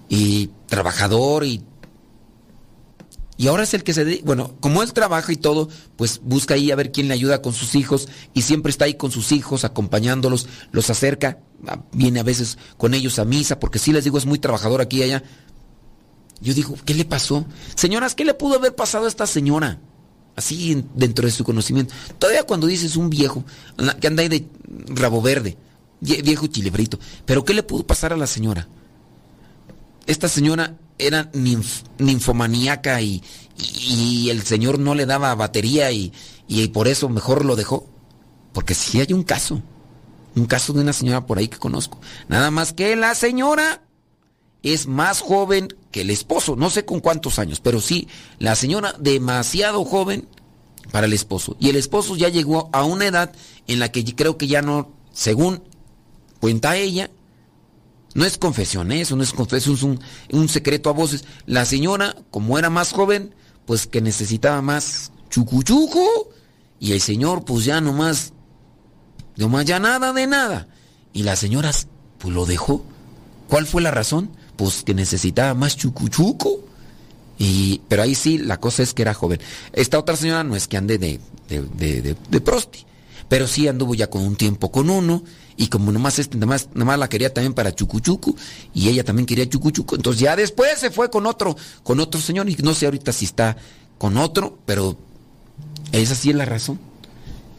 Y 0.09 0.49
trabajador 0.67 1.45
y 1.45 1.63
y 3.41 3.47
ahora 3.47 3.63
es 3.63 3.73
el 3.73 3.83
que 3.83 3.95
se... 3.95 4.21
Bueno, 4.23 4.53
como 4.59 4.83
él 4.83 4.93
trabaja 4.93 5.31
y 5.31 5.35
todo, 5.35 5.67
pues 5.95 6.21
busca 6.23 6.53
ahí 6.53 6.69
a 6.69 6.75
ver 6.75 6.91
quién 6.91 7.07
le 7.07 7.15
ayuda 7.15 7.41
con 7.41 7.53
sus 7.53 7.73
hijos 7.73 8.07
y 8.35 8.43
siempre 8.43 8.69
está 8.69 8.85
ahí 8.85 8.93
con 8.93 9.09
sus 9.09 9.31
hijos, 9.31 9.65
acompañándolos, 9.65 10.47
los 10.71 10.91
acerca, 10.91 11.39
viene 11.91 12.19
a 12.19 12.23
veces 12.23 12.59
con 12.77 12.93
ellos 12.93 13.17
a 13.17 13.25
misa, 13.25 13.59
porque 13.59 13.79
sí 13.79 13.93
les 13.93 14.03
digo, 14.03 14.19
es 14.19 14.27
muy 14.27 14.37
trabajador 14.37 14.79
aquí 14.79 14.99
y 14.99 15.03
allá. 15.03 15.23
Yo 16.39 16.53
digo, 16.53 16.75
¿qué 16.85 16.93
le 16.93 17.03
pasó? 17.03 17.47
Señoras, 17.73 18.13
¿qué 18.13 18.25
le 18.25 18.35
pudo 18.35 18.57
haber 18.57 18.75
pasado 18.75 19.05
a 19.05 19.07
esta 19.07 19.25
señora? 19.25 19.79
Así 20.35 20.83
dentro 20.95 21.25
de 21.25 21.31
su 21.31 21.43
conocimiento. 21.43 21.93
Todavía 22.17 22.43
cuando 22.43 22.67
dices 22.67 22.95
un 22.95 23.09
viejo, 23.09 23.43
que 23.99 24.07
anda 24.07 24.23
ahí 24.23 24.29
de 24.29 24.47
rabo 24.87 25.21
verde, 25.21 25.57
viejo 25.99 26.47
chilebrito, 26.47 26.99
pero 27.25 27.43
¿qué 27.43 27.53
le 27.53 27.63
pudo 27.63 27.85
pasar 27.85 28.13
a 28.13 28.17
la 28.17 28.27
señora? 28.27 28.67
Esta 30.07 30.27
señora 30.27 30.77
era 30.97 31.29
ninfomaníaca 31.97 33.01
y, 33.01 33.23
y, 33.57 34.29
el 34.29 34.43
señor 34.43 34.79
no 34.79 34.95
le 34.95 35.05
daba 35.05 35.33
batería 35.35 35.91
y, 35.91 36.11
y 36.47 36.67
por 36.69 36.87
eso 36.87 37.09
mejor 37.09 37.45
lo 37.45 37.55
dejó. 37.55 37.87
Porque 38.53 38.73
sí 38.73 38.99
hay 38.99 39.13
un 39.13 39.23
caso. 39.23 39.61
Un 40.35 40.45
caso 40.45 40.73
de 40.73 40.81
una 40.81 40.93
señora 40.93 41.25
por 41.25 41.37
ahí 41.37 41.47
que 41.47 41.57
conozco. 41.57 41.99
Nada 42.27 42.51
más 42.51 42.73
que 42.73 42.95
la 42.95 43.15
señora 43.15 43.83
es 44.63 44.87
más 44.87 45.21
joven 45.21 45.75
que 45.91 46.01
el 46.01 46.09
esposo. 46.09 46.55
No 46.55 46.69
sé 46.69 46.85
con 46.85 46.99
cuántos 46.99 47.39
años, 47.39 47.59
pero 47.59 47.81
sí, 47.81 48.07
la 48.39 48.55
señora 48.55 48.95
demasiado 48.99 49.83
joven 49.85 50.27
para 50.91 51.07
el 51.07 51.13
esposo. 51.13 51.55
Y 51.59 51.69
el 51.69 51.75
esposo 51.75 52.15
ya 52.15 52.29
llegó 52.29 52.69
a 52.73 52.83
una 52.83 53.05
edad 53.05 53.33
en 53.67 53.79
la 53.79 53.91
que 53.91 54.03
creo 54.15 54.37
que 54.37 54.47
ya 54.47 54.61
no, 54.61 54.91
según 55.11 55.63
cuenta 56.39 56.75
ella, 56.75 57.11
no 58.13 58.25
es 58.25 58.37
confesión, 58.37 58.91
¿eh? 58.91 59.01
eso 59.01 59.15
no 59.15 59.23
es 59.23 59.31
confesión, 59.31 59.75
es 59.75 59.83
un, 59.83 59.99
un, 60.31 60.49
secreto 60.49 60.89
a 60.89 60.93
voces. 60.93 61.23
La 61.45 61.63
señora, 61.63 62.15
como 62.29 62.59
era 62.59 62.69
más 62.69 62.91
joven, 62.91 63.33
pues 63.65 63.87
que 63.87 64.01
necesitaba 64.01 64.61
más 64.61 65.13
chucuchuco, 65.29 66.29
y 66.77 66.91
el 66.91 66.99
señor, 66.99 67.45
pues 67.45 67.63
ya 67.63 67.79
nomás 67.79 68.33
más 69.47 69.65
ya 69.65 69.79
nada 69.79 70.13
de 70.13 70.27
nada. 70.27 70.67
Y 71.13 71.23
la 71.23 71.35
señora, 71.35 71.71
pues 72.17 72.33
lo 72.33 72.45
dejó. 72.45 72.83
¿Cuál 73.47 73.65
fue 73.67 73.81
la 73.81 73.91
razón? 73.91 74.31
Pues 74.61 74.83
que 74.83 74.93
necesitaba 74.93 75.55
más 75.55 75.75
chucuchuco. 75.75 76.59
Y, 77.39 77.81
pero 77.87 78.03
ahí 78.03 78.13
sí, 78.13 78.37
la 78.37 78.59
cosa 78.59 78.83
es 78.83 78.93
que 78.93 79.01
era 79.01 79.15
joven. 79.15 79.39
Esta 79.73 79.97
otra 79.97 80.15
señora 80.15 80.43
no 80.43 80.55
es 80.55 80.67
que 80.67 80.77
ande 80.77 80.99
de, 80.99 81.19
de, 81.49 82.15
de, 82.29 82.41
prosti, 82.41 82.85
pero 83.27 83.47
sí 83.47 83.67
anduvo 83.67 83.95
ya 83.95 84.07
con 84.07 84.21
un 84.21 84.35
tiempo 84.35 84.71
con 84.71 84.91
uno. 84.91 85.23
Y 85.57 85.69
como 85.69 85.91
nomás, 85.91 86.19
este, 86.19 86.37
nomás, 86.37 86.69
nomás 86.75 86.99
la 86.99 87.09
quería 87.09 87.33
también 87.33 87.55
para 87.55 87.73
chucuchuco, 87.73 88.35
y 88.71 88.87
ella 88.89 89.03
también 89.03 89.25
quería 89.25 89.49
chucuchuco, 89.49 89.95
entonces 89.95 90.21
ya 90.21 90.35
después 90.35 90.77
se 90.77 90.91
fue 90.91 91.09
con 91.09 91.25
otro, 91.25 91.57
con 91.81 91.99
otro 91.99 92.21
señor, 92.21 92.47
y 92.47 92.55
no 92.57 92.75
sé 92.75 92.85
ahorita 92.85 93.11
si 93.11 93.25
está 93.25 93.57
con 93.97 94.15
otro, 94.17 94.59
pero 94.67 94.95
esa 95.91 96.13
sí 96.13 96.29
es 96.29 96.35
la 96.35 96.45
razón. 96.45 96.79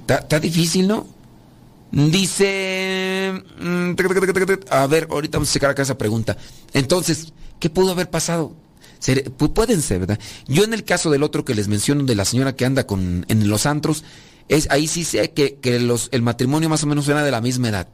está 0.07 0.39
difícil, 0.39 0.87
¿no? 0.87 1.09
Dice... 1.93 3.45
Mm, 3.61 3.93
a 4.71 4.87
ver, 4.87 5.09
ahorita 5.11 5.39
vamos 5.39 5.51
a 5.51 5.53
checar 5.53 5.71
acá 5.71 5.83
esa 5.83 5.99
pregunta. 5.99 6.39
Entonces, 6.73 7.35
¿qué 7.61 7.69
pudo 7.69 7.93
haber 7.93 8.09
pasado? 8.09 8.57
Pueden 9.37 9.83
ser, 9.83 10.01
¿verdad? 10.01 10.19
Yo 10.47 10.65
en 10.65 10.73
el 10.73 10.85
caso 10.85 11.11
del 11.11 11.23
otro 11.23 11.45
que 11.45 11.55
les 11.55 11.69
menciono, 11.69 12.05
de 12.05 12.15
la 12.15 12.25
señora 12.25 12.55
que 12.55 12.65
anda 12.65 12.87
con, 12.87 13.27
en 13.29 13.49
los 13.49 13.67
antros, 13.67 14.05
es, 14.49 14.71
ahí 14.71 14.87
sí 14.87 15.05
sé 15.05 15.33
que, 15.33 15.59
los, 15.81 16.09
el 16.13 16.23
matrimonio 16.23 16.69
más 16.69 16.83
o 16.83 16.87
menos 16.87 17.07
era 17.09 17.23
de 17.23 17.31
la 17.31 17.41
misma 17.41 17.69
edad. 17.69 17.89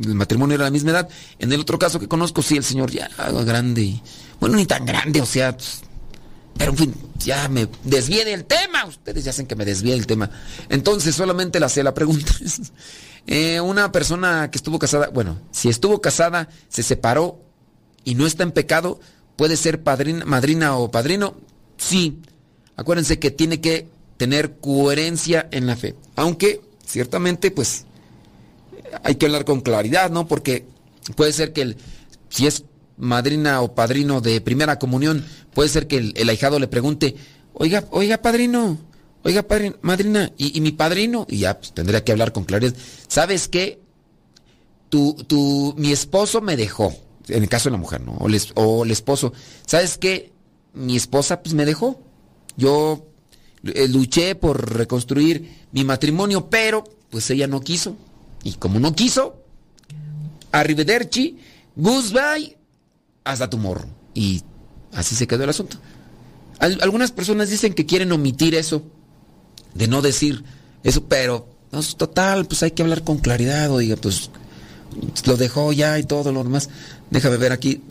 El 0.00 0.14
matrimonio 0.14 0.54
era 0.54 0.64
de 0.64 0.70
la 0.70 0.72
misma 0.72 0.92
edad. 0.92 1.08
En 1.38 1.52
el 1.52 1.60
otro 1.60 1.78
caso 1.78 2.00
que 2.00 2.08
conozco, 2.08 2.42
sí, 2.42 2.56
el 2.56 2.64
señor 2.64 2.90
ya 2.90 3.10
grande. 3.44 4.00
Bueno, 4.40 4.56
ni 4.56 4.66
tan 4.66 4.86
grande, 4.86 5.20
o 5.20 5.26
sea, 5.26 5.56
pues, 5.56 5.82
pero 6.56 6.70
en 6.72 6.78
fin, 6.78 6.94
ya 7.18 7.48
me 7.48 7.68
desvié 7.82 8.24
del 8.24 8.44
tema. 8.44 8.84
Ustedes 8.86 9.24
ya 9.24 9.32
saben 9.32 9.46
que 9.46 9.56
me 9.56 9.64
desvié 9.64 9.94
del 9.94 10.06
tema. 10.06 10.30
Entonces 10.68 11.14
solamente 11.14 11.60
la 11.60 11.68
sé 11.68 11.82
la 11.82 11.94
pregunta. 11.94 12.32
Eh, 13.26 13.58
una 13.58 13.90
persona 13.90 14.50
que 14.50 14.58
estuvo 14.58 14.78
casada, 14.78 15.08
bueno, 15.08 15.40
si 15.50 15.70
estuvo 15.70 16.02
casada, 16.02 16.50
se 16.68 16.82
separó 16.82 17.40
y 18.04 18.16
no 18.16 18.26
está 18.26 18.42
en 18.42 18.52
pecado, 18.52 19.00
puede 19.36 19.56
ser 19.56 19.82
padrina, 19.82 20.26
madrina 20.26 20.76
o 20.76 20.90
padrino. 20.90 21.34
Sí. 21.78 22.20
Acuérdense 22.76 23.18
que 23.18 23.30
tiene 23.30 23.62
que 23.62 23.88
tener 24.18 24.58
coherencia 24.58 25.48
en 25.52 25.66
la 25.66 25.74
fe. 25.74 25.94
Aunque, 26.16 26.60
ciertamente, 26.84 27.50
pues, 27.50 27.86
hay 29.02 29.14
que 29.14 29.24
hablar 29.24 29.46
con 29.46 29.62
claridad, 29.62 30.10
¿no? 30.10 30.28
Porque 30.28 30.66
puede 31.16 31.32
ser 31.32 31.54
que 31.54 31.62
el, 31.62 31.76
si 32.28 32.46
es 32.46 32.64
madrina 32.96 33.60
o 33.60 33.74
padrino 33.74 34.20
de 34.20 34.40
primera 34.40 34.78
comunión, 34.78 35.24
puede 35.52 35.68
ser 35.68 35.86
que 35.86 36.12
el, 36.14 36.28
ahijado 36.28 36.58
le 36.58 36.68
pregunte, 36.68 37.16
oiga, 37.52 37.84
oiga, 37.90 38.18
padrino, 38.18 38.78
oiga, 39.22 39.42
padrino, 39.42 39.76
madrina, 39.82 40.32
¿y, 40.36 40.60
mi 40.60 40.72
padrino? 40.72 41.26
Y 41.28 41.38
ya, 41.38 41.58
pues, 41.58 41.72
tendría 41.72 42.04
que 42.04 42.12
hablar 42.12 42.32
con 42.32 42.44
claridad. 42.44 42.74
¿Sabes 43.08 43.48
qué? 43.48 43.80
Mi 45.76 45.90
esposo 45.90 46.40
me 46.40 46.56
dejó, 46.56 46.94
en 47.28 47.42
el 47.42 47.48
caso 47.48 47.68
de 47.68 47.72
la 47.72 47.78
mujer, 47.78 48.00
¿no? 48.00 48.12
O, 48.12 48.28
o 48.54 48.84
el 48.84 48.90
esposo. 48.90 49.32
¿Sabes 49.66 49.98
qué? 49.98 50.32
Mi 50.72 50.96
esposa, 50.96 51.42
pues, 51.42 51.54
me 51.54 51.64
dejó. 51.64 52.00
Yo 52.56 53.08
eh, 53.64 53.88
luché 53.88 54.36
por 54.36 54.76
reconstruir 54.76 55.66
mi 55.72 55.82
matrimonio, 55.82 56.48
pero, 56.48 56.84
pues, 57.10 57.28
ella 57.30 57.48
no 57.48 57.60
quiso. 57.60 57.96
Y 58.44 58.52
como 58.52 58.78
no 58.78 58.94
quiso, 58.94 59.42
arrivederci, 60.52 61.38
goodbye, 61.74 62.56
hasta 63.24 63.50
tu 63.50 63.58
morro. 63.58 63.86
Y 64.14 64.42
así 64.92 65.14
se 65.14 65.26
quedó 65.26 65.44
el 65.44 65.50
asunto. 65.50 65.78
algunas 66.58 67.10
personas 67.10 67.50
dicen 67.50 67.74
que 67.74 67.86
quieren 67.86 68.12
omitir 68.12 68.54
eso, 68.54 68.82
de 69.74 69.88
no 69.88 70.02
decir 70.02 70.44
eso, 70.82 71.04
pero 71.04 71.48
no, 71.72 71.82
total, 71.82 72.46
pues 72.46 72.62
hay 72.62 72.70
que 72.70 72.82
hablar 72.82 73.02
con 73.02 73.18
claridad, 73.18 73.70
oiga, 73.70 73.96
pues 73.96 74.30
lo 75.26 75.36
dejó 75.36 75.72
ya 75.72 75.98
y 75.98 76.04
todo 76.04 76.32
lo 76.32 76.44
demás. 76.44 76.68
Déjame 77.10 77.36
ver 77.36 77.52
aquí. 77.52 77.82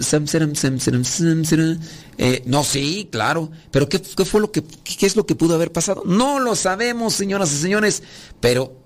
Eh, 2.17 2.43
no, 2.46 2.63
sí, 2.63 3.10
claro. 3.12 3.52
Pero 3.72 3.89
¿qué, 3.89 4.02
qué 4.02 4.26
fue 4.26 4.41
lo 4.41 4.52
que, 4.52 4.63
qué 4.63 5.06
es 5.06 5.15
lo 5.15 5.26
que 5.26 5.36
pudo 5.36 5.56
haber 5.56 5.72
pasado? 5.72 6.04
No 6.06 6.39
lo 6.39 6.56
sabemos, 6.56 7.13
señoras 7.13 7.52
y 7.54 7.58
señores. 7.58 8.04
Pero 8.39 8.83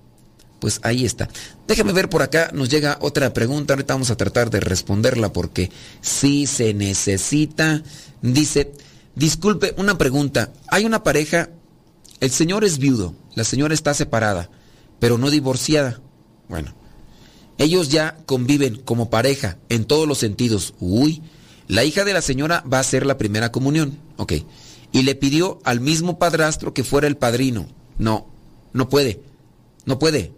pues 0.58 0.80
ahí 0.82 1.04
está. 1.04 1.28
Déjame 1.66 1.92
ver 1.92 2.08
por 2.08 2.22
acá, 2.22 2.50
nos 2.52 2.68
llega 2.68 2.98
otra 3.00 3.32
pregunta, 3.32 3.74
ahorita 3.74 3.94
vamos 3.94 4.10
a 4.10 4.16
tratar 4.16 4.50
de 4.50 4.60
responderla 4.60 5.32
porque 5.32 5.70
sí 6.00 6.46
se 6.46 6.74
necesita. 6.74 7.82
Dice, 8.22 8.72
disculpe, 9.14 9.74
una 9.76 9.98
pregunta, 9.98 10.52
hay 10.68 10.84
una 10.84 11.02
pareja, 11.02 11.50
el 12.20 12.30
señor 12.30 12.64
es 12.64 12.78
viudo, 12.78 13.14
la 13.34 13.44
señora 13.44 13.74
está 13.74 13.94
separada, 13.94 14.50
pero 14.98 15.18
no 15.18 15.30
divorciada. 15.30 16.00
Bueno, 16.48 16.74
ellos 17.58 17.88
ya 17.88 18.16
conviven 18.26 18.76
como 18.76 19.10
pareja 19.10 19.58
en 19.68 19.84
todos 19.84 20.08
los 20.08 20.18
sentidos. 20.18 20.74
Uy, 20.80 21.22
la 21.68 21.84
hija 21.84 22.04
de 22.04 22.14
la 22.14 22.22
señora 22.22 22.64
va 22.72 22.78
a 22.78 22.80
hacer 22.80 23.06
la 23.06 23.18
primera 23.18 23.52
comunión, 23.52 23.98
ok. 24.16 24.32
Y 24.90 25.02
le 25.02 25.14
pidió 25.14 25.60
al 25.64 25.80
mismo 25.80 26.18
padrastro 26.18 26.72
que 26.72 26.82
fuera 26.82 27.06
el 27.06 27.16
padrino. 27.16 27.68
No, 27.98 28.26
no 28.72 28.88
puede, 28.88 29.20
no 29.84 29.98
puede 29.98 30.32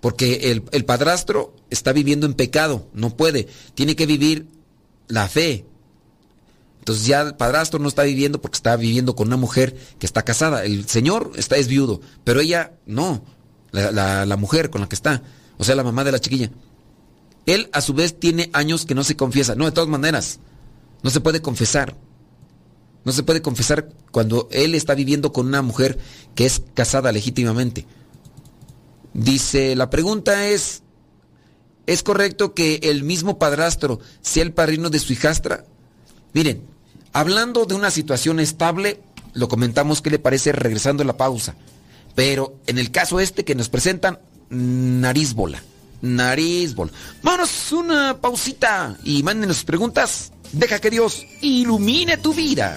porque 0.00 0.50
el, 0.50 0.84
padrastro 0.84 1.54
está 1.68 1.92
viviendo 1.92 2.26
en 2.26 2.34
pecado, 2.34 2.86
no 2.94 3.16
puede, 3.16 3.48
tiene 3.74 3.96
que 3.96 4.06
vivir 4.06 4.46
la 5.08 5.28
fe. 5.28 5.64
Entonces 6.78 7.06
ya 7.06 7.20
el 7.20 7.36
padrastro 7.36 7.78
no 7.78 7.88
está 7.88 8.04
viviendo 8.04 8.40
porque 8.40 8.56
está 8.56 8.76
viviendo 8.76 9.14
con 9.14 9.28
una 9.28 9.36
mujer 9.36 9.76
que 9.98 10.06
está 10.06 10.22
casada. 10.22 10.64
El 10.64 10.88
señor 10.88 11.32
está, 11.36 11.56
es 11.56 11.68
viudo, 11.68 12.00
pero 12.24 12.40
ella 12.40 12.72
no, 12.86 13.22
la, 13.72 14.24
la 14.24 14.36
mujer 14.36 14.70
con 14.70 14.80
la 14.80 14.88
que 14.88 14.94
está, 14.94 15.22
o 15.58 15.64
sea, 15.64 15.74
la 15.74 15.84
mamá 15.84 16.04
de 16.04 16.12
la 16.12 16.20
chiquilla. 16.20 16.50
Él 17.46 17.68
a 17.72 17.80
su 17.80 17.94
vez 17.94 18.18
tiene 18.18 18.50
años 18.52 18.86
que 18.86 18.94
no 18.94 19.04
se 19.04 19.16
confiesa. 19.16 19.54
No, 19.54 19.64
de 19.64 19.72
todas 19.72 19.88
maneras, 19.88 20.40
no 21.02 21.10
se 21.10 21.20
puede 21.20 21.42
confesar. 21.42 21.96
No 23.04 23.12
se 23.12 23.22
puede 23.22 23.42
confesar 23.42 23.88
cuando 24.10 24.48
él 24.50 24.74
está 24.74 24.94
viviendo 24.94 25.32
con 25.32 25.46
una 25.46 25.62
mujer 25.62 25.98
que 26.34 26.46
es 26.46 26.62
casada 26.74 27.12
legítimamente. 27.12 27.86
Dice, 29.14 29.74
la 29.76 29.90
pregunta 29.90 30.48
es, 30.48 30.82
¿es 31.86 32.02
correcto 32.02 32.54
que 32.54 32.80
el 32.82 33.02
mismo 33.02 33.38
padrastro 33.38 34.00
sea 34.20 34.42
el 34.42 34.52
padrino 34.52 34.90
de 34.90 34.98
su 34.98 35.12
hijastra? 35.12 35.64
Miren, 36.32 36.62
hablando 37.12 37.64
de 37.64 37.74
una 37.74 37.90
situación 37.90 38.40
estable, 38.40 39.00
lo 39.32 39.48
comentamos 39.48 40.00
que 40.02 40.10
le 40.10 40.18
parece 40.18 40.52
regresando 40.52 41.02
a 41.02 41.06
la 41.06 41.16
pausa. 41.16 41.54
Pero 42.14 42.56
en 42.66 42.78
el 42.78 42.90
caso 42.90 43.20
este 43.20 43.44
que 43.44 43.54
nos 43.54 43.68
presentan, 43.68 44.18
nariz 44.48 45.34
bola. 45.34 45.62
Nariz 46.02 46.74
bola. 46.74 46.92
Vámonos 47.22 47.72
una 47.72 48.18
pausita 48.20 48.96
y 49.04 49.22
mándenos 49.22 49.64
preguntas. 49.64 50.32
Deja 50.52 50.80
que 50.80 50.90
Dios 50.90 51.24
ilumine 51.40 52.16
tu 52.16 52.34
vida. 52.34 52.76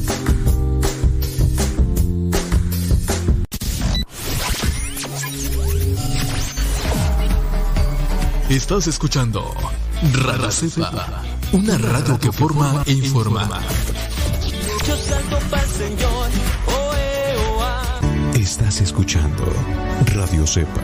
Estás 8.51 8.87
escuchando 8.87 9.55
Radio 10.11 10.51
Cepa, 10.51 11.23
una 11.53 11.77
radio 11.77 12.19
que 12.19 12.33
forma 12.33 12.83
e 12.85 12.91
informa. 12.91 13.47
Estás 18.33 18.81
escuchando 18.81 19.45
Radio 20.07 20.45
Cepa, 20.45 20.81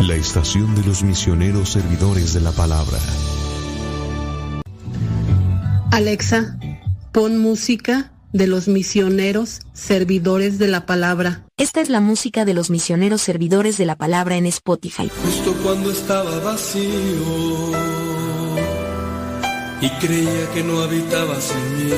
la 0.00 0.14
estación 0.14 0.74
de 0.74 0.84
los 0.84 1.02
misioneros 1.02 1.68
servidores 1.68 2.32
de 2.32 2.40
la 2.40 2.52
palabra. 2.52 2.96
Alexa, 5.90 6.58
pon 7.12 7.36
música 7.36 8.12
de 8.32 8.46
los 8.46 8.66
misioneros 8.66 9.60
servidores 9.74 10.58
de 10.58 10.68
la 10.68 10.86
palabra. 10.86 11.43
Esta 11.56 11.80
es 11.80 11.88
la 11.88 12.00
música 12.00 12.44
de 12.44 12.52
los 12.52 12.68
misioneros 12.68 13.22
servidores 13.22 13.78
de 13.78 13.86
la 13.86 13.94
palabra 13.94 14.34
en 14.36 14.46
Spotify. 14.46 15.08
Justo 15.22 15.54
cuando 15.62 15.92
estaba 15.92 16.40
vacío 16.40 16.90
y 19.80 19.88
creía 20.00 20.50
que 20.52 20.64
no 20.64 20.80
habitabas 20.80 21.52
en 21.52 21.76
mí. 21.76 21.92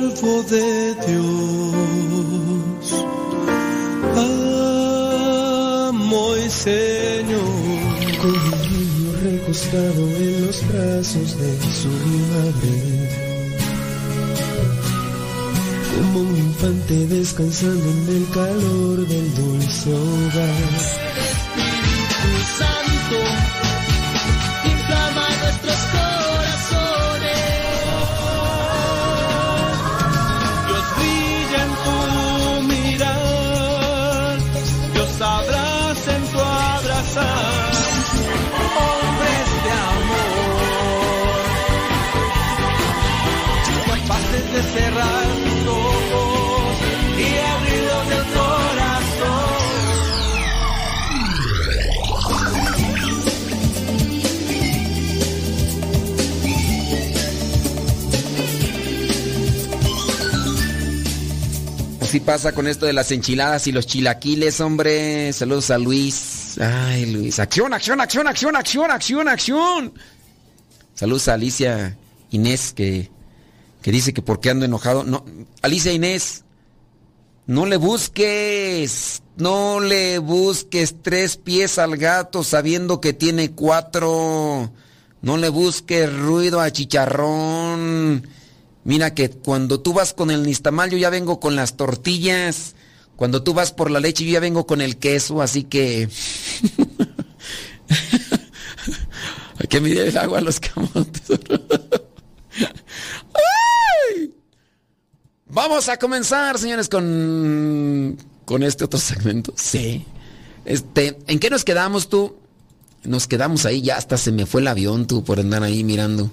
Verbo 0.00 0.42
de 0.50 0.94
Dios, 1.06 2.92
amo 5.86 6.36
y 6.38 6.50
Señor, 6.50 7.40
con 8.20 8.34
un 8.34 8.50
niño 8.72 9.12
recostado 9.22 10.02
en 10.16 10.44
los 10.44 10.66
brazos 10.66 11.38
de 11.38 11.56
su 11.72 11.88
madre. 12.32 13.25
Como 15.96 16.20
un 16.20 16.36
infante 16.36 17.06
descansando 17.06 17.90
en 17.90 18.08
el 18.16 18.28
calor 18.28 19.08
del 19.08 19.34
dulce 19.34 19.94
hogar. 19.94 20.72
Espíritu 21.32 22.30
Santo, 22.58 23.18
inflama 24.72 25.26
nuestros 25.42 25.80
corazones. 25.96 27.40
Dios 30.66 30.86
brilla 30.98 31.60
en 31.64 31.72
tu 31.84 31.98
mirar, 32.74 34.36
Dios 34.92 35.12
abraza 35.22 36.10
en 36.14 36.24
tu 36.26 36.38
abrazar. 36.38 37.72
De 39.64 39.70
amor, 39.72 40.36
de 44.52 44.62
cerrar 44.62 45.45
Así 62.16 62.20
pasa 62.20 62.52
con 62.52 62.66
esto 62.66 62.86
de 62.86 62.94
las 62.94 63.10
enchiladas 63.10 63.66
y 63.66 63.72
los 63.72 63.86
chilaquiles, 63.86 64.60
hombre. 64.62 65.30
Saludos 65.34 65.70
a 65.70 65.76
Luis. 65.76 66.56
Ay, 66.58 67.04
Luis. 67.12 67.38
Acción, 67.38 67.74
acción, 67.74 68.00
acción, 68.00 68.26
acción, 68.26 68.56
acción, 68.56 68.90
acción, 68.90 69.28
acción. 69.28 69.92
Saludos 70.94 71.28
a 71.28 71.34
Alicia 71.34 71.98
Inés 72.30 72.72
que, 72.72 73.10
que 73.82 73.90
dice 73.90 74.14
que 74.14 74.22
porque 74.22 74.48
ando 74.48 74.64
enojado. 74.64 75.04
No, 75.04 75.26
Alicia 75.60 75.92
Inés, 75.92 76.44
no 77.46 77.64
le 77.64 77.76
busques, 77.76 79.22
no 79.36 79.78
le 79.78 80.18
busques 80.18 80.96
tres 81.00 81.36
pies 81.36 81.78
al 81.78 81.96
gato 81.96 82.42
sabiendo 82.42 83.00
que 83.00 83.12
tiene 83.12 83.52
cuatro. 83.52 84.72
No 85.22 85.36
le 85.36 85.48
busques 85.48 86.12
ruido 86.12 86.60
a 86.60 86.72
chicharrón. 86.72 88.26
Mira 88.82 89.14
que 89.14 89.30
cuando 89.30 89.80
tú 89.80 89.92
vas 89.92 90.12
con 90.12 90.32
el 90.32 90.42
nistamal 90.42 90.90
yo 90.90 90.98
ya 90.98 91.10
vengo 91.10 91.38
con 91.38 91.54
las 91.54 91.76
tortillas. 91.76 92.74
Cuando 93.14 93.44
tú 93.44 93.54
vas 93.54 93.72
por 93.72 93.92
la 93.92 94.00
leche 94.00 94.24
yo 94.24 94.32
ya 94.32 94.40
vengo 94.40 94.66
con 94.66 94.80
el 94.80 94.96
queso, 94.96 95.40
así 95.40 95.62
que... 95.64 96.08
Hay 99.58 99.68
que 99.68 99.80
medir 99.80 100.00
el 100.00 100.18
agua 100.18 100.38
a 100.38 100.42
los 100.42 100.60
camotes. 100.60 101.22
Vamos 105.56 105.88
a 105.88 105.96
comenzar, 105.96 106.58
señores, 106.58 106.86
con, 106.90 108.18
con 108.44 108.62
este 108.62 108.84
otro 108.84 109.00
segmento. 109.00 109.54
Sí. 109.56 110.04
Este, 110.66 111.16
¿en 111.26 111.38
qué 111.38 111.48
nos 111.48 111.64
quedamos 111.64 112.10
tú? 112.10 112.36
Nos 113.04 113.26
quedamos 113.26 113.64
ahí, 113.64 113.80
ya 113.80 113.96
hasta 113.96 114.18
se 114.18 114.32
me 114.32 114.44
fue 114.44 114.60
el 114.60 114.68
avión 114.68 115.06
tú 115.06 115.24
por 115.24 115.40
andar 115.40 115.62
ahí 115.62 115.82
mirando 115.82 116.30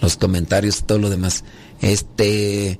los 0.00 0.16
comentarios 0.16 0.78
y 0.78 0.82
todo 0.82 0.98
lo 1.00 1.10
demás. 1.10 1.42
Este. 1.80 2.78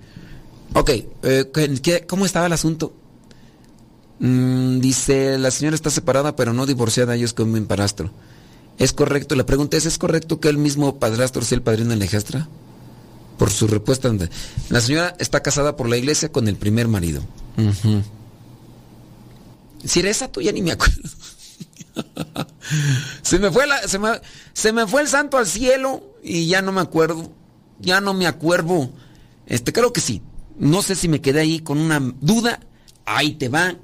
Ok, 0.75 0.91
eh, 1.25 1.51
¿qué- 1.83 2.07
¿cómo 2.07 2.25
estaba 2.25 2.47
el 2.47 2.53
asunto? 2.53 2.93
Mm, 4.21 4.79
dice, 4.79 5.37
la 5.37 5.51
señora 5.51 5.75
está 5.75 5.91
separada 5.91 6.37
pero 6.37 6.53
no 6.53 6.64
divorciada, 6.64 7.16
ellos 7.16 7.33
con 7.35 7.51
mi 7.51 7.61
padrastro. 7.62 8.12
¿Es 8.79 8.93
correcto? 8.93 9.35
La 9.35 9.47
pregunta 9.47 9.77
es, 9.77 9.85
¿es 9.85 9.99
correcto 9.99 10.39
que 10.39 10.49
el 10.49 10.59
mismo 10.59 11.01
padrastro 11.01 11.43
sea 11.43 11.57
el 11.57 11.62
padrino 11.62 11.93
en 11.93 11.99
la 11.99 12.05
hijastra? 12.05 12.49
Por 13.39 13.51
su 13.51 13.66
respuesta. 13.68 14.11
La 14.68 14.80
señora 14.80 15.14
está 15.18 15.43
casada 15.43 15.76
por 15.76 15.89
la 15.89 15.97
iglesia 15.97 16.30
con 16.32 16.49
el 16.49 16.57
primer 16.57 16.89
marido. 16.89 17.22
Ujú. 17.57 18.03
Si 19.84 20.01
era 20.01 20.11
esa, 20.11 20.30
tú 20.30 20.41
ya 20.41 20.51
ni 20.53 20.61
me 20.61 20.72
acuerdo. 20.72 21.09
se, 23.22 23.39
me 23.39 23.51
fue 23.51 23.66
la- 23.66 23.86
se, 23.86 23.99
me, 23.99 24.20
se 24.53 24.72
me 24.72 24.86
fue 24.86 25.03
el 25.03 25.09
santo 25.09 25.39
al 25.39 25.47
cielo 25.47 26.03
y 26.22 26.47
ya 26.49 26.62
no 26.62 26.72
me 26.72 26.80
acuerdo. 26.80 27.32
Ya 27.78 28.01
no 28.01 28.12
me 28.12 28.26
acuerdo. 28.26 28.91
Este, 29.47 29.72
creo 29.72 29.93
que 29.93 30.01
sí. 30.01 30.20
No 30.59 30.82
sé 30.82 30.97
si 30.97 31.09
me 31.09 31.20
quedé 31.20 31.41
ahí 31.41 31.61
con 31.61 31.78
una 31.78 32.01
duda. 32.20 32.61
Ahí 33.07 33.34
te 33.34 33.49
va. 33.49 33.76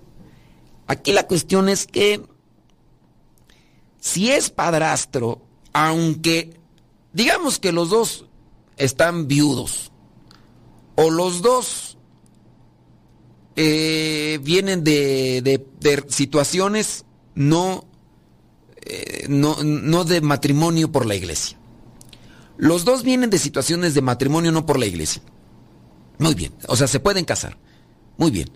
Aquí 0.89 1.13
la 1.13 1.27
cuestión 1.29 1.69
es 1.69 1.87
que 1.87 2.21
si 4.01 4.31
es 4.31 4.51
padrastro, 4.51 5.47
aunque 5.73 6.59
digamos 7.13 7.59
que 7.59 7.73
los 7.73 7.89
dos 7.91 8.27
están 8.77 9.29
viudos, 9.29 9.93
o 10.97 11.11
los 11.11 11.43
dos 11.43 11.99
eh, 13.57 14.39
vienen 14.43 14.85
de, 14.85 15.43
de- 15.43 16.05
situaciones 16.09 17.05
no, 17.35 17.85
eh, 18.83 19.27
no, 19.29 19.63
no 19.63 20.05
de 20.05 20.21
matrimonio 20.21 20.91
por 20.91 21.07
la 21.07 21.15
iglesia. 21.15 21.59
Los 22.57 22.85
dos 22.85 23.03
vienen 23.03 23.31
de 23.31 23.39
situaciones 23.39 23.95
de 23.95 24.03
matrimonio 24.03 24.53
no 24.53 24.67
por 24.67 24.79
la 24.79 24.87
iglesia. 24.87 25.23
Muy 26.19 26.35
bien, 26.35 26.55
o 26.69 26.77
sea, 26.77 26.87
se 26.87 27.01
pueden 27.01 27.25
casar. 27.25 27.59
Muy 28.17 28.31
bien. 28.31 28.49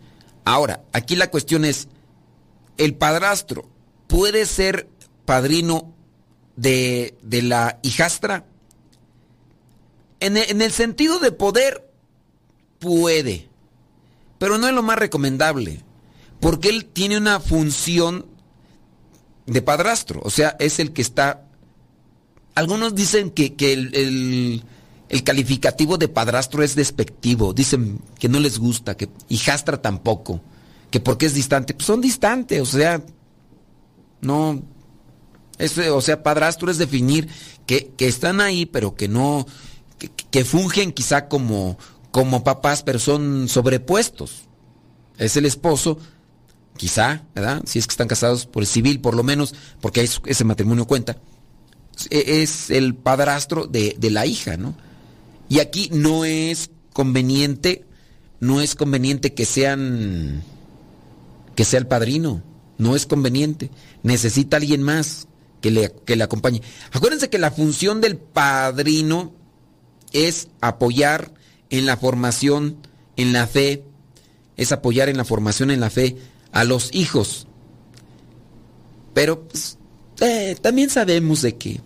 Ahora, 0.44 0.84
aquí 0.92 1.16
la 1.16 1.30
cuestión 1.30 1.64
es, 1.64 1.88
¿el 2.76 2.94
padrastro 2.94 3.68
puede 4.06 4.46
ser 4.46 4.88
padrino 5.24 5.92
de, 6.56 7.18
de 7.22 7.42
la 7.42 7.80
hijastra? 7.82 8.46
En 10.20 10.36
el, 10.36 10.50
en 10.50 10.62
el 10.62 10.72
sentido 10.72 11.18
de 11.18 11.32
poder, 11.32 11.90
puede, 12.78 13.48
pero 14.38 14.58
no 14.58 14.68
es 14.68 14.74
lo 14.74 14.82
más 14.82 14.98
recomendable, 14.98 15.82
porque 16.40 16.68
él 16.68 16.86
tiene 16.86 17.16
una 17.16 17.40
función 17.40 18.26
de 19.46 19.62
padrastro, 19.62 20.20
o 20.24 20.30
sea, 20.30 20.56
es 20.58 20.78
el 20.78 20.92
que 20.92 21.02
está... 21.02 21.44
Algunos 22.54 22.94
dicen 22.94 23.30
que, 23.30 23.54
que 23.54 23.72
el, 23.72 23.94
el- 23.94 24.64
el 25.08 25.24
calificativo 25.24 25.96
de 25.96 26.08
padrastro 26.08 26.62
es 26.62 26.74
despectivo, 26.74 27.54
dicen 27.54 27.98
que 28.18 28.28
no 28.28 28.40
les 28.40 28.58
gusta, 28.58 28.94
que 28.94 29.08
hijastra 29.30 29.80
tampoco, 29.80 30.42
que 30.90 31.00
porque 31.00 31.24
es 31.26 31.32
distante, 31.34 31.72
pues 31.72 31.86
son 31.86 32.02
distantes, 32.02 32.60
o 32.60 32.66
sea, 32.66 33.02
no, 34.20 34.60
es, 35.56 35.78
o 35.78 36.00
sea, 36.02 36.22
padrastro 36.22 36.70
es 36.70 36.76
definir 36.76 37.26
que, 37.64 37.92
que 37.96 38.06
están 38.06 38.42
ahí, 38.42 38.66
pero 38.66 38.94
que 38.96 39.08
no, 39.08 39.46
que, 39.98 40.44
fungen 40.44 40.92
quizá 40.92 41.28
como, 41.28 41.78
como 42.10 42.44
papás, 42.44 42.82
pero 42.82 42.98
son 42.98 43.48
sobrepuestos. 43.48 44.42
Es 45.18 45.36
el 45.36 45.46
esposo, 45.46 45.98
quizá. 46.76 47.24
Si 47.64 47.78
es 47.78 47.86
que 47.86 47.92
están 47.92 48.08
casados 48.08 48.46
por 48.46 48.62
el 48.62 48.66
civil, 48.68 49.00
por 49.00 49.14
lo 49.14 49.22
menos, 49.22 49.54
porque 49.80 50.00
ese 50.02 50.44
matrimonio 50.44 50.86
cuenta, 50.86 51.18
e, 52.10 52.42
es 52.42 52.70
el 52.70 52.94
padrastro 52.94 53.66
de, 53.66 53.96
de 53.98 54.10
la 54.10 54.26
hija, 54.26 54.56
¿no? 54.56 54.74
Y 55.48 55.60
aquí 55.60 55.88
no 55.92 56.24
es 56.24 56.70
conveniente, 56.92 57.84
no 58.40 58.60
es 58.60 58.74
conveniente 58.74 59.34
que 59.34 59.44
sean, 59.44 60.42
que 61.54 61.64
sea 61.64 61.80
el 61.80 61.86
padrino, 61.86 62.42
no 62.76 62.94
es 62.94 63.06
conveniente. 63.06 63.70
Necesita 64.02 64.58
alguien 64.58 64.82
más 64.82 65.26
que 65.60 65.70
le, 65.70 65.92
que 66.04 66.16
le 66.16 66.24
acompañe. 66.24 66.62
Acuérdense 66.92 67.30
que 67.30 67.38
la 67.38 67.50
función 67.50 68.00
del 68.00 68.16
padrino 68.16 69.32
es 70.12 70.48
apoyar 70.60 71.32
en 71.70 71.86
la 71.86 71.96
formación, 71.96 72.76
en 73.16 73.32
la 73.32 73.46
fe, 73.46 73.84
es 74.56 74.72
apoyar 74.72 75.08
en 75.08 75.16
la 75.16 75.24
formación 75.24 75.70
en 75.70 75.80
la 75.80 75.90
fe 75.90 76.16
a 76.52 76.64
los 76.64 76.94
hijos. 76.94 77.46
Pero 79.14 79.42
pues, 79.48 79.78
eh, 80.20 80.56
también 80.60 80.90
sabemos 80.90 81.42
de 81.42 81.56
que 81.56 81.80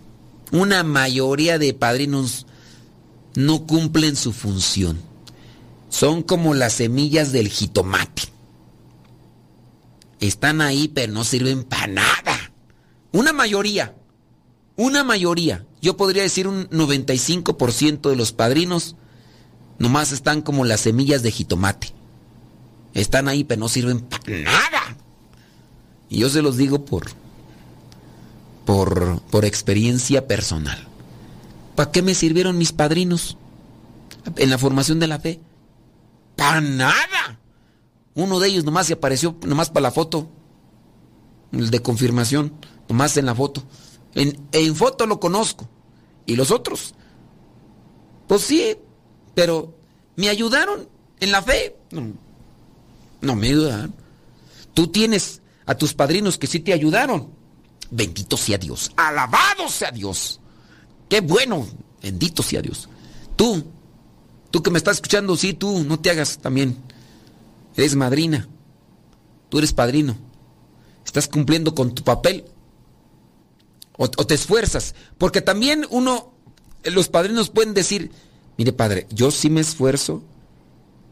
una 0.51 0.83
mayoría 0.83 1.57
de 1.57 1.73
padrinos 1.73 2.45
no 3.35 3.65
cumplen 3.65 4.15
su 4.15 4.33
función. 4.33 4.99
Son 5.89 6.23
como 6.23 6.53
las 6.53 6.73
semillas 6.73 7.31
del 7.31 7.49
jitomate. 7.49 8.23
Están 10.19 10.61
ahí, 10.61 10.87
pero 10.87 11.11
no 11.11 11.23
sirven 11.23 11.63
para 11.63 11.87
nada. 11.87 12.51
Una 13.11 13.33
mayoría, 13.33 13.93
una 14.75 15.03
mayoría, 15.03 15.65
yo 15.83 15.97
podría 15.97 16.23
decir 16.23 16.47
un 16.47 16.69
95% 16.69 18.09
de 18.09 18.15
los 18.15 18.31
padrinos, 18.31 18.95
nomás 19.79 20.13
están 20.13 20.41
como 20.41 20.63
las 20.63 20.79
semillas 20.79 21.23
de 21.23 21.31
jitomate. 21.31 21.91
Están 22.93 23.27
ahí, 23.27 23.43
pero 23.43 23.59
no 23.59 23.67
sirven 23.67 23.99
para 23.99 24.23
nada. 24.39 24.95
Y 26.07 26.19
yo 26.19 26.29
se 26.29 26.41
los 26.41 26.55
digo 26.55 26.85
por, 26.85 27.07
por, 28.65 29.19
por 29.23 29.43
experiencia 29.43 30.25
personal. 30.25 30.87
¿Para 31.75 31.91
qué 31.91 32.01
me 32.01 32.15
sirvieron 32.15 32.57
mis 32.57 32.71
padrinos 32.71 33.37
en 34.37 34.51
la 34.51 34.57
formación 34.57 35.01
de 35.01 35.07
la 35.07 35.19
fe? 35.19 35.41
¡Para 36.37 36.61
nada! 36.61 37.39
Uno 38.15 38.39
de 38.39 38.47
ellos 38.47 38.63
nomás 38.63 38.87
se 38.87 38.93
apareció, 38.93 39.35
nomás 39.45 39.69
para 39.69 39.83
la 39.83 39.91
foto. 39.91 40.29
El 41.51 41.71
de 41.71 41.81
confirmación, 41.81 42.53
nomás 42.87 43.17
en 43.17 43.25
la 43.25 43.35
foto. 43.35 43.65
En, 44.15 44.39
en 44.53 44.75
foto 44.77 45.07
lo 45.07 45.19
conozco. 45.19 45.67
¿Y 46.25 46.35
los 46.35 46.51
otros? 46.51 46.93
Pues 48.27 48.41
sí, 48.41 48.77
pero 49.35 49.75
¿me 50.15 50.29
ayudaron 50.29 50.87
en 51.19 51.31
la 51.31 51.41
fe? 51.41 51.75
No, 51.91 52.13
no 53.21 53.35
me 53.35 53.47
ayudaron. 53.47 53.93
Tú 54.73 54.87
tienes 54.87 55.41
a 55.65 55.75
tus 55.75 55.93
padrinos 55.93 56.37
que 56.37 56.47
sí 56.47 56.59
te 56.59 56.73
ayudaron. 56.73 57.29
Bendito 57.91 58.37
sea 58.37 58.57
Dios. 58.57 58.91
Alabado 58.95 59.69
sea 59.69 59.91
Dios. 59.91 60.39
Qué 61.09 61.21
bueno. 61.21 61.67
Bendito 62.01 62.43
sea 62.43 62.61
Dios. 62.61 62.89
Tú, 63.35 63.63
tú 64.51 64.63
que 64.63 64.71
me 64.71 64.77
estás 64.77 64.97
escuchando, 64.97 65.37
sí, 65.37 65.53
tú, 65.53 65.83
no 65.83 65.99
te 65.99 66.09
hagas 66.09 66.39
también. 66.39 66.77
Eres 67.75 67.95
madrina. 67.95 68.47
Tú 69.49 69.59
eres 69.59 69.73
padrino. 69.73 70.15
Estás 71.05 71.27
cumpliendo 71.27 71.75
con 71.75 71.93
tu 71.93 72.03
papel. 72.03 72.45
O, 73.97 74.07
te 74.07 74.33
esfuerzas. 74.33 74.95
Porque 75.17 75.41
también 75.41 75.85
uno, 75.89 76.33
los 76.83 77.09
padrinos 77.09 77.49
pueden 77.49 77.73
decir, 77.73 78.11
mire 78.57 78.73
padre, 78.73 79.07
yo 79.09 79.31
sí 79.31 79.49
me 79.49 79.61
esfuerzo, 79.61 80.23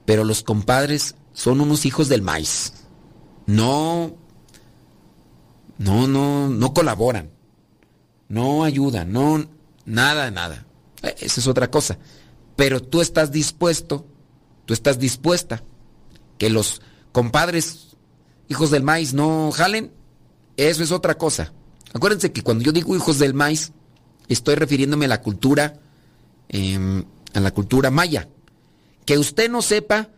pero 0.05 0.23
los 0.23 0.43
compadres 0.43 1.15
son 1.33 1.61
unos 1.61 1.85
hijos 1.85 2.09
del 2.09 2.21
maíz. 2.21 2.73
No, 3.45 4.15
no, 5.77 6.07
no, 6.07 6.49
no 6.49 6.73
colaboran. 6.73 7.31
No 8.29 8.63
ayudan, 8.63 9.11
no, 9.11 9.45
nada, 9.85 10.31
nada. 10.31 10.65
Esa 11.01 11.39
es 11.41 11.47
otra 11.47 11.69
cosa. 11.69 11.97
Pero 12.55 12.81
tú 12.81 13.01
estás 13.01 13.31
dispuesto, 13.31 14.05
tú 14.65 14.73
estás 14.73 14.99
dispuesta 14.99 15.63
que 16.37 16.49
los 16.49 16.81
compadres 17.11 17.97
hijos 18.47 18.71
del 18.71 18.83
maíz 18.83 19.13
no 19.13 19.51
jalen. 19.51 19.91
Eso 20.57 20.83
es 20.83 20.91
otra 20.91 21.17
cosa. 21.17 21.51
Acuérdense 21.93 22.31
que 22.31 22.41
cuando 22.41 22.63
yo 22.63 22.71
digo 22.71 22.95
hijos 22.95 23.19
del 23.19 23.33
maíz, 23.33 23.71
estoy 24.27 24.55
refiriéndome 24.55 25.05
a 25.05 25.09
la 25.09 25.21
cultura, 25.21 25.79
em, 26.49 27.03
a 27.33 27.39
la 27.39 27.51
cultura 27.51 27.91
maya. 27.91 28.27
Que 29.05 29.17
usted 29.17 29.49
no 29.49 29.61
sepa 29.61 30.09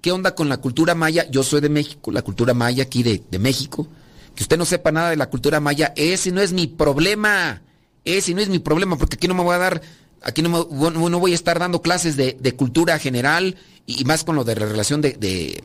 qué 0.00 0.12
onda 0.12 0.34
con 0.34 0.48
la 0.48 0.58
cultura 0.58 0.94
maya, 0.94 1.28
yo 1.30 1.42
soy 1.42 1.60
de 1.60 1.68
México, 1.68 2.10
la 2.10 2.22
cultura 2.22 2.54
maya 2.54 2.84
aquí 2.84 3.02
de, 3.02 3.22
de 3.30 3.38
México, 3.38 3.88
que 4.34 4.44
usted 4.44 4.56
no 4.56 4.64
sepa 4.64 4.92
nada 4.92 5.10
de 5.10 5.16
la 5.16 5.28
cultura 5.28 5.60
maya, 5.60 5.92
ese 5.96 6.30
no 6.30 6.40
es 6.40 6.52
mi 6.52 6.66
problema, 6.66 7.62
ese 8.04 8.34
no 8.34 8.40
es 8.40 8.48
mi 8.48 8.60
problema, 8.60 8.96
porque 8.96 9.16
aquí 9.16 9.28
no 9.28 9.34
me 9.34 9.42
voy 9.42 9.54
a 9.54 9.58
dar, 9.58 9.82
aquí 10.22 10.42
no, 10.42 10.48
me, 10.48 11.10
no 11.10 11.18
voy 11.18 11.32
a 11.32 11.34
estar 11.34 11.58
dando 11.58 11.82
clases 11.82 12.16
de, 12.16 12.36
de 12.38 12.54
cultura 12.54 12.98
general 12.98 13.56
y, 13.84 14.04
más 14.04 14.24
con 14.24 14.36
lo 14.36 14.44
de 14.44 14.54
la 14.54 14.66
relación 14.66 15.00
de, 15.00 15.12
de, 15.14 15.64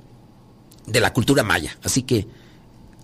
de 0.87 0.99
la 0.99 1.13
cultura 1.13 1.43
maya. 1.43 1.77
Así 1.83 2.01
que 2.01 2.27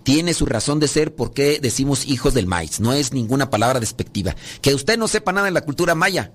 tiene 0.02 0.34
su 0.34 0.46
razón 0.46 0.80
de 0.80 0.88
ser 0.88 1.14
porque 1.14 1.58
decimos 1.60 2.06
hijos 2.06 2.34
del 2.34 2.46
maíz, 2.46 2.80
no 2.80 2.92
es 2.92 3.12
ninguna 3.12 3.50
palabra 3.50 3.80
despectiva. 3.80 4.34
Que 4.60 4.74
usted 4.74 4.98
no 4.98 5.08
sepa 5.08 5.32
nada 5.32 5.46
de 5.46 5.52
la 5.52 5.62
cultura 5.62 5.94
maya, 5.94 6.32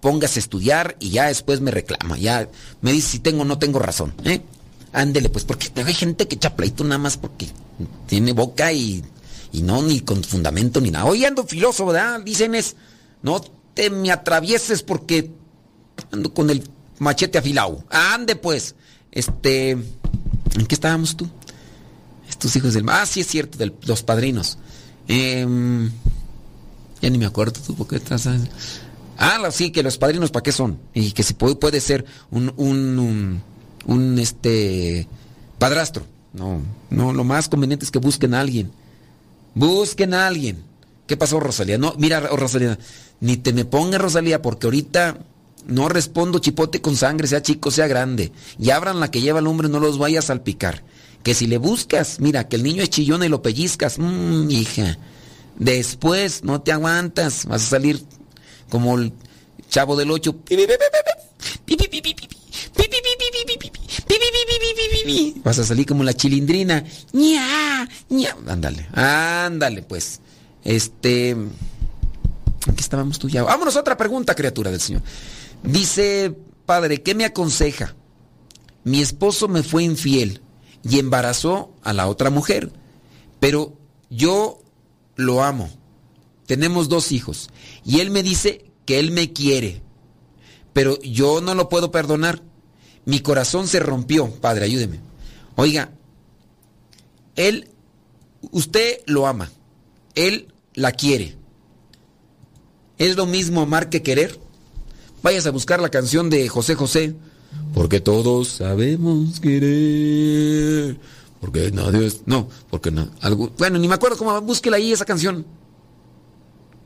póngase 0.00 0.38
a 0.38 0.42
estudiar 0.42 0.96
y 1.00 1.10
ya 1.10 1.26
después 1.26 1.60
me 1.60 1.70
reclama, 1.70 2.18
ya 2.18 2.48
me 2.80 2.92
dice 2.92 3.10
si 3.10 3.18
tengo 3.18 3.42
o 3.42 3.44
no 3.44 3.58
tengo 3.58 3.78
razón. 3.78 4.14
¿eh? 4.24 4.42
Ándele, 4.92 5.28
pues, 5.28 5.44
porque 5.44 5.68
hay 5.82 5.94
gente 5.94 6.28
que 6.28 6.36
echa 6.36 6.56
pleito 6.56 6.84
nada 6.84 6.98
más 6.98 7.16
porque 7.16 7.48
tiene 8.06 8.32
boca 8.32 8.72
y, 8.72 9.04
y 9.52 9.62
no 9.62 9.82
ni 9.82 10.00
con 10.00 10.22
fundamento 10.22 10.80
ni 10.80 10.90
nada. 10.90 11.06
Hoy 11.06 11.24
ando 11.24 11.44
filoso, 11.44 11.86
¿verdad? 11.86 12.20
Dicen 12.20 12.54
es, 12.54 12.76
no 13.22 13.40
te 13.74 13.90
me 13.90 14.10
atravieses 14.10 14.82
porque 14.82 15.30
ando 16.10 16.32
con 16.32 16.50
el 16.50 16.68
machete 16.98 17.38
afilado. 17.38 17.84
Ande, 17.90 18.36
pues. 18.36 18.74
Este, 19.10 19.70
¿en 19.70 20.66
qué 20.68 20.74
estábamos 20.74 21.16
tú? 21.16 21.28
Estos 22.38 22.54
hijos 22.54 22.72
del... 22.72 22.88
Ah, 22.88 23.04
sí 23.04 23.20
es 23.20 23.26
cierto, 23.26 23.58
de 23.58 23.72
los 23.84 24.04
padrinos. 24.04 24.58
Eh, 25.08 25.44
ya 27.02 27.10
ni 27.10 27.18
me 27.18 27.26
acuerdo 27.26 27.60
tú, 27.60 27.74
porque 27.74 27.96
estás... 27.96 28.28
Ah, 29.16 29.40
sí, 29.50 29.72
que 29.72 29.82
los 29.82 29.98
padrinos, 29.98 30.30
¿para 30.30 30.44
qué 30.44 30.52
son? 30.52 30.78
Y 30.94 31.10
que 31.10 31.24
si 31.24 31.34
puede, 31.34 31.56
puede 31.56 31.80
ser 31.80 32.04
un, 32.30 32.54
un, 32.56 33.42
un, 33.86 34.18
este, 34.20 35.08
padrastro. 35.58 36.04
No, 36.32 36.62
no, 36.90 37.12
lo 37.12 37.24
más 37.24 37.48
conveniente 37.48 37.84
es 37.84 37.90
que 37.90 37.98
busquen 37.98 38.34
a 38.34 38.40
alguien. 38.40 38.70
Busquen 39.56 40.14
a 40.14 40.28
alguien. 40.28 40.62
¿Qué 41.08 41.16
pasó, 41.16 41.40
Rosalía? 41.40 41.76
No, 41.76 41.96
mira, 41.98 42.20
Rosalía, 42.20 42.78
ni 43.18 43.36
te 43.36 43.52
me 43.52 43.64
pongas, 43.64 44.00
Rosalía, 44.00 44.42
porque 44.42 44.68
ahorita 44.68 45.18
no 45.66 45.88
respondo 45.88 46.38
chipote 46.38 46.80
con 46.80 46.94
sangre, 46.94 47.26
sea 47.26 47.42
chico, 47.42 47.72
sea 47.72 47.88
grande. 47.88 48.30
Y 48.60 48.70
abran 48.70 49.00
la 49.00 49.10
que 49.10 49.20
lleva 49.20 49.40
el 49.40 49.48
hombre, 49.48 49.68
no 49.68 49.80
los 49.80 49.98
vayas 49.98 50.26
a 50.26 50.28
salpicar. 50.28 50.84
Que 51.22 51.34
si 51.34 51.46
le 51.46 51.58
buscas, 51.58 52.20
mira, 52.20 52.48
que 52.48 52.56
el 52.56 52.62
niño 52.62 52.82
es 52.82 52.90
chillón 52.90 53.22
y 53.22 53.28
lo 53.28 53.42
pellizcas, 53.42 53.98
mmm, 53.98 54.50
hija. 54.50 54.98
Después 55.56 56.44
no 56.44 56.60
te 56.60 56.72
aguantas, 56.72 57.46
vas 57.46 57.64
a 57.64 57.70
salir 57.70 58.04
como 58.70 58.96
el 58.96 59.12
chavo 59.68 59.96
del 59.96 60.10
8. 60.10 60.36
Vas 65.44 65.58
a 65.58 65.64
salir 65.64 65.86
como 65.86 66.04
la 66.04 66.14
chilindrina. 66.14 66.84
ña, 67.12 67.88
ña. 68.08 68.36
Ándale, 68.46 68.86
ándale, 68.92 69.82
pues. 69.82 70.20
Este. 70.64 71.36
Aquí 72.66 72.80
estábamos 72.80 73.18
tú 73.18 73.28
ya. 73.28 73.42
Vámonos 73.42 73.76
a 73.76 73.80
otra 73.80 73.96
pregunta, 73.96 74.34
criatura 74.34 74.70
del 74.70 74.80
Señor. 74.80 75.02
Dice, 75.62 76.34
padre, 76.66 77.02
¿qué 77.02 77.14
me 77.14 77.24
aconseja? 77.24 77.94
Mi 78.84 79.00
esposo 79.00 79.48
me 79.48 79.62
fue 79.62 79.82
infiel 79.82 80.40
y 80.82 80.98
embarazó 80.98 81.74
a 81.82 81.92
la 81.92 82.08
otra 82.08 82.30
mujer, 82.30 82.72
pero 83.40 83.76
yo 84.10 84.60
lo 85.16 85.42
amo. 85.42 85.70
Tenemos 86.46 86.88
dos 86.88 87.12
hijos 87.12 87.50
y 87.84 88.00
él 88.00 88.10
me 88.10 88.22
dice 88.22 88.64
que 88.86 88.98
él 88.98 89.10
me 89.10 89.32
quiere, 89.32 89.82
pero 90.72 90.98
yo 91.00 91.40
no 91.40 91.54
lo 91.54 91.68
puedo 91.68 91.90
perdonar. 91.90 92.42
Mi 93.04 93.20
corazón 93.20 93.68
se 93.68 93.80
rompió, 93.80 94.30
padre, 94.30 94.64
ayúdeme. 94.64 95.00
Oiga, 95.56 95.90
él, 97.36 97.68
usted 98.50 99.00
lo 99.06 99.26
ama, 99.26 99.50
él 100.14 100.52
la 100.74 100.92
quiere. 100.92 101.36
¿Es 102.98 103.16
lo 103.16 103.26
mismo 103.26 103.62
amar 103.62 103.90
que 103.90 104.02
querer? 104.02 104.38
Vayas 105.22 105.46
a 105.46 105.50
buscar 105.50 105.80
la 105.80 105.88
canción 105.88 106.30
de 106.30 106.48
José 106.48 106.74
José. 106.74 107.14
Porque 107.74 108.00
todos 108.00 108.48
sabemos 108.48 109.40
querer. 109.40 110.98
Porque 111.40 111.70
nadie 111.70 112.06
es. 112.06 112.22
No, 112.26 112.48
porque 112.70 112.90
no. 112.90 113.08
Bueno, 113.58 113.78
ni 113.78 113.88
me 113.88 113.94
acuerdo 113.94 114.16
cómo. 114.16 114.40
Búsquela 114.40 114.76
ahí 114.76 114.92
esa 114.92 115.04
canción. 115.04 115.46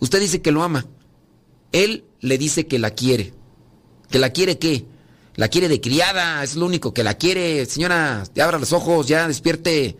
Usted 0.00 0.20
dice 0.20 0.42
que 0.42 0.52
lo 0.52 0.62
ama. 0.62 0.86
Él 1.72 2.04
le 2.20 2.38
dice 2.38 2.66
que 2.66 2.78
la 2.78 2.90
quiere. 2.90 3.32
¿Que 4.10 4.18
la 4.18 4.30
quiere 4.30 4.58
qué? 4.58 4.84
La 5.36 5.48
quiere 5.48 5.68
de 5.68 5.80
criada, 5.80 6.44
es 6.44 6.56
lo 6.56 6.66
único 6.66 6.92
que 6.92 7.04
la 7.04 7.14
quiere. 7.14 7.64
Señora, 7.64 8.24
te 8.32 8.42
abra 8.42 8.58
los 8.58 8.72
ojos, 8.72 9.08
ya 9.08 9.26
despierte. 9.26 9.96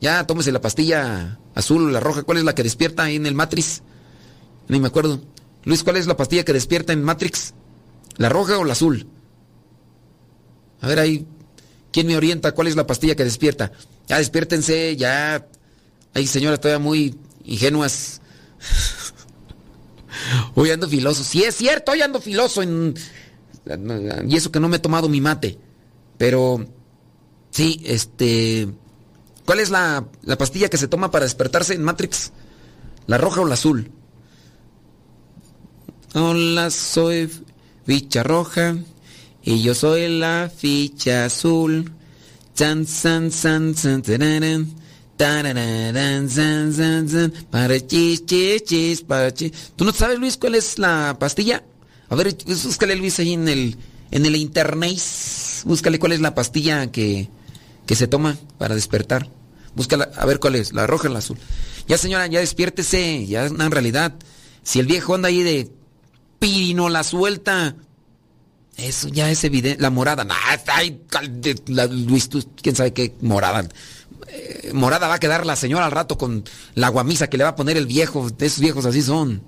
Ya, 0.00 0.26
tómese 0.26 0.52
la 0.52 0.60
pastilla 0.60 1.38
azul 1.54 1.92
la 1.92 2.00
roja. 2.00 2.22
¿Cuál 2.22 2.38
es 2.38 2.44
la 2.44 2.54
que 2.54 2.62
despierta 2.62 3.04
ahí 3.04 3.16
en 3.16 3.26
el 3.26 3.34
Matrix? 3.34 3.82
Ni 4.68 4.78
me 4.78 4.86
acuerdo. 4.86 5.20
Luis, 5.64 5.82
¿cuál 5.82 5.96
es 5.96 6.06
la 6.06 6.16
pastilla 6.16 6.44
que 6.44 6.52
despierta 6.52 6.92
en 6.92 7.02
Matrix? 7.02 7.54
¿La 8.16 8.28
roja 8.28 8.58
o 8.58 8.64
la 8.64 8.74
azul? 8.74 9.08
A 10.80 10.88
ver 10.88 10.98
ahí, 10.98 11.26
¿quién 11.92 12.06
me 12.06 12.16
orienta? 12.16 12.52
¿Cuál 12.52 12.68
es 12.68 12.76
la 12.76 12.86
pastilla 12.86 13.14
que 13.14 13.24
despierta? 13.24 13.72
Ya 14.08 14.18
despiértense, 14.18 14.96
ya. 14.96 15.46
Hay 16.14 16.26
señoras 16.26 16.60
todavía 16.60 16.82
muy 16.82 17.18
ingenuas. 17.44 18.20
Hoy 20.54 20.70
ando 20.70 20.88
filoso. 20.88 21.24
Sí, 21.24 21.42
es 21.44 21.54
cierto, 21.56 21.92
hoy 21.92 22.02
ando 22.02 22.20
filoso 22.20 22.62
en... 22.62 22.94
Y 24.26 24.36
eso 24.36 24.50
que 24.50 24.60
no 24.60 24.68
me 24.68 24.76
he 24.76 24.80
tomado 24.80 25.08
mi 25.08 25.20
mate. 25.20 25.58
Pero... 26.16 26.66
Sí, 27.50 27.82
este... 27.84 28.68
¿Cuál 29.44 29.60
es 29.60 29.70
la, 29.70 30.06
la 30.22 30.38
pastilla 30.38 30.68
que 30.68 30.78
se 30.78 30.88
toma 30.88 31.10
para 31.10 31.24
despertarse 31.26 31.74
en 31.74 31.84
Matrix? 31.84 32.32
¿La 33.06 33.18
roja 33.18 33.42
o 33.42 33.44
la 33.44 33.54
azul? 33.54 33.90
Hola, 36.14 36.70
soy 36.70 37.30
ficha 37.84 38.22
roja 38.22 38.76
y 39.46 39.62
yo 39.62 39.74
soy 39.76 40.08
la 40.08 40.50
ficha 40.54 41.26
azul. 41.26 41.92
San, 42.52 42.84
san, 42.84 43.30
san, 43.30 43.76
san, 43.76 44.02
tararán, 44.02 44.66
tararán, 45.16 46.28
san, 46.28 46.72
san, 46.72 47.08
san, 47.08 47.32
para 47.48 47.78
chis, 47.86 48.26
chis, 48.26 48.64
chis, 48.64 49.02
para 49.02 49.32
chis. 49.32 49.52
¿Tú 49.76 49.84
no 49.84 49.92
sabes, 49.92 50.18
Luis, 50.18 50.36
cuál 50.36 50.56
es 50.56 50.80
la 50.80 51.16
pastilla? 51.20 51.62
A 52.08 52.16
ver, 52.16 52.36
búscale, 52.44 52.96
Luis, 52.96 53.20
ahí 53.20 53.34
en 53.34 53.46
el, 53.46 53.76
en 54.10 54.26
el 54.26 54.34
internet. 54.34 54.98
Búscale 55.64 56.00
cuál 56.00 56.12
es 56.12 56.20
la 56.20 56.34
pastilla 56.34 56.90
que, 56.90 57.28
que 57.86 57.94
se 57.94 58.08
toma 58.08 58.36
para 58.58 58.74
despertar. 58.74 59.30
Búscala, 59.76 60.10
a 60.16 60.26
ver 60.26 60.40
cuál 60.40 60.56
es, 60.56 60.72
la 60.72 60.88
roja 60.88 61.08
o 61.08 61.12
la 61.12 61.20
azul. 61.20 61.38
Ya 61.86 61.98
señora, 61.98 62.26
ya 62.26 62.40
despiértese, 62.40 63.24
ya 63.28 63.46
en 63.46 63.70
realidad. 63.70 64.12
Si 64.64 64.80
el 64.80 64.86
viejo 64.86 65.14
anda 65.14 65.28
ahí 65.28 65.44
de 65.44 65.70
pirino 66.40 66.88
la 66.88 67.04
suelta, 67.04 67.76
eso 68.76 69.08
ya 69.08 69.30
es 69.30 69.42
evidente. 69.44 69.80
La 69.80 69.90
morada, 69.90 70.24
nah, 70.24 70.34
ay, 70.68 71.00
Luis, 71.90 72.28
tú, 72.28 72.44
quién 72.60 72.76
sabe 72.76 72.92
qué 72.92 73.14
morada. 73.22 73.66
Eh, 74.28 74.70
morada 74.74 75.08
va 75.08 75.14
a 75.14 75.18
quedar 75.18 75.46
la 75.46 75.56
señora 75.56 75.86
al 75.86 75.92
rato 75.92 76.18
con 76.18 76.44
la 76.74 76.88
guamisa 76.88 77.28
que 77.28 77.38
le 77.38 77.44
va 77.44 77.50
a 77.50 77.56
poner 77.56 77.76
el 77.76 77.86
viejo. 77.86 78.28
Esos 78.38 78.60
viejos 78.60 78.84
así 78.84 79.02
son. 79.02 79.42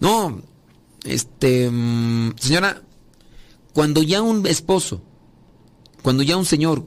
No, 0.00 0.42
este, 1.04 1.70
mm, 1.70 2.34
señora, 2.38 2.82
cuando 3.72 4.02
ya 4.02 4.20
un 4.20 4.46
esposo, 4.46 5.02
cuando 6.02 6.22
ya 6.22 6.36
un 6.36 6.44
señor 6.44 6.84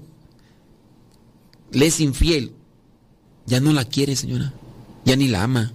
le 1.71 1.87
es 1.87 1.99
infiel, 1.99 2.53
ya 3.47 3.59
no 3.59 3.73
la 3.73 3.85
quiere, 3.85 4.15
señora. 4.15 4.53
Ya 5.05 5.15
ni 5.15 5.27
la 5.27 5.43
ama. 5.43 5.73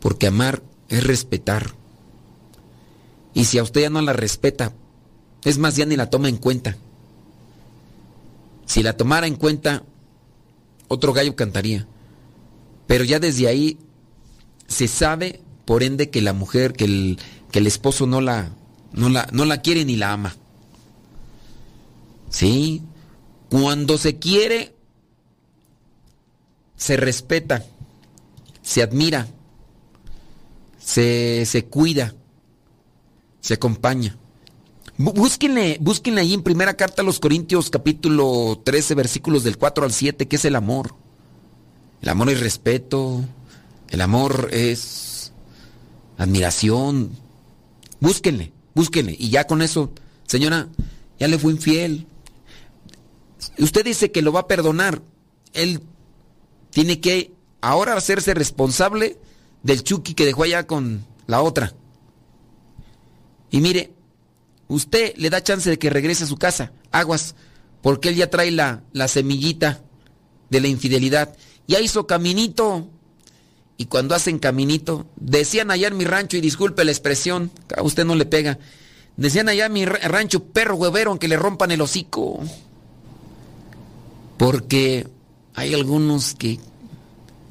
Porque 0.00 0.28
amar 0.28 0.62
es 0.88 1.04
respetar. 1.04 1.74
Y 3.34 3.44
si 3.44 3.58
a 3.58 3.62
usted 3.62 3.82
ya 3.82 3.90
no 3.90 4.02
la 4.02 4.12
respeta, 4.12 4.72
es 5.44 5.58
más, 5.58 5.76
ya 5.76 5.86
ni 5.86 5.96
la 5.96 6.10
toma 6.10 6.28
en 6.28 6.36
cuenta. 6.36 6.76
Si 8.66 8.82
la 8.82 8.96
tomara 8.96 9.26
en 9.26 9.36
cuenta, 9.36 9.82
otro 10.88 11.12
gallo 11.12 11.34
cantaría. 11.34 11.86
Pero 12.86 13.04
ya 13.04 13.18
desde 13.18 13.48
ahí 13.48 13.78
se 14.66 14.88
sabe, 14.88 15.40
por 15.64 15.82
ende, 15.82 16.10
que 16.10 16.22
la 16.22 16.32
mujer, 16.32 16.72
que 16.72 16.84
el, 16.84 17.18
que 17.50 17.58
el 17.58 17.66
esposo 17.66 18.06
no 18.06 18.20
la, 18.20 18.52
no, 18.92 19.08
la, 19.08 19.28
no 19.32 19.44
la 19.44 19.60
quiere 19.62 19.84
ni 19.84 19.96
la 19.96 20.12
ama. 20.12 20.36
¿Sí? 22.30 22.82
Cuando 23.50 23.98
se 23.98 24.18
quiere, 24.18 24.74
se 26.76 26.96
respeta, 26.96 27.64
se 28.62 28.82
admira, 28.82 29.28
se, 30.78 31.44
se 31.46 31.64
cuida, 31.66 32.14
se 33.42 33.54
acompaña. 33.54 34.16
Búsquenle, 34.96 35.76
búsquenle 35.80 36.22
ahí 36.22 36.32
en 36.32 36.42
primera 36.42 36.74
carta 36.74 37.02
a 37.02 37.04
los 37.04 37.20
Corintios 37.20 37.68
capítulo 37.68 38.62
13 38.64 38.94
versículos 38.94 39.44
del 39.44 39.58
4 39.58 39.84
al 39.84 39.92
7, 39.92 40.26
¿qué 40.26 40.36
es 40.36 40.44
el 40.46 40.56
amor? 40.56 40.94
El 42.00 42.08
amor 42.08 42.30
es 42.30 42.40
respeto, 42.40 43.22
el 43.90 44.00
amor 44.00 44.48
es 44.50 45.32
admiración. 46.16 47.10
Búsquenle, 48.00 48.52
búsquenle. 48.74 49.14
Y 49.18 49.28
ya 49.28 49.46
con 49.46 49.60
eso, 49.60 49.92
señora, 50.26 50.68
ya 51.18 51.28
le 51.28 51.38
fue 51.38 51.52
infiel, 51.52 52.06
Usted 53.58 53.84
dice 53.84 54.10
que 54.10 54.22
lo 54.22 54.32
va 54.32 54.40
a 54.40 54.46
perdonar. 54.46 55.02
Él 55.52 55.82
tiene 56.70 57.00
que 57.00 57.32
ahora 57.60 57.94
hacerse 57.94 58.34
responsable 58.34 59.18
del 59.62 59.82
Chucky 59.82 60.14
que 60.14 60.26
dejó 60.26 60.44
allá 60.44 60.66
con 60.66 61.04
la 61.26 61.42
otra. 61.42 61.74
Y 63.52 63.60
mire, 63.60 63.92
usted 64.66 65.14
le 65.16 65.30
da 65.30 65.44
chance 65.44 65.70
de 65.70 65.78
que 65.78 65.90
regrese 65.90 66.24
a 66.24 66.26
su 66.26 66.36
casa. 66.36 66.72
Aguas, 66.90 67.36
porque 67.82 68.08
él 68.08 68.16
ya 68.16 68.30
trae 68.30 68.50
la, 68.50 68.82
la 68.92 69.06
semillita 69.06 69.82
de 70.48 70.60
la 70.60 70.68
infidelidad. 70.68 71.36
Ya 71.68 71.78
hizo 71.80 72.06
caminito. 72.06 72.88
Y 73.76 73.86
cuando 73.86 74.14
hacen 74.14 74.38
caminito, 74.38 75.06
decían 75.16 75.70
allá 75.70 75.88
en 75.88 75.96
mi 75.96 76.04
rancho, 76.04 76.36
y 76.36 76.40
disculpe 76.40 76.84
la 76.84 76.92
expresión, 76.92 77.50
a 77.76 77.82
usted 77.82 78.04
no 78.04 78.14
le 78.14 78.26
pega, 78.26 78.58
decían 79.16 79.48
allá 79.48 79.66
en 79.66 79.72
mi 79.72 79.84
rancho, 79.84 80.44
perro 80.44 80.76
huevero, 80.76 81.10
aunque 81.10 81.28
le 81.28 81.36
rompan 81.36 81.72
el 81.72 81.80
hocico. 81.80 82.40
Porque 84.38 85.08
hay 85.54 85.74
algunos 85.74 86.34
que 86.34 86.60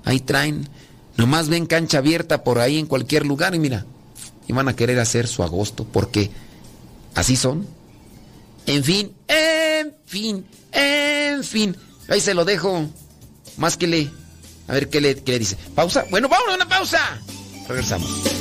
ahí 0.06 0.20
traen, 0.20 0.70
nomás 1.18 1.50
ven 1.50 1.66
cancha 1.66 1.98
abierta 1.98 2.44
por 2.44 2.60
ahí 2.60 2.80
en 2.80 2.86
cualquier 2.86 3.26
lugar 3.26 3.54
y 3.54 3.60
mira, 3.60 3.86
y 4.52 4.54
van 4.54 4.68
a 4.68 4.76
querer 4.76 5.00
hacer 5.00 5.30
su 5.30 5.44
agosto 5.44 5.86
porque 5.86 6.30
así 7.16 7.38
son. 7.38 7.66
En 8.66 8.84
fin, 8.84 9.14
en 9.30 9.96
fin, 10.06 10.46
en 10.74 11.42
fin. 11.44 11.78
Ahí 12.10 12.20
se 12.20 12.34
lo 12.34 12.44
dejo. 12.44 12.86
Más 13.56 13.78
que 13.78 13.88
le. 13.88 14.12
A 14.68 14.74
ver 14.74 14.90
qué 14.90 15.00
le, 15.00 15.16
qué 15.24 15.32
le 15.32 15.40
dice. 15.40 15.58
Pausa. 15.74 16.06
Bueno, 16.12 16.28
vamos 16.28 16.50
a 16.50 16.56
una 16.56 16.68
pausa. 16.68 17.00
Regresamos. 17.70 18.41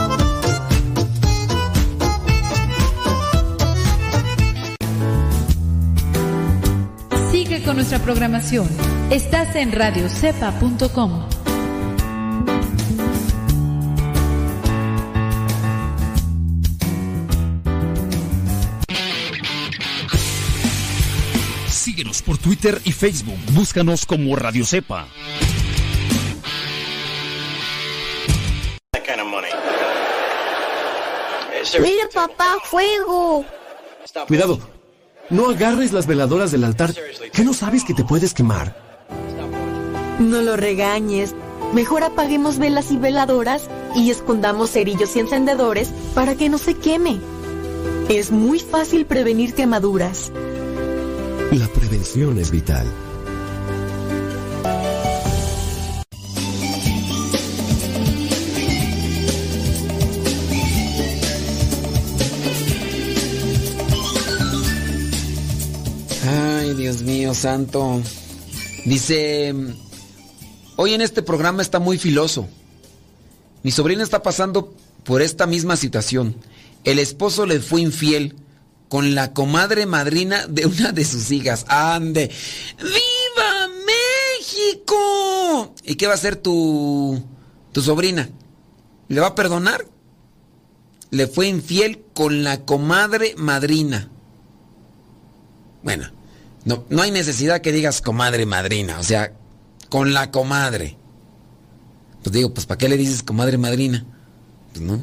Con 7.71 7.77
nuestra 7.77 7.99
programación. 7.99 8.67
Estás 9.11 9.55
en 9.55 9.71
radiocepa.com. 9.71 11.29
Síguenos 21.69 22.21
por 22.21 22.37
Twitter 22.39 22.81
y 22.83 22.91
Facebook. 22.91 23.39
Búscanos 23.53 24.05
como 24.05 24.35
Radio 24.35 24.65
Cepa. 24.65 25.07
Mira 31.79 32.09
papá, 32.13 32.57
fuego. 32.65 33.45
Cuidado, 34.27 34.59
no 35.29 35.49
agarres 35.49 35.93
las 35.93 36.07
veladoras 36.07 36.51
del 36.51 36.63
altar. 36.63 36.93
¿Qué 37.31 37.43
no 37.43 37.53
sabes 37.53 37.83
que 37.83 37.93
te 37.93 38.03
puedes 38.03 38.33
quemar? 38.33 38.75
No 40.19 40.41
lo 40.41 40.55
regañes. 40.55 41.35
Mejor 41.73 42.03
apaguemos 42.03 42.57
velas 42.59 42.91
y 42.91 42.97
veladoras 42.97 43.69
y 43.95 44.11
escondamos 44.11 44.71
cerillos 44.71 45.15
y 45.15 45.19
encendedores 45.19 45.89
para 46.13 46.35
que 46.35 46.49
no 46.49 46.57
se 46.57 46.75
queme. 46.75 47.19
Es 48.09 48.31
muy 48.31 48.59
fácil 48.59 49.05
prevenir 49.05 49.53
quemaduras. 49.53 50.31
La 51.51 51.67
prevención 51.67 52.37
es 52.37 52.51
vital. 52.51 52.85
Dios 66.81 67.03
mío, 67.03 67.35
santo. 67.35 68.01
Dice, 68.85 69.53
hoy 70.77 70.95
en 70.95 71.01
este 71.01 71.21
programa 71.21 71.61
está 71.61 71.77
muy 71.77 71.99
filoso. 71.99 72.49
Mi 73.61 73.69
sobrina 73.69 74.01
está 74.01 74.23
pasando 74.23 74.73
por 75.03 75.21
esta 75.21 75.45
misma 75.45 75.77
situación. 75.77 76.35
El 76.83 76.97
esposo 76.97 77.45
le 77.45 77.59
fue 77.59 77.81
infiel 77.81 78.35
con 78.89 79.13
la 79.13 79.31
comadre 79.31 79.85
madrina 79.85 80.47
de 80.47 80.65
una 80.65 80.91
de 80.91 81.05
sus 81.05 81.29
hijas. 81.29 81.65
¡Ande! 81.67 82.31
¡Viva 82.79 83.67
México! 84.39 85.75
¿Y 85.83 85.93
qué 85.93 86.07
va 86.07 86.13
a 86.13 86.15
hacer 86.15 86.35
tu, 86.35 87.23
tu 87.73 87.83
sobrina? 87.83 88.27
¿Le 89.07 89.21
va 89.21 89.27
a 89.27 89.35
perdonar? 89.35 89.85
Le 91.11 91.27
fue 91.27 91.47
infiel 91.47 92.03
con 92.15 92.43
la 92.43 92.65
comadre 92.65 93.35
madrina. 93.37 94.09
Bueno, 95.83 96.11
no, 96.65 96.85
no 96.89 97.01
hay 97.01 97.11
necesidad 97.11 97.61
que 97.61 97.71
digas 97.71 98.01
comadre 98.01 98.45
madrina, 98.45 98.99
o 98.99 99.03
sea, 99.03 99.33
con 99.89 100.13
la 100.13 100.31
comadre. 100.31 100.97
Pues 102.23 102.33
digo, 102.33 102.53
pues 102.53 102.65
¿para 102.65 102.77
qué 102.77 102.87
le 102.87 102.97
dices 102.97 103.23
comadre 103.23 103.57
madrina? 103.57 104.05
Pues 104.71 104.81
no. 104.81 105.01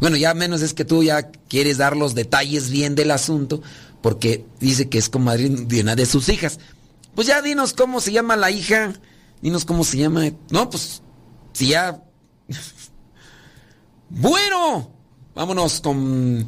Bueno, 0.00 0.16
ya 0.16 0.32
menos 0.34 0.62
es 0.62 0.72
que 0.72 0.84
tú 0.84 1.02
ya 1.02 1.30
quieres 1.48 1.78
dar 1.78 1.96
los 1.96 2.14
detalles 2.14 2.70
bien 2.70 2.94
del 2.94 3.10
asunto, 3.10 3.60
porque 4.00 4.46
dice 4.60 4.88
que 4.88 4.98
es 4.98 5.08
comadre 5.08 5.48
de 5.48 5.80
una 5.80 5.96
de 5.96 6.06
sus 6.06 6.28
hijas. 6.28 6.58
Pues 7.14 7.26
ya 7.26 7.42
dinos 7.42 7.72
cómo 7.74 8.00
se 8.00 8.12
llama 8.12 8.36
la 8.36 8.50
hija, 8.50 8.94
dinos 9.42 9.64
cómo 9.64 9.84
se 9.84 9.98
llama. 9.98 10.30
No, 10.50 10.70
pues 10.70 11.02
si 11.52 11.68
ya... 11.68 12.02
bueno, 14.08 14.90
vámonos 15.34 15.80
con 15.80 16.46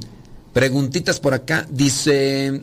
preguntitas 0.52 1.20
por 1.20 1.34
acá. 1.34 1.66
Dice... 1.68 2.60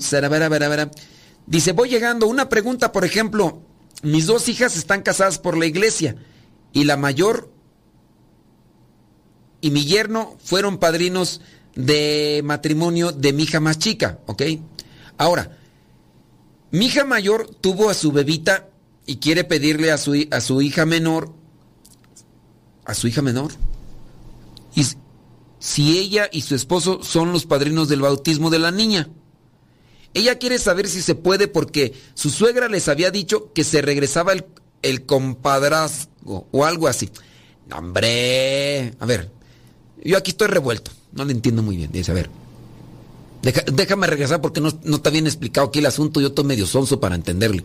Dice, 1.50 1.72
voy 1.74 1.89
llegando. 1.89 2.28
Una 2.28 2.47
pregunta, 2.47 2.91
por 2.91 3.04
ejemplo, 3.04 3.64
mis 4.04 4.28
dos 4.28 4.47
hijas 4.47 4.78
están 4.78 5.02
casadas 5.02 5.39
por 5.39 5.58
la 5.58 5.66
iglesia 5.66 6.16
y 6.72 6.86
la 6.86 6.95
mayor 6.95 7.52
y 9.60 9.72
mi 9.72 9.84
yerno 9.86 10.38
fueron 10.41 10.78
padrinos 10.78 11.41
de 11.76 12.41
matrimonio 12.45 13.12
de 13.12 13.34
mi 13.34 13.43
hija 13.43 13.60
más 13.60 13.80
chica, 13.80 14.20
¿ok? 14.28 14.43
Ahora, 15.18 15.58
mi 16.72 16.86
hija 16.86 17.04
mayor 17.04 17.50
tuvo 17.60 17.89
a 17.89 17.93
su 17.93 18.12
bebita 18.12 18.70
y 19.06 19.18
quiere 19.18 19.43
pedirle 19.43 19.91
a 19.91 19.97
su, 19.97 20.28
a 20.32 20.39
su 20.39 20.62
hija 20.62 20.86
menor, 20.86 21.34
a 22.86 22.93
su 22.93 23.08
hija 23.08 23.22
menor, 23.22 23.52
y 24.76 24.86
si 25.58 25.97
ella 25.97 26.30
y 26.32 26.41
su 26.41 26.56
esposo 26.56 27.04
son 27.04 27.34
los 27.34 27.45
padrinos 27.45 27.89
del 27.89 28.02
bautismo 28.02 28.50
de 28.50 28.60
la 28.60 28.72
niña. 28.72 29.10
Ella 30.14 30.38
quiere 30.38 30.57
saber 30.57 30.88
si 30.88 31.01
se 31.01 31.16
puede 31.16 31.47
porque 31.47 31.93
su 32.14 32.30
suegra 32.30 32.68
les 32.68 32.88
había 32.88 33.12
dicho 33.12 33.51
que 33.53 33.64
se 33.64 33.82
regresaba 33.82 34.34
el, 34.34 34.45
el 34.82 35.05
compadrazgo 35.05 36.47
o 36.51 36.66
algo 36.66 36.88
así. 36.88 37.10
hombre, 37.72 38.93
a 38.99 39.05
ver, 39.05 39.30
yo 40.03 40.18
aquí 40.18 40.32
estoy 40.32 40.47
revuelto, 40.47 40.91
no 41.12 41.26
le 41.26 41.34
entiendo 41.34 41.62
muy 41.62 41.78
bien. 41.78 41.91
Dice, 41.91 42.12
a 42.12 42.16
ver, 42.16 42.30
déjame 43.41 44.07
regresar 44.07 44.41
porque 44.41 44.62
no, 44.62 44.78
no, 44.84 44.97
está 44.97 45.10
bien 45.10 45.28
explicado 45.28 45.68
aquí 45.68 45.80
el 45.80 45.86
asunto, 45.86 46.20
yo 46.22 46.28
estoy 46.28 46.45
medio 46.45 46.66
sonso 46.66 46.99
para 46.99 47.16
entenderle. 47.16 47.64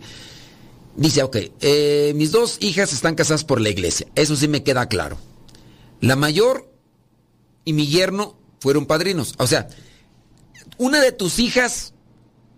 Dice, 0.95 1.23
ok, 1.23 1.37
eh, 1.59 2.13
mis 2.15 2.31
dos 2.31 2.57
hijas 2.61 2.93
están 2.93 3.15
casadas 3.15 3.43
por 3.43 3.59
la 3.59 3.69
iglesia, 3.69 4.07
eso 4.15 4.35
sí 4.35 4.47
me 4.47 4.63
queda 4.63 4.87
claro. 4.87 5.17
La 5.99 6.15
mayor 6.15 6.69
y 7.65 7.73
mi 7.73 7.87
yerno 7.87 8.37
fueron 8.59 8.85
padrinos. 8.85 9.33
O 9.37 9.47
sea, 9.47 9.67
una 10.77 11.01
de 11.01 11.11
tus 11.11 11.39
hijas, 11.39 11.93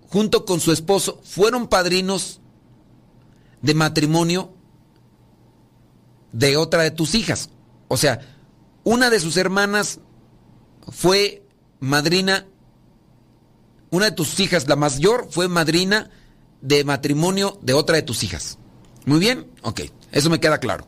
junto 0.10 0.46
con 0.46 0.60
su 0.60 0.72
esposo, 0.72 1.20
fueron 1.24 1.68
padrinos 1.68 2.40
de 3.62 3.74
matrimonio 3.74 4.54
de 6.32 6.58
otra 6.58 6.84
de 6.84 6.92
tus 6.92 7.16
hijas. 7.16 7.50
O 7.88 7.98
sea, 7.98 8.22
una 8.84 9.10
de 9.10 9.20
sus 9.20 9.38
hermanas 9.38 10.00
fue 10.90 11.44
madrina, 11.80 12.46
una 13.90 14.06
de 14.06 14.12
tus 14.12 14.40
hijas, 14.40 14.68
la 14.68 14.76
mayor, 14.76 15.28
fue 15.30 15.48
madrina 15.48 16.10
de 16.62 16.84
matrimonio 16.84 17.60
de 17.62 17.74
otra 17.74 17.96
de 17.96 18.02
tus 18.02 18.24
hijas. 18.24 18.58
Muy 19.06 19.20
bien, 19.20 19.48
ok, 19.62 19.82
eso 20.12 20.30
me 20.30 20.40
queda 20.40 20.60
claro. 20.60 20.88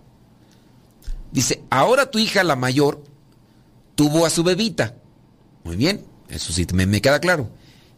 Dice, 1.31 1.63
ahora 1.69 2.09
tu 2.09 2.19
hija, 2.19 2.43
la 2.43 2.55
mayor, 2.55 3.03
tuvo 3.95 4.25
a 4.25 4.29
su 4.29 4.43
bebita. 4.43 4.95
Muy 5.63 5.75
bien, 5.75 6.05
eso 6.29 6.51
sí 6.53 6.65
me, 6.73 6.85
me 6.85 7.01
queda 7.01 7.19
claro. 7.19 7.49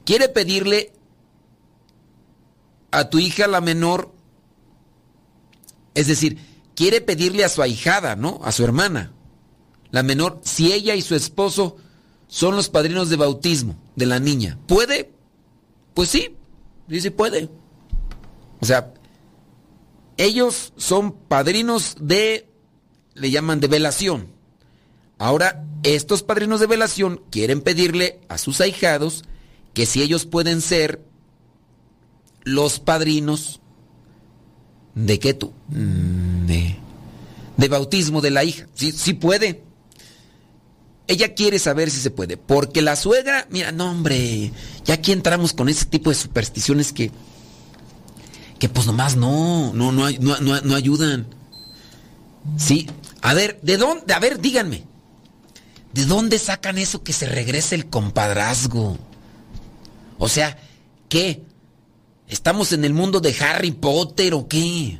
Quiere 0.03 0.29
pedirle 0.29 0.93
a 2.91 3.09
tu 3.09 3.19
hija, 3.19 3.47
la 3.47 3.61
menor, 3.61 4.13
es 5.93 6.07
decir, 6.07 6.37
quiere 6.75 7.01
pedirle 7.01 7.43
a 7.43 7.49
su 7.49 7.61
ahijada, 7.61 8.15
¿no? 8.15 8.39
A 8.43 8.51
su 8.51 8.63
hermana 8.63 9.13
la 9.91 10.03
menor, 10.03 10.39
si 10.43 10.71
ella 10.71 10.95
y 10.95 11.01
su 11.01 11.15
esposo 11.15 11.75
son 12.27 12.55
los 12.55 12.69
padrinos 12.69 13.09
de 13.09 13.17
bautismo 13.17 13.75
de 13.95 14.05
la 14.05 14.19
niña. 14.19 14.57
¿Puede? 14.65 15.11
Pues 15.93 16.09
sí, 16.09 16.35
dice 16.87 17.11
puede. 17.11 17.49
O 18.61 18.65
sea, 18.65 18.93
ellos 20.15 20.73
son 20.77 21.11
padrinos 21.11 21.97
de, 21.99 22.47
le 23.13 23.31
llaman 23.31 23.59
de 23.59 23.67
velación. 23.67 24.27
Ahora, 25.17 25.65
estos 25.83 26.23
padrinos 26.23 26.61
de 26.61 26.67
velación 26.67 27.21
quieren 27.29 27.61
pedirle 27.61 28.21
a 28.29 28.37
sus 28.37 28.61
ahijados 28.61 29.25
que 29.73 29.85
si 29.85 30.01
ellos 30.01 30.25
pueden 30.25 30.61
ser 30.61 31.03
los 32.43 32.79
padrinos 32.79 33.61
de 34.95 35.19
qué 35.19 35.33
tú, 35.33 35.53
de, 35.69 36.77
de 37.57 37.67
bautismo 37.67 38.21
de 38.21 38.31
la 38.31 38.43
hija. 38.43 38.67
Sí, 38.73 38.91
sí 38.91 39.13
puede. 39.13 39.63
Ella 41.07 41.33
quiere 41.33 41.59
saber 41.59 41.91
si 41.91 41.99
se 41.99 42.11
puede. 42.11 42.37
Porque 42.37 42.81
la 42.81 42.95
suegra, 42.95 43.47
mira, 43.49 43.71
no 43.71 43.91
hombre, 43.91 44.51
ya 44.85 44.95
aquí 44.95 45.11
entramos 45.11 45.53
con 45.53 45.69
ese 45.69 45.85
tipo 45.85 46.09
de 46.09 46.15
supersticiones 46.15 46.93
que, 46.93 47.11
que 48.59 48.69
pues 48.69 48.87
nomás 48.87 49.15
no, 49.15 49.73
no, 49.73 49.91
no, 49.91 50.09
no, 50.19 50.61
no 50.61 50.75
ayudan. 50.75 51.27
Sí, 52.57 52.87
a 53.21 53.33
ver, 53.33 53.59
¿de 53.61 53.77
dónde? 53.77 54.13
A 54.13 54.19
ver, 54.19 54.39
díganme. 54.39 54.85
¿De 55.93 56.05
dónde 56.05 56.39
sacan 56.39 56.77
eso 56.77 57.03
que 57.03 57.13
se 57.13 57.27
regrese 57.27 57.75
el 57.75 57.87
compadrazgo? 57.87 58.97
O 60.17 60.29
sea, 60.29 60.57
¿qué? 61.09 61.43
¿Estamos 62.31 62.71
en 62.71 62.85
el 62.85 62.93
mundo 62.93 63.19
de 63.19 63.35
Harry 63.41 63.71
Potter 63.71 64.33
o 64.35 64.47
qué? 64.47 64.97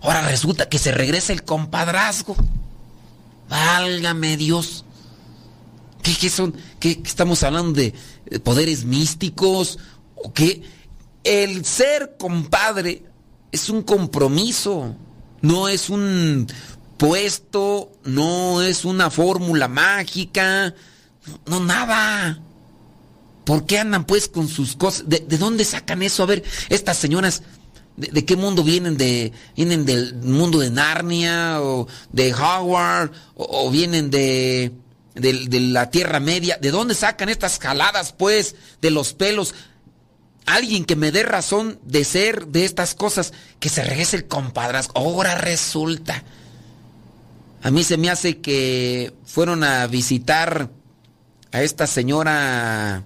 Ahora 0.00 0.22
resulta 0.22 0.66
que 0.66 0.78
se 0.78 0.92
regresa 0.92 1.34
el 1.34 1.44
compadrazgo. 1.44 2.34
Válgame 3.50 4.38
Dios. 4.38 4.86
¿Qué, 6.02 6.30
son? 6.30 6.56
¿Qué, 6.80 7.02
estamos 7.04 7.42
hablando 7.42 7.72
de 7.72 7.92
poderes 8.42 8.86
místicos? 8.86 9.78
¿O 10.14 10.32
qué? 10.32 10.62
El 11.22 11.66
ser 11.66 12.16
compadre 12.18 13.02
es 13.52 13.68
un 13.68 13.82
compromiso, 13.82 14.96
no 15.42 15.68
es 15.68 15.90
un 15.90 16.46
puesto, 16.96 17.92
no 18.04 18.62
es 18.62 18.86
una 18.86 19.10
fórmula 19.10 19.68
mágica, 19.68 20.74
no, 21.44 21.60
nada. 21.60 22.40
¿Por 23.48 23.64
qué 23.64 23.78
andan 23.78 24.04
pues 24.04 24.28
con 24.28 24.46
sus 24.46 24.76
cosas? 24.76 25.08
¿De, 25.08 25.20
dónde 25.38 25.64
sacan 25.64 26.02
eso? 26.02 26.22
A 26.22 26.26
ver, 26.26 26.44
estas 26.68 26.98
señoras, 26.98 27.42
¿de, 27.96 28.22
qué 28.26 28.36
mundo 28.36 28.62
vienen? 28.62 28.98
¿De, 28.98 29.32
¿Vienen 29.56 29.86
del 29.86 30.16
mundo 30.16 30.58
de 30.58 30.68
Narnia 30.68 31.62
o 31.62 31.88
de 32.12 32.34
Howard 32.34 33.10
o 33.36 33.70
vienen 33.70 34.10
de 34.10 34.70
de, 35.14 35.60
la 35.60 35.90
Tierra 35.90 36.20
Media. 36.20 36.58
¿De 36.60 36.70
dónde 36.70 36.94
sacan 36.94 37.30
estas 37.30 37.58
jaladas, 37.58 38.12
pues, 38.12 38.54
de 38.82 38.90
los 38.90 39.14
pelos? 39.14 39.54
Alguien 40.44 40.84
que 40.84 40.94
me 40.94 41.10
dé 41.10 41.22
razón 41.22 41.80
de 41.84 42.04
ser 42.04 42.48
de 42.48 42.66
estas 42.66 42.94
cosas, 42.94 43.32
que 43.60 43.70
se 43.70 43.82
regrese 43.82 44.16
el 44.16 44.28
compadrazgo. 44.28 44.92
Ahora 44.94 45.36
resulta. 45.36 46.22
A 47.62 47.70
mí 47.70 47.82
se 47.82 47.96
me 47.96 48.10
hace 48.10 48.42
que 48.42 49.14
fueron 49.24 49.64
a 49.64 49.86
visitar 49.86 50.68
a 51.50 51.62
esta 51.62 51.86
señora. 51.86 53.04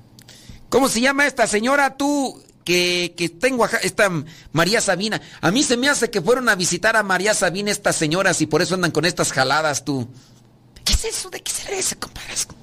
¿Cómo 0.73 0.89
se 0.89 1.03
llama 1.03 1.27
esta 1.27 1.47
señora 1.47 1.99
tú? 1.99 2.43
Que, 2.65 3.13
que 3.15 3.29
tengo 3.29 3.67
esta 3.83 4.11
María 4.53 4.81
Sabina. 4.81 5.21
A 5.43 5.51
mí 5.51 5.63
se 5.63 5.77
me 5.77 5.91
hace 5.91 6.09
que 6.09 6.23
fueron 6.23 6.49
a 6.49 6.55
visitar 6.55 6.97
a 6.97 7.03
María 7.03 7.35
Sabina 7.35 7.71
estas 7.71 7.95
señoras 7.95 8.41
y 8.41 8.47
por 8.47 8.63
eso 8.63 8.75
andan 8.75 8.91
con 8.91 9.05
estas 9.05 9.33
jaladas 9.33 9.85
tú. 9.85 10.09
¿Qué 10.83 10.95
es 10.95 11.05
eso? 11.05 11.29
¿De 11.29 11.43
qué 11.43 11.53
se 11.53 11.79
ese 11.79 11.97
compadrazgo? 11.97 12.55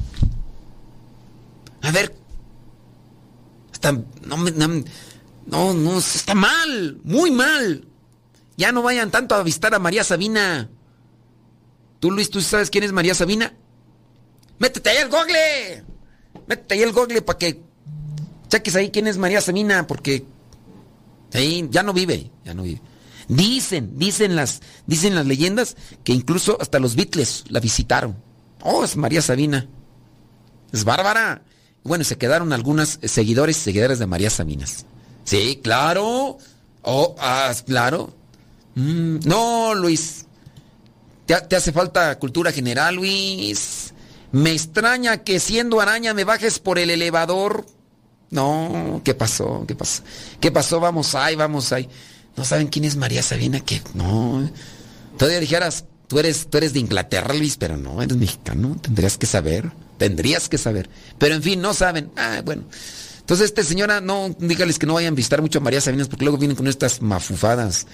A 1.83 1.91
ver. 1.91 2.15
Está, 3.71 3.91
no, 3.91 4.37
no, 5.45 5.73
no, 5.75 5.99
está 5.99 6.33
mal, 6.33 6.99
muy 7.03 7.29
mal. 7.29 7.87
Ya 8.57 8.71
no 8.71 8.81
vayan 8.81 9.11
tanto 9.11 9.35
a 9.35 9.43
visitar 9.43 9.75
a 9.75 9.79
María 9.79 10.03
Sabina. 10.03 10.67
Tú, 11.99 12.09
Luis, 12.09 12.31
¿tú 12.31 12.41
sabes 12.41 12.71
quién 12.71 12.85
es 12.85 12.91
María 12.91 13.13
Sabina? 13.13 13.53
Métete 14.57 14.89
ahí 14.89 14.97
el 14.97 15.09
google. 15.09 15.83
Métete 16.47 16.73
ahí 16.73 16.81
el 16.81 16.91
google 16.91 17.21
para 17.21 17.37
que 17.37 17.68
cheques 18.49 18.75
ahí 18.75 18.89
quién 18.89 19.07
es 19.07 19.17
María 19.17 19.41
Sabina, 19.41 19.87
porque 19.87 20.25
Sí, 21.31 21.67
ya 21.69 21.83
no 21.83 21.93
vive, 21.93 22.31
ya 22.43 22.53
no 22.53 22.63
vive. 22.63 22.81
Dicen, 23.27 23.91
dicen 23.97 24.35
las, 24.35 24.61
dicen 24.87 25.13
las 25.13 25.25
leyendas 25.25 25.75
que 26.03 26.13
incluso 26.13 26.57
hasta 26.59 26.79
los 26.79 26.95
Beatles 26.95 27.45
la 27.49 27.59
visitaron. 27.59 28.15
Oh, 28.61 28.83
es 28.83 28.97
María 28.97 29.21
Sabina. 29.21 29.67
Es 30.71 30.83
bárbara. 30.83 31.43
Bueno, 31.83 32.03
se 32.03 32.17
quedaron 32.17 32.51
algunas 32.51 32.99
seguidores 33.03 33.57
y 33.57 33.61
seguidoras 33.61 33.99
de 33.99 34.07
María 34.07 34.29
Sabinas. 34.29 34.85
Sí, 35.23 35.59
claro. 35.63 36.37
Oh, 36.81 37.15
ah, 37.19 37.53
claro. 37.65 38.15
Mm, 38.75 39.19
no, 39.25 39.75
Luis. 39.75 40.25
Te, 41.27 41.39
te 41.41 41.55
hace 41.55 41.71
falta 41.71 42.17
cultura 42.17 42.51
general, 42.51 42.95
Luis. 42.95 43.93
Me 44.31 44.51
extraña 44.51 45.19
que 45.23 45.39
siendo 45.39 45.79
araña 45.79 46.13
me 46.15 46.23
bajes 46.23 46.59
por 46.59 46.79
el 46.79 46.89
elevador. 46.89 47.65
No, 48.31 49.01
¿qué 49.03 49.13
pasó? 49.13 49.65
¿Qué 49.67 49.75
pasó? 49.75 50.03
¿Qué 50.39 50.51
pasó? 50.51 50.79
Vamos 50.79 51.15
ahí, 51.15 51.35
vamos 51.35 51.71
ahí. 51.73 51.89
No 52.37 52.45
saben 52.45 52.67
quién 52.67 52.85
es 52.85 52.95
María 52.95 53.23
Sabina, 53.23 53.59
que 53.59 53.81
no. 53.93 54.49
Todavía 55.17 55.39
dijeras, 55.39 55.85
tú 56.07 56.19
eres, 56.19 56.47
tú 56.49 56.57
eres 56.57 56.73
de 56.73 56.79
Inglaterra, 56.79 57.33
Luis, 57.33 57.57
pero 57.57 57.77
no, 57.77 58.01
eres 58.01 58.17
mexicano, 58.17 58.77
tendrías 58.81 59.17
que 59.17 59.25
saber, 59.25 59.71
tendrías 59.97 60.47
que 60.47 60.57
saber. 60.57 60.89
Pero 61.17 61.35
en 61.35 61.43
fin, 61.43 61.61
no 61.61 61.73
saben. 61.73 62.11
Ah, 62.15 62.41
bueno. 62.43 62.63
Entonces, 63.19 63.45
este 63.45 63.63
señora, 63.63 64.01
no, 64.01 64.35
dígales 64.39 64.79
que 64.79 64.87
no 64.87 64.95
vayan 64.95 65.13
a 65.13 65.15
visitar 65.15 65.41
mucho 65.41 65.59
a 65.59 65.61
María 65.61 65.81
Sabinas 65.81 66.07
porque 66.07 66.25
luego 66.25 66.39
vienen 66.39 66.57
con 66.57 66.67
estas 66.67 67.01
mafufadas. 67.01 67.85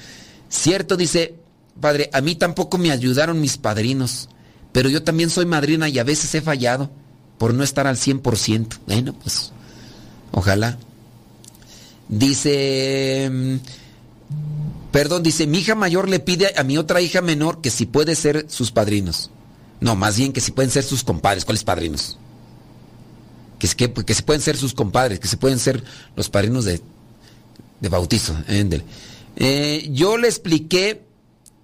Cierto, 0.48 0.96
dice, 0.96 1.36
padre, 1.82 2.10
a 2.14 2.22
mí 2.22 2.36
tampoco 2.36 2.78
me 2.78 2.92
ayudaron 2.92 3.42
mis 3.42 3.58
padrinos, 3.58 4.30
pero 4.72 4.88
yo 4.88 5.04
también 5.04 5.30
soy 5.30 5.46
madrina 5.46 5.90
y 5.90 6.00
a 6.00 6.06
veces 6.06 6.34
he 6.36 6.42
fallado 6.42 6.90
por 7.38 7.54
no 7.54 7.64
estar 7.64 7.86
al 7.86 7.98
100%. 7.98 8.78
Bueno, 8.88 9.14
pues, 9.14 9.52
ojalá. 10.32 10.78
Dice, 12.08 13.30
mm, 13.32 13.56
perdón, 14.92 15.24
dice, 15.24 15.48
mi 15.48 15.60
hija 15.60 15.76
mayor 15.76 16.10
le 16.10 16.20
pide 16.20 16.54
a 16.56 16.64
mi 16.64 16.78
otra 16.78 17.02
hija 17.02 17.22
menor 17.22 17.62
que 17.62 17.70
si 17.70 17.86
puede 17.86 18.16
ser 18.16 18.46
sus 18.50 18.72
padrinos. 18.72 19.32
No, 19.80 19.96
más 19.96 20.18
bien 20.18 20.34
que 20.34 20.42
si 20.42 20.52
pueden 20.52 20.72
ser 20.72 20.84
sus 20.84 21.04
compadres. 21.04 21.46
¿Cuáles 21.46 21.64
padrinos? 21.64 22.18
Que, 23.60 23.68
que, 23.92 24.14
se 24.14 24.24
pueden 24.24 24.42
ser 24.42 24.58
sus 24.58 24.74
compadres, 24.74 25.20
que 25.20 25.28
se 25.28 25.38
pueden 25.38 25.60
ser 25.60 25.84
los 26.16 26.30
padrinos 26.30 26.66
de, 26.66 26.82
de 27.80 27.90
bautizo. 27.90 28.36
Eh, 29.38 29.90
yo 29.92 30.18
le 30.18 30.28
expliqué, 30.28 31.04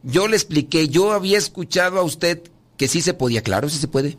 yo 0.03 0.27
le 0.27 0.35
expliqué, 0.35 0.87
yo 0.87 1.11
había 1.11 1.37
escuchado 1.37 1.99
a 1.99 2.03
usted 2.03 2.41
que 2.77 2.87
sí 2.87 3.01
se 3.01 3.13
podía, 3.13 3.43
claro, 3.43 3.69
sí 3.69 3.77
se 3.77 3.87
puede, 3.87 4.17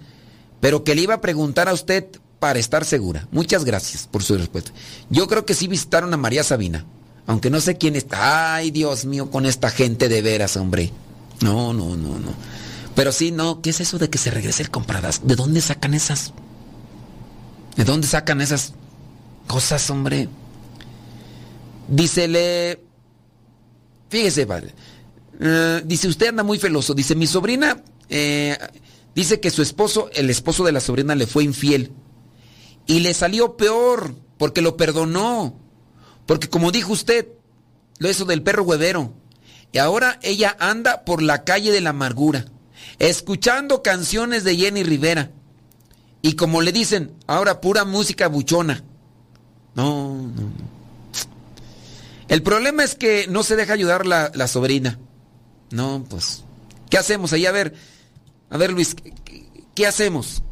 pero 0.60 0.84
que 0.84 0.94
le 0.94 1.02
iba 1.02 1.14
a 1.14 1.20
preguntar 1.20 1.68
a 1.68 1.72
usted 1.72 2.06
para 2.42 2.58
estar 2.58 2.84
segura. 2.84 3.28
Muchas 3.30 3.64
gracias 3.64 4.08
por 4.10 4.24
su 4.24 4.36
respuesta. 4.36 4.72
Yo 5.10 5.28
creo 5.28 5.46
que 5.46 5.54
sí 5.54 5.68
visitaron 5.68 6.12
a 6.12 6.16
María 6.16 6.42
Sabina, 6.42 6.84
aunque 7.28 7.50
no 7.50 7.60
sé 7.60 7.78
quién 7.78 7.94
está. 7.94 8.56
Ay, 8.56 8.72
Dios 8.72 9.04
mío, 9.04 9.30
con 9.30 9.46
esta 9.46 9.70
gente 9.70 10.08
de 10.08 10.22
veras, 10.22 10.56
hombre. 10.56 10.90
No, 11.40 11.72
no, 11.72 11.96
no, 11.96 12.18
no. 12.18 12.34
Pero 12.96 13.12
sí, 13.12 13.30
no, 13.30 13.62
¿qué 13.62 13.70
es 13.70 13.80
eso 13.80 13.96
de 13.96 14.10
que 14.10 14.18
se 14.18 14.32
regrese 14.32 14.66
compradas? 14.66 15.20
¿De 15.24 15.36
dónde 15.36 15.60
sacan 15.60 15.94
esas? 15.94 16.32
¿De 17.76 17.84
dónde 17.84 18.08
sacan 18.08 18.40
esas 18.40 18.72
cosas, 19.46 19.88
hombre? 19.88 20.28
Dícele 21.86 22.80
Fíjese, 24.10 24.48
padre. 24.48 24.74
Uh, 25.38 25.86
dice, 25.86 26.08
usted 26.08 26.26
anda 26.26 26.42
muy 26.42 26.58
feloso. 26.58 26.92
Dice, 26.92 27.14
mi 27.14 27.28
sobrina 27.28 27.84
eh, 28.08 28.58
dice 29.14 29.38
que 29.38 29.52
su 29.52 29.62
esposo, 29.62 30.10
el 30.12 30.28
esposo 30.28 30.64
de 30.64 30.72
la 30.72 30.80
sobrina, 30.80 31.14
le 31.14 31.28
fue 31.28 31.44
infiel. 31.44 31.92
Y 32.86 33.00
le 33.00 33.14
salió 33.14 33.56
peor, 33.56 34.14
porque 34.38 34.62
lo 34.62 34.76
perdonó. 34.76 35.58
Porque 36.26 36.48
como 36.48 36.72
dijo 36.72 36.92
usted, 36.92 37.28
lo 37.98 38.08
eso 38.08 38.24
del 38.24 38.42
perro 38.42 38.64
huevero. 38.64 39.14
Y 39.72 39.78
ahora 39.78 40.18
ella 40.22 40.56
anda 40.60 41.04
por 41.04 41.22
la 41.22 41.44
calle 41.44 41.72
de 41.72 41.80
la 41.80 41.90
amargura, 41.90 42.44
escuchando 42.98 43.82
canciones 43.82 44.44
de 44.44 44.56
Jenny 44.56 44.82
Rivera. 44.82 45.30
Y 46.20 46.34
como 46.34 46.60
le 46.60 46.72
dicen, 46.72 47.14
ahora 47.26 47.60
pura 47.60 47.84
música 47.84 48.28
buchona. 48.28 48.84
No, 49.74 50.14
no, 50.14 50.42
no. 50.42 50.72
El 52.28 52.42
problema 52.42 52.84
es 52.84 52.94
que 52.94 53.26
no 53.28 53.42
se 53.42 53.56
deja 53.56 53.72
ayudar 53.72 54.06
la, 54.06 54.30
la 54.34 54.46
sobrina. 54.46 54.98
No, 55.70 56.04
pues. 56.08 56.44
¿Qué 56.88 56.98
hacemos 56.98 57.32
ahí? 57.32 57.46
A 57.46 57.52
ver, 57.52 57.74
a 58.50 58.56
ver 58.58 58.70
Luis, 58.72 58.94
¿qué, 58.94 59.46
¿qué, 59.74 59.86
hacemos? 59.86 60.42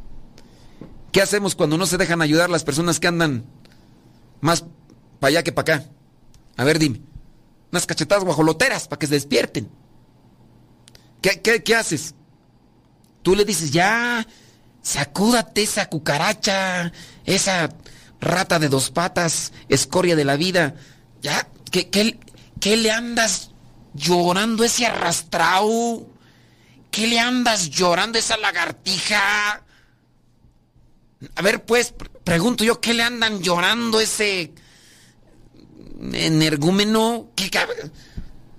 ¿Qué 1.13 1.21
hacemos 1.23 1.55
cuando 1.55 1.77
no 1.77 1.87
se 1.87 1.99
dejan 1.99 2.23
ayudar 2.23 2.51
las 2.51 2.65
personas 2.65 3.01
que 3.01 3.09
andan 3.09 3.45
más 4.41 4.65
para 5.19 5.29
allá 5.31 5.43
que 5.43 5.53
para 5.53 5.77
acá? 5.77 5.87
A 6.57 6.65
ver, 6.65 6.79
dime. 6.79 7.01
Unas 7.73 7.87
cachetadas 7.87 8.25
guajoloteras 8.25 8.89
para 8.89 8.99
que 8.99 9.07
se 9.07 9.15
despierten. 9.15 9.71
¿Qué, 11.21 11.41
qué, 11.41 11.63
qué 11.63 11.75
haces? 11.75 12.15
Tú 13.23 13.35
le 13.35 13.45
dices, 13.45 13.71
ya, 13.71 14.27
sacúdate 14.83 15.63
esa 15.63 15.87
cucaracha, 15.87 16.93
esa 17.25 17.71
rata 18.21 18.59
de 18.59 18.69
dos 18.69 18.91
patas, 18.91 19.53
escoria 19.69 20.17
de 20.17 20.25
la 20.25 20.37
vida. 20.37 20.75
Ya, 21.21 21.47
¿Qué, 21.71 21.89
qué, 21.89 22.19
qué 22.61 22.77
le 22.77 22.91
andas 22.91 23.51
llorando 23.95 24.65
ese 24.65 24.87
arrastrao? 24.87 26.07
¿Qué 26.91 27.07
le 27.07 27.21
andas 27.21 27.71
llorando 27.71 28.19
esa 28.19 28.37
lagartija? 28.37 29.63
A 31.35 31.43
ver, 31.43 31.65
pues, 31.65 31.95
pregunto 32.25 32.65
yo, 32.65 32.81
¿qué 32.81 32.95
le 32.95 33.03
andan 33.03 33.41
llorando 33.43 34.01
ese 34.01 34.53
energúmeno? 36.13 37.31
¿Qué, 37.35 37.51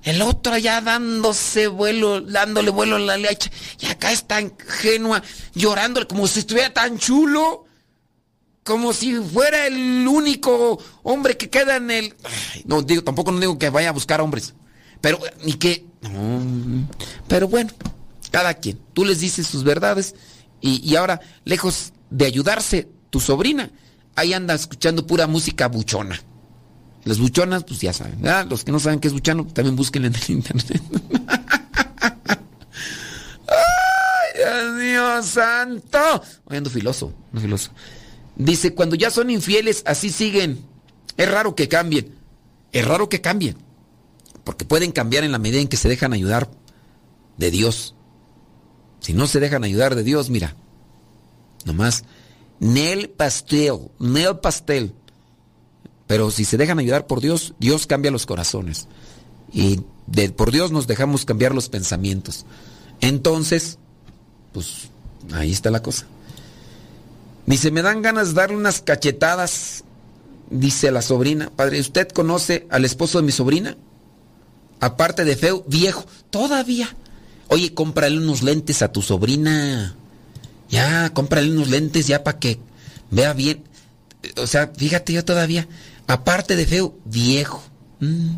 el 0.03 0.21
otro 0.21 0.53
allá 0.53 0.81
dándose 0.81 1.67
vuelo, 1.67 2.21
dándole 2.21 2.71
vuelo 2.71 2.95
a 2.95 2.99
la 2.99 3.17
leche. 3.17 3.51
Y 3.79 3.85
acá 3.85 4.11
está 4.11 4.41
ingenua, 4.41 5.21
llorando 5.53 6.07
como 6.07 6.27
si 6.27 6.39
estuviera 6.39 6.73
tan 6.73 6.97
chulo 6.97 7.65
como 8.63 8.93
si 8.93 9.15
fuera 9.15 9.67
el 9.67 10.07
único 10.07 10.79
hombre 11.03 11.37
que 11.37 11.49
queda 11.49 11.77
en 11.77 11.91
el... 11.91 12.15
no 12.65 12.81
digo, 12.81 13.03
tampoco 13.03 13.31
no 13.31 13.39
digo 13.39 13.57
que 13.57 13.69
vaya 13.69 13.89
a 13.89 13.93
buscar 13.93 14.21
hombres, 14.21 14.53
pero 15.01 15.19
ni 15.43 15.53
que... 15.53 15.85
No, 16.01 16.87
pero 17.27 17.47
bueno, 17.47 17.71
cada 18.31 18.53
quien. 18.53 18.79
Tú 18.93 19.05
les 19.05 19.19
dices 19.19 19.47
sus 19.47 19.63
verdades 19.63 20.15
y, 20.61 20.95
ahora, 20.95 21.21
lejos 21.43 21.91
de 22.11 22.25
ayudarse, 22.25 22.87
tu 23.09 23.19
sobrina, 23.19 23.71
ahí 24.15 24.33
anda 24.33 24.53
escuchando 24.53 25.07
pura 25.07 25.25
música 25.25 25.67
buchona. 25.67 26.21
Las 27.03 27.17
buchonas, 27.17 27.63
pues 27.63 27.81
ya 27.81 27.93
saben. 27.93 28.21
¿verdad? 28.21 28.45
Los 28.47 28.63
que 28.63 28.71
no 28.71 28.79
saben 28.79 28.99
qué 28.99 29.07
es 29.07 29.13
buchano, 29.13 29.47
también 29.47 29.75
busquen 29.75 30.05
en 30.05 30.13
el 30.13 30.21
internet. 30.29 30.79
¡Ay, 33.47 34.37
Dios 34.37 34.75
mío 34.75 35.23
santo! 35.23 36.21
Hoy 36.45 36.57
ando 36.57 36.69
filoso, 36.69 37.11
no 37.31 37.41
filoso. 37.41 37.71
Dice, 38.35 38.75
cuando 38.75 38.95
ya 38.95 39.09
son 39.09 39.29
infieles, 39.31 39.81
así 39.85 40.11
siguen. 40.11 40.63
Es 41.17 41.29
raro 41.29 41.55
que 41.55 41.67
cambien. 41.67 42.15
Es 42.71 42.85
raro 42.85 43.09
que 43.09 43.21
cambien. 43.21 43.57
Porque 44.43 44.65
pueden 44.65 44.91
cambiar 44.91 45.23
en 45.23 45.31
la 45.31 45.39
medida 45.39 45.59
en 45.61 45.67
que 45.67 45.77
se 45.77 45.89
dejan 45.89 46.13
ayudar 46.13 46.49
de 47.37 47.51
Dios. 47.51 47.95
Si 48.99 49.13
no 49.13 49.27
se 49.27 49.39
dejan 49.39 49.63
ayudar 49.63 49.95
de 49.95 50.03
Dios, 50.03 50.29
mira. 50.29 50.55
Nomás, 51.65 52.03
Nel 52.59 53.09
pastel, 53.09 53.89
Nel 53.99 54.39
pastel. 54.39 54.93
Pero 56.07 56.29
si 56.29 56.45
se 56.45 56.57
dejan 56.57 56.79
ayudar 56.79 57.07
por 57.07 57.21
Dios, 57.21 57.53
Dios 57.59 57.87
cambia 57.87 58.11
los 58.11 58.25
corazones. 58.25 58.87
Y 59.53 59.81
por 60.35 60.51
Dios 60.51 60.71
nos 60.71 60.87
dejamos 60.87 61.25
cambiar 61.25 61.55
los 61.55 61.69
pensamientos. 61.69 62.45
Entonces, 62.99 63.77
pues 64.53 64.89
ahí 65.33 65.51
está 65.51 65.71
la 65.71 65.81
cosa. 65.81 66.05
Dice, 67.45 67.71
me 67.71 67.81
dan 67.81 68.01
ganas 68.01 68.29
de 68.29 68.33
darle 68.35 68.57
unas 68.57 68.81
cachetadas, 68.81 69.83
dice 70.49 70.91
la 70.91 71.01
sobrina. 71.01 71.49
Padre, 71.55 71.79
¿usted 71.79 72.09
conoce 72.09 72.67
al 72.69 72.85
esposo 72.85 73.19
de 73.19 73.25
mi 73.25 73.31
sobrina? 73.31 73.77
Aparte 74.79 75.25
de 75.25 75.35
feo, 75.35 75.63
viejo, 75.67 76.05
todavía. 76.29 76.95
Oye, 77.47 77.73
cómprale 77.73 78.17
unos 78.17 78.43
lentes 78.43 78.81
a 78.81 78.91
tu 78.91 79.01
sobrina. 79.01 79.95
Ya, 80.71 81.11
cómprale 81.13 81.51
unos 81.51 81.69
lentes 81.69 82.07
ya 82.07 82.23
para 82.23 82.39
que 82.39 82.59
vea 83.11 83.33
bien. 83.33 83.63
O 84.37 84.47
sea, 84.47 84.71
fíjate 84.75 85.13
yo 85.13 85.25
todavía. 85.25 85.67
Aparte 86.07 86.55
de 86.55 86.65
feo, 86.65 86.95
viejo. 87.05 87.61
Mm. 87.99 88.29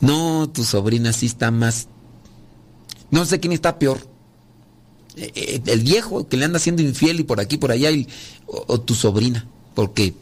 No, 0.00 0.50
tu 0.50 0.64
sobrina 0.64 1.12
sí 1.12 1.26
está 1.26 1.50
más... 1.50 1.88
No 3.10 3.24
sé 3.24 3.38
quién 3.38 3.52
está 3.52 3.78
peor 3.78 4.14
eh, 5.16 5.62
el 5.66 5.80
viejo 5.80 6.26
que 6.28 6.36
le 6.36 6.44
anda 6.44 6.58
siendo 6.58 6.82
infiel 6.82 7.20
y 7.20 7.24
por 7.24 7.40
aquí, 7.40 7.56
por 7.56 7.70
allá, 7.70 7.90
o, 8.46 8.64
o, 8.66 8.80
tu 8.80 8.94
sobrina, 8.94 9.46
porque 9.74 10.14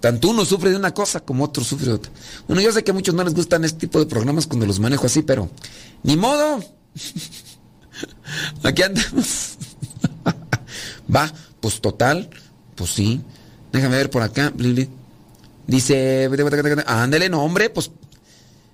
tanto 0.00 0.28
uno 0.28 0.44
sufre 0.44 0.70
de 0.70 0.76
una 0.76 0.94
cosa 0.94 1.20
como 1.20 1.44
otro 1.44 1.64
sufre 1.64 1.86
de 1.86 1.94
otra. 1.94 2.12
Bueno, 2.46 2.62
yo 2.62 2.70
sé 2.72 2.84
que 2.84 2.92
a 2.92 2.94
muchos 2.94 3.14
no 3.14 3.24
les 3.24 3.34
gustan 3.34 3.64
este 3.64 3.80
tipo 3.80 3.98
de 3.98 4.06
programas 4.06 4.46
cuando 4.46 4.66
los 4.66 4.78
manejo 4.78 5.06
así, 5.06 5.22
pero 5.22 5.50
ni 6.04 6.16
modo. 6.16 6.64
aquí 8.62 8.82
andamos. 8.82 9.58
Va, 11.14 11.32
pues 11.60 11.80
total, 11.80 12.30
pues 12.74 12.90
sí. 12.90 13.20
Déjame 13.72 13.96
ver 13.96 14.10
por 14.10 14.22
acá, 14.22 14.52
Lili. 14.56 14.88
Dice, 15.66 16.28
ándele, 16.86 17.28
no, 17.28 17.42
hombre, 17.44 17.70
pues 17.70 17.90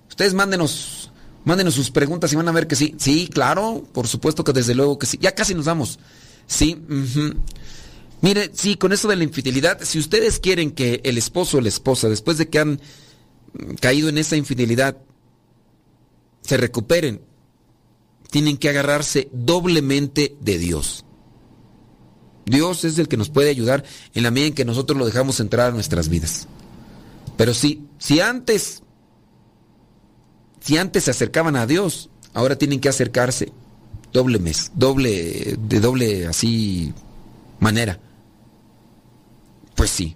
ustedes 0.09 0.33
mándenos, 0.33 1.11
mándenos 1.45 1.75
sus 1.75 1.91
preguntas 1.91 2.33
y 2.33 2.35
van 2.35 2.47
a 2.47 2.51
ver 2.51 2.67
que 2.67 2.75
sí. 2.75 2.95
Sí, 2.97 3.27
claro, 3.27 3.85
por 3.93 4.07
supuesto 4.07 4.43
que 4.43 4.53
desde 4.53 4.73
luego 4.73 4.97
que 4.97 5.05
sí. 5.05 5.17
Ya 5.21 5.35
casi 5.35 5.53
nos 5.53 5.65
vamos. 5.65 5.99
Sí, 6.47 6.81
mire, 8.21 8.51
sí, 8.53 8.77
con 8.77 8.93
eso 8.93 9.07
de 9.07 9.17
la 9.17 9.23
infidelidad, 9.23 9.79
si 9.83 9.99
ustedes 9.99 10.39
quieren 10.39 10.71
que 10.71 11.01
el 11.03 11.17
esposo 11.17 11.57
o 11.57 11.61
la 11.61 11.69
esposa, 11.69 12.09
después 12.09 12.37
de 12.37 12.49
que 12.49 12.59
han 12.59 12.79
caído 13.79 14.09
en 14.09 14.17
esa 14.17 14.37
infidelidad, 14.37 14.97
se 16.41 16.57
recuperen, 16.57 17.21
tienen 18.31 18.57
que 18.57 18.69
agarrarse 18.69 19.29
doblemente 19.33 20.35
de 20.39 20.57
Dios. 20.57 21.03
Dios 22.47 22.85
es 22.85 22.97
el 22.97 23.07
que 23.07 23.17
nos 23.17 23.29
puede 23.29 23.49
ayudar 23.49 23.83
en 24.13 24.23
la 24.23 24.31
medida 24.31 24.47
en 24.47 24.53
que 24.53 24.65
nosotros 24.65 24.97
lo 24.97 25.05
dejamos 25.05 25.39
entrar 25.39 25.67
a 25.67 25.71
nuestras 25.71 26.07
vidas. 26.07 26.47
Pero 27.35 27.53
sí, 27.53 27.85
si 27.99 28.21
antes, 28.21 28.81
si 30.61 30.77
antes 30.77 31.03
se 31.03 31.11
acercaban 31.11 31.57
a 31.57 31.67
Dios, 31.67 32.09
ahora 32.33 32.57
tienen 32.57 32.79
que 32.79 32.89
acercarse 32.89 33.51
doble 34.13 34.39
mes, 34.39 34.71
doble, 34.75 35.57
de 35.59 35.79
doble 35.81 36.25
así 36.25 36.93
manera. 37.59 37.99
Pues 39.75 39.89
sí, 39.89 40.15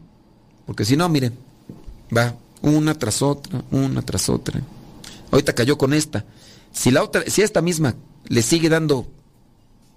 porque 0.65 0.85
si 0.85 0.95
no, 0.95 1.09
miren, 1.09 1.37
va 2.15 2.35
una 2.61 2.97
tras 2.97 3.21
otra, 3.21 3.61
una 3.71 4.01
tras 4.01 4.29
otra. 4.29 4.61
Ahorita 5.31 5.53
cayó 5.53 5.77
con 5.77 5.93
esta. 5.93 6.23
Si 6.71 6.91
la 6.91 7.03
otra, 7.03 7.23
si 7.27 7.41
esta 7.41 7.61
misma 7.61 7.95
le 8.27 8.41
sigue 8.41 8.69
dando 8.69 9.05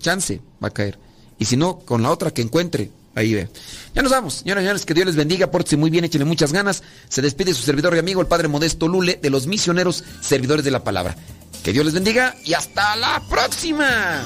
chance, 0.01 0.41
va 0.63 0.69
a 0.69 0.73
caer. 0.73 0.99
Y 1.39 1.45
si 1.47 1.57
no, 1.57 1.79
con 1.81 2.03
la 2.03 2.11
otra 2.11 2.31
que 2.31 2.43
encuentre, 2.43 2.91
ahí 3.15 3.35
ve. 3.35 3.49
Ya 3.95 4.03
nos 4.03 4.13
vamos, 4.13 4.35
señoras 4.35 4.63
y 4.63 4.65
señores, 4.65 4.87
que 4.87 4.95
Dios 4.95 5.07
les 5.07 5.17
bendiga, 5.17 5.51
pórtense 5.51 5.77
muy 5.77 5.91
bien, 5.91 6.05
échenle 6.05 6.25
muchas 6.25 6.53
ganas. 6.53 6.83
Se 7.09 7.23
despide 7.23 7.55
su 7.55 7.63
servidor 7.63 7.95
y 7.95 7.99
amigo, 7.99 8.21
el 8.21 8.27
Padre 8.27 8.49
Modesto 8.49 8.89
Lule, 8.89 9.19
de 9.21 9.31
los 9.31 9.47
misioneros 9.47 10.05
servidores 10.21 10.65
de 10.65 10.71
la 10.71 10.85
palabra. 10.85 11.17
Que 11.63 11.73
Dios 11.73 11.85
les 11.85 11.95
bendiga 11.95 12.37
y 12.45 12.55
hasta 12.55 12.95
la 12.97 13.23
próxima. 13.29 14.25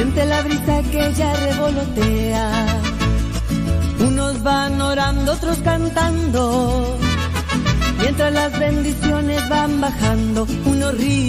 Siente 0.00 0.24
la 0.24 0.40
brisa 0.40 0.82
que 0.90 1.12
ya 1.12 1.30
revolotea. 1.34 2.66
Unos 3.98 4.42
van 4.42 4.80
orando, 4.80 5.32
otros 5.32 5.58
cantando. 5.58 6.96
Mientras 8.00 8.32
las 8.32 8.58
bendiciones 8.58 9.46
van 9.50 9.78
bajando, 9.78 10.46
uno 10.64 10.90
ríe. 10.92 11.20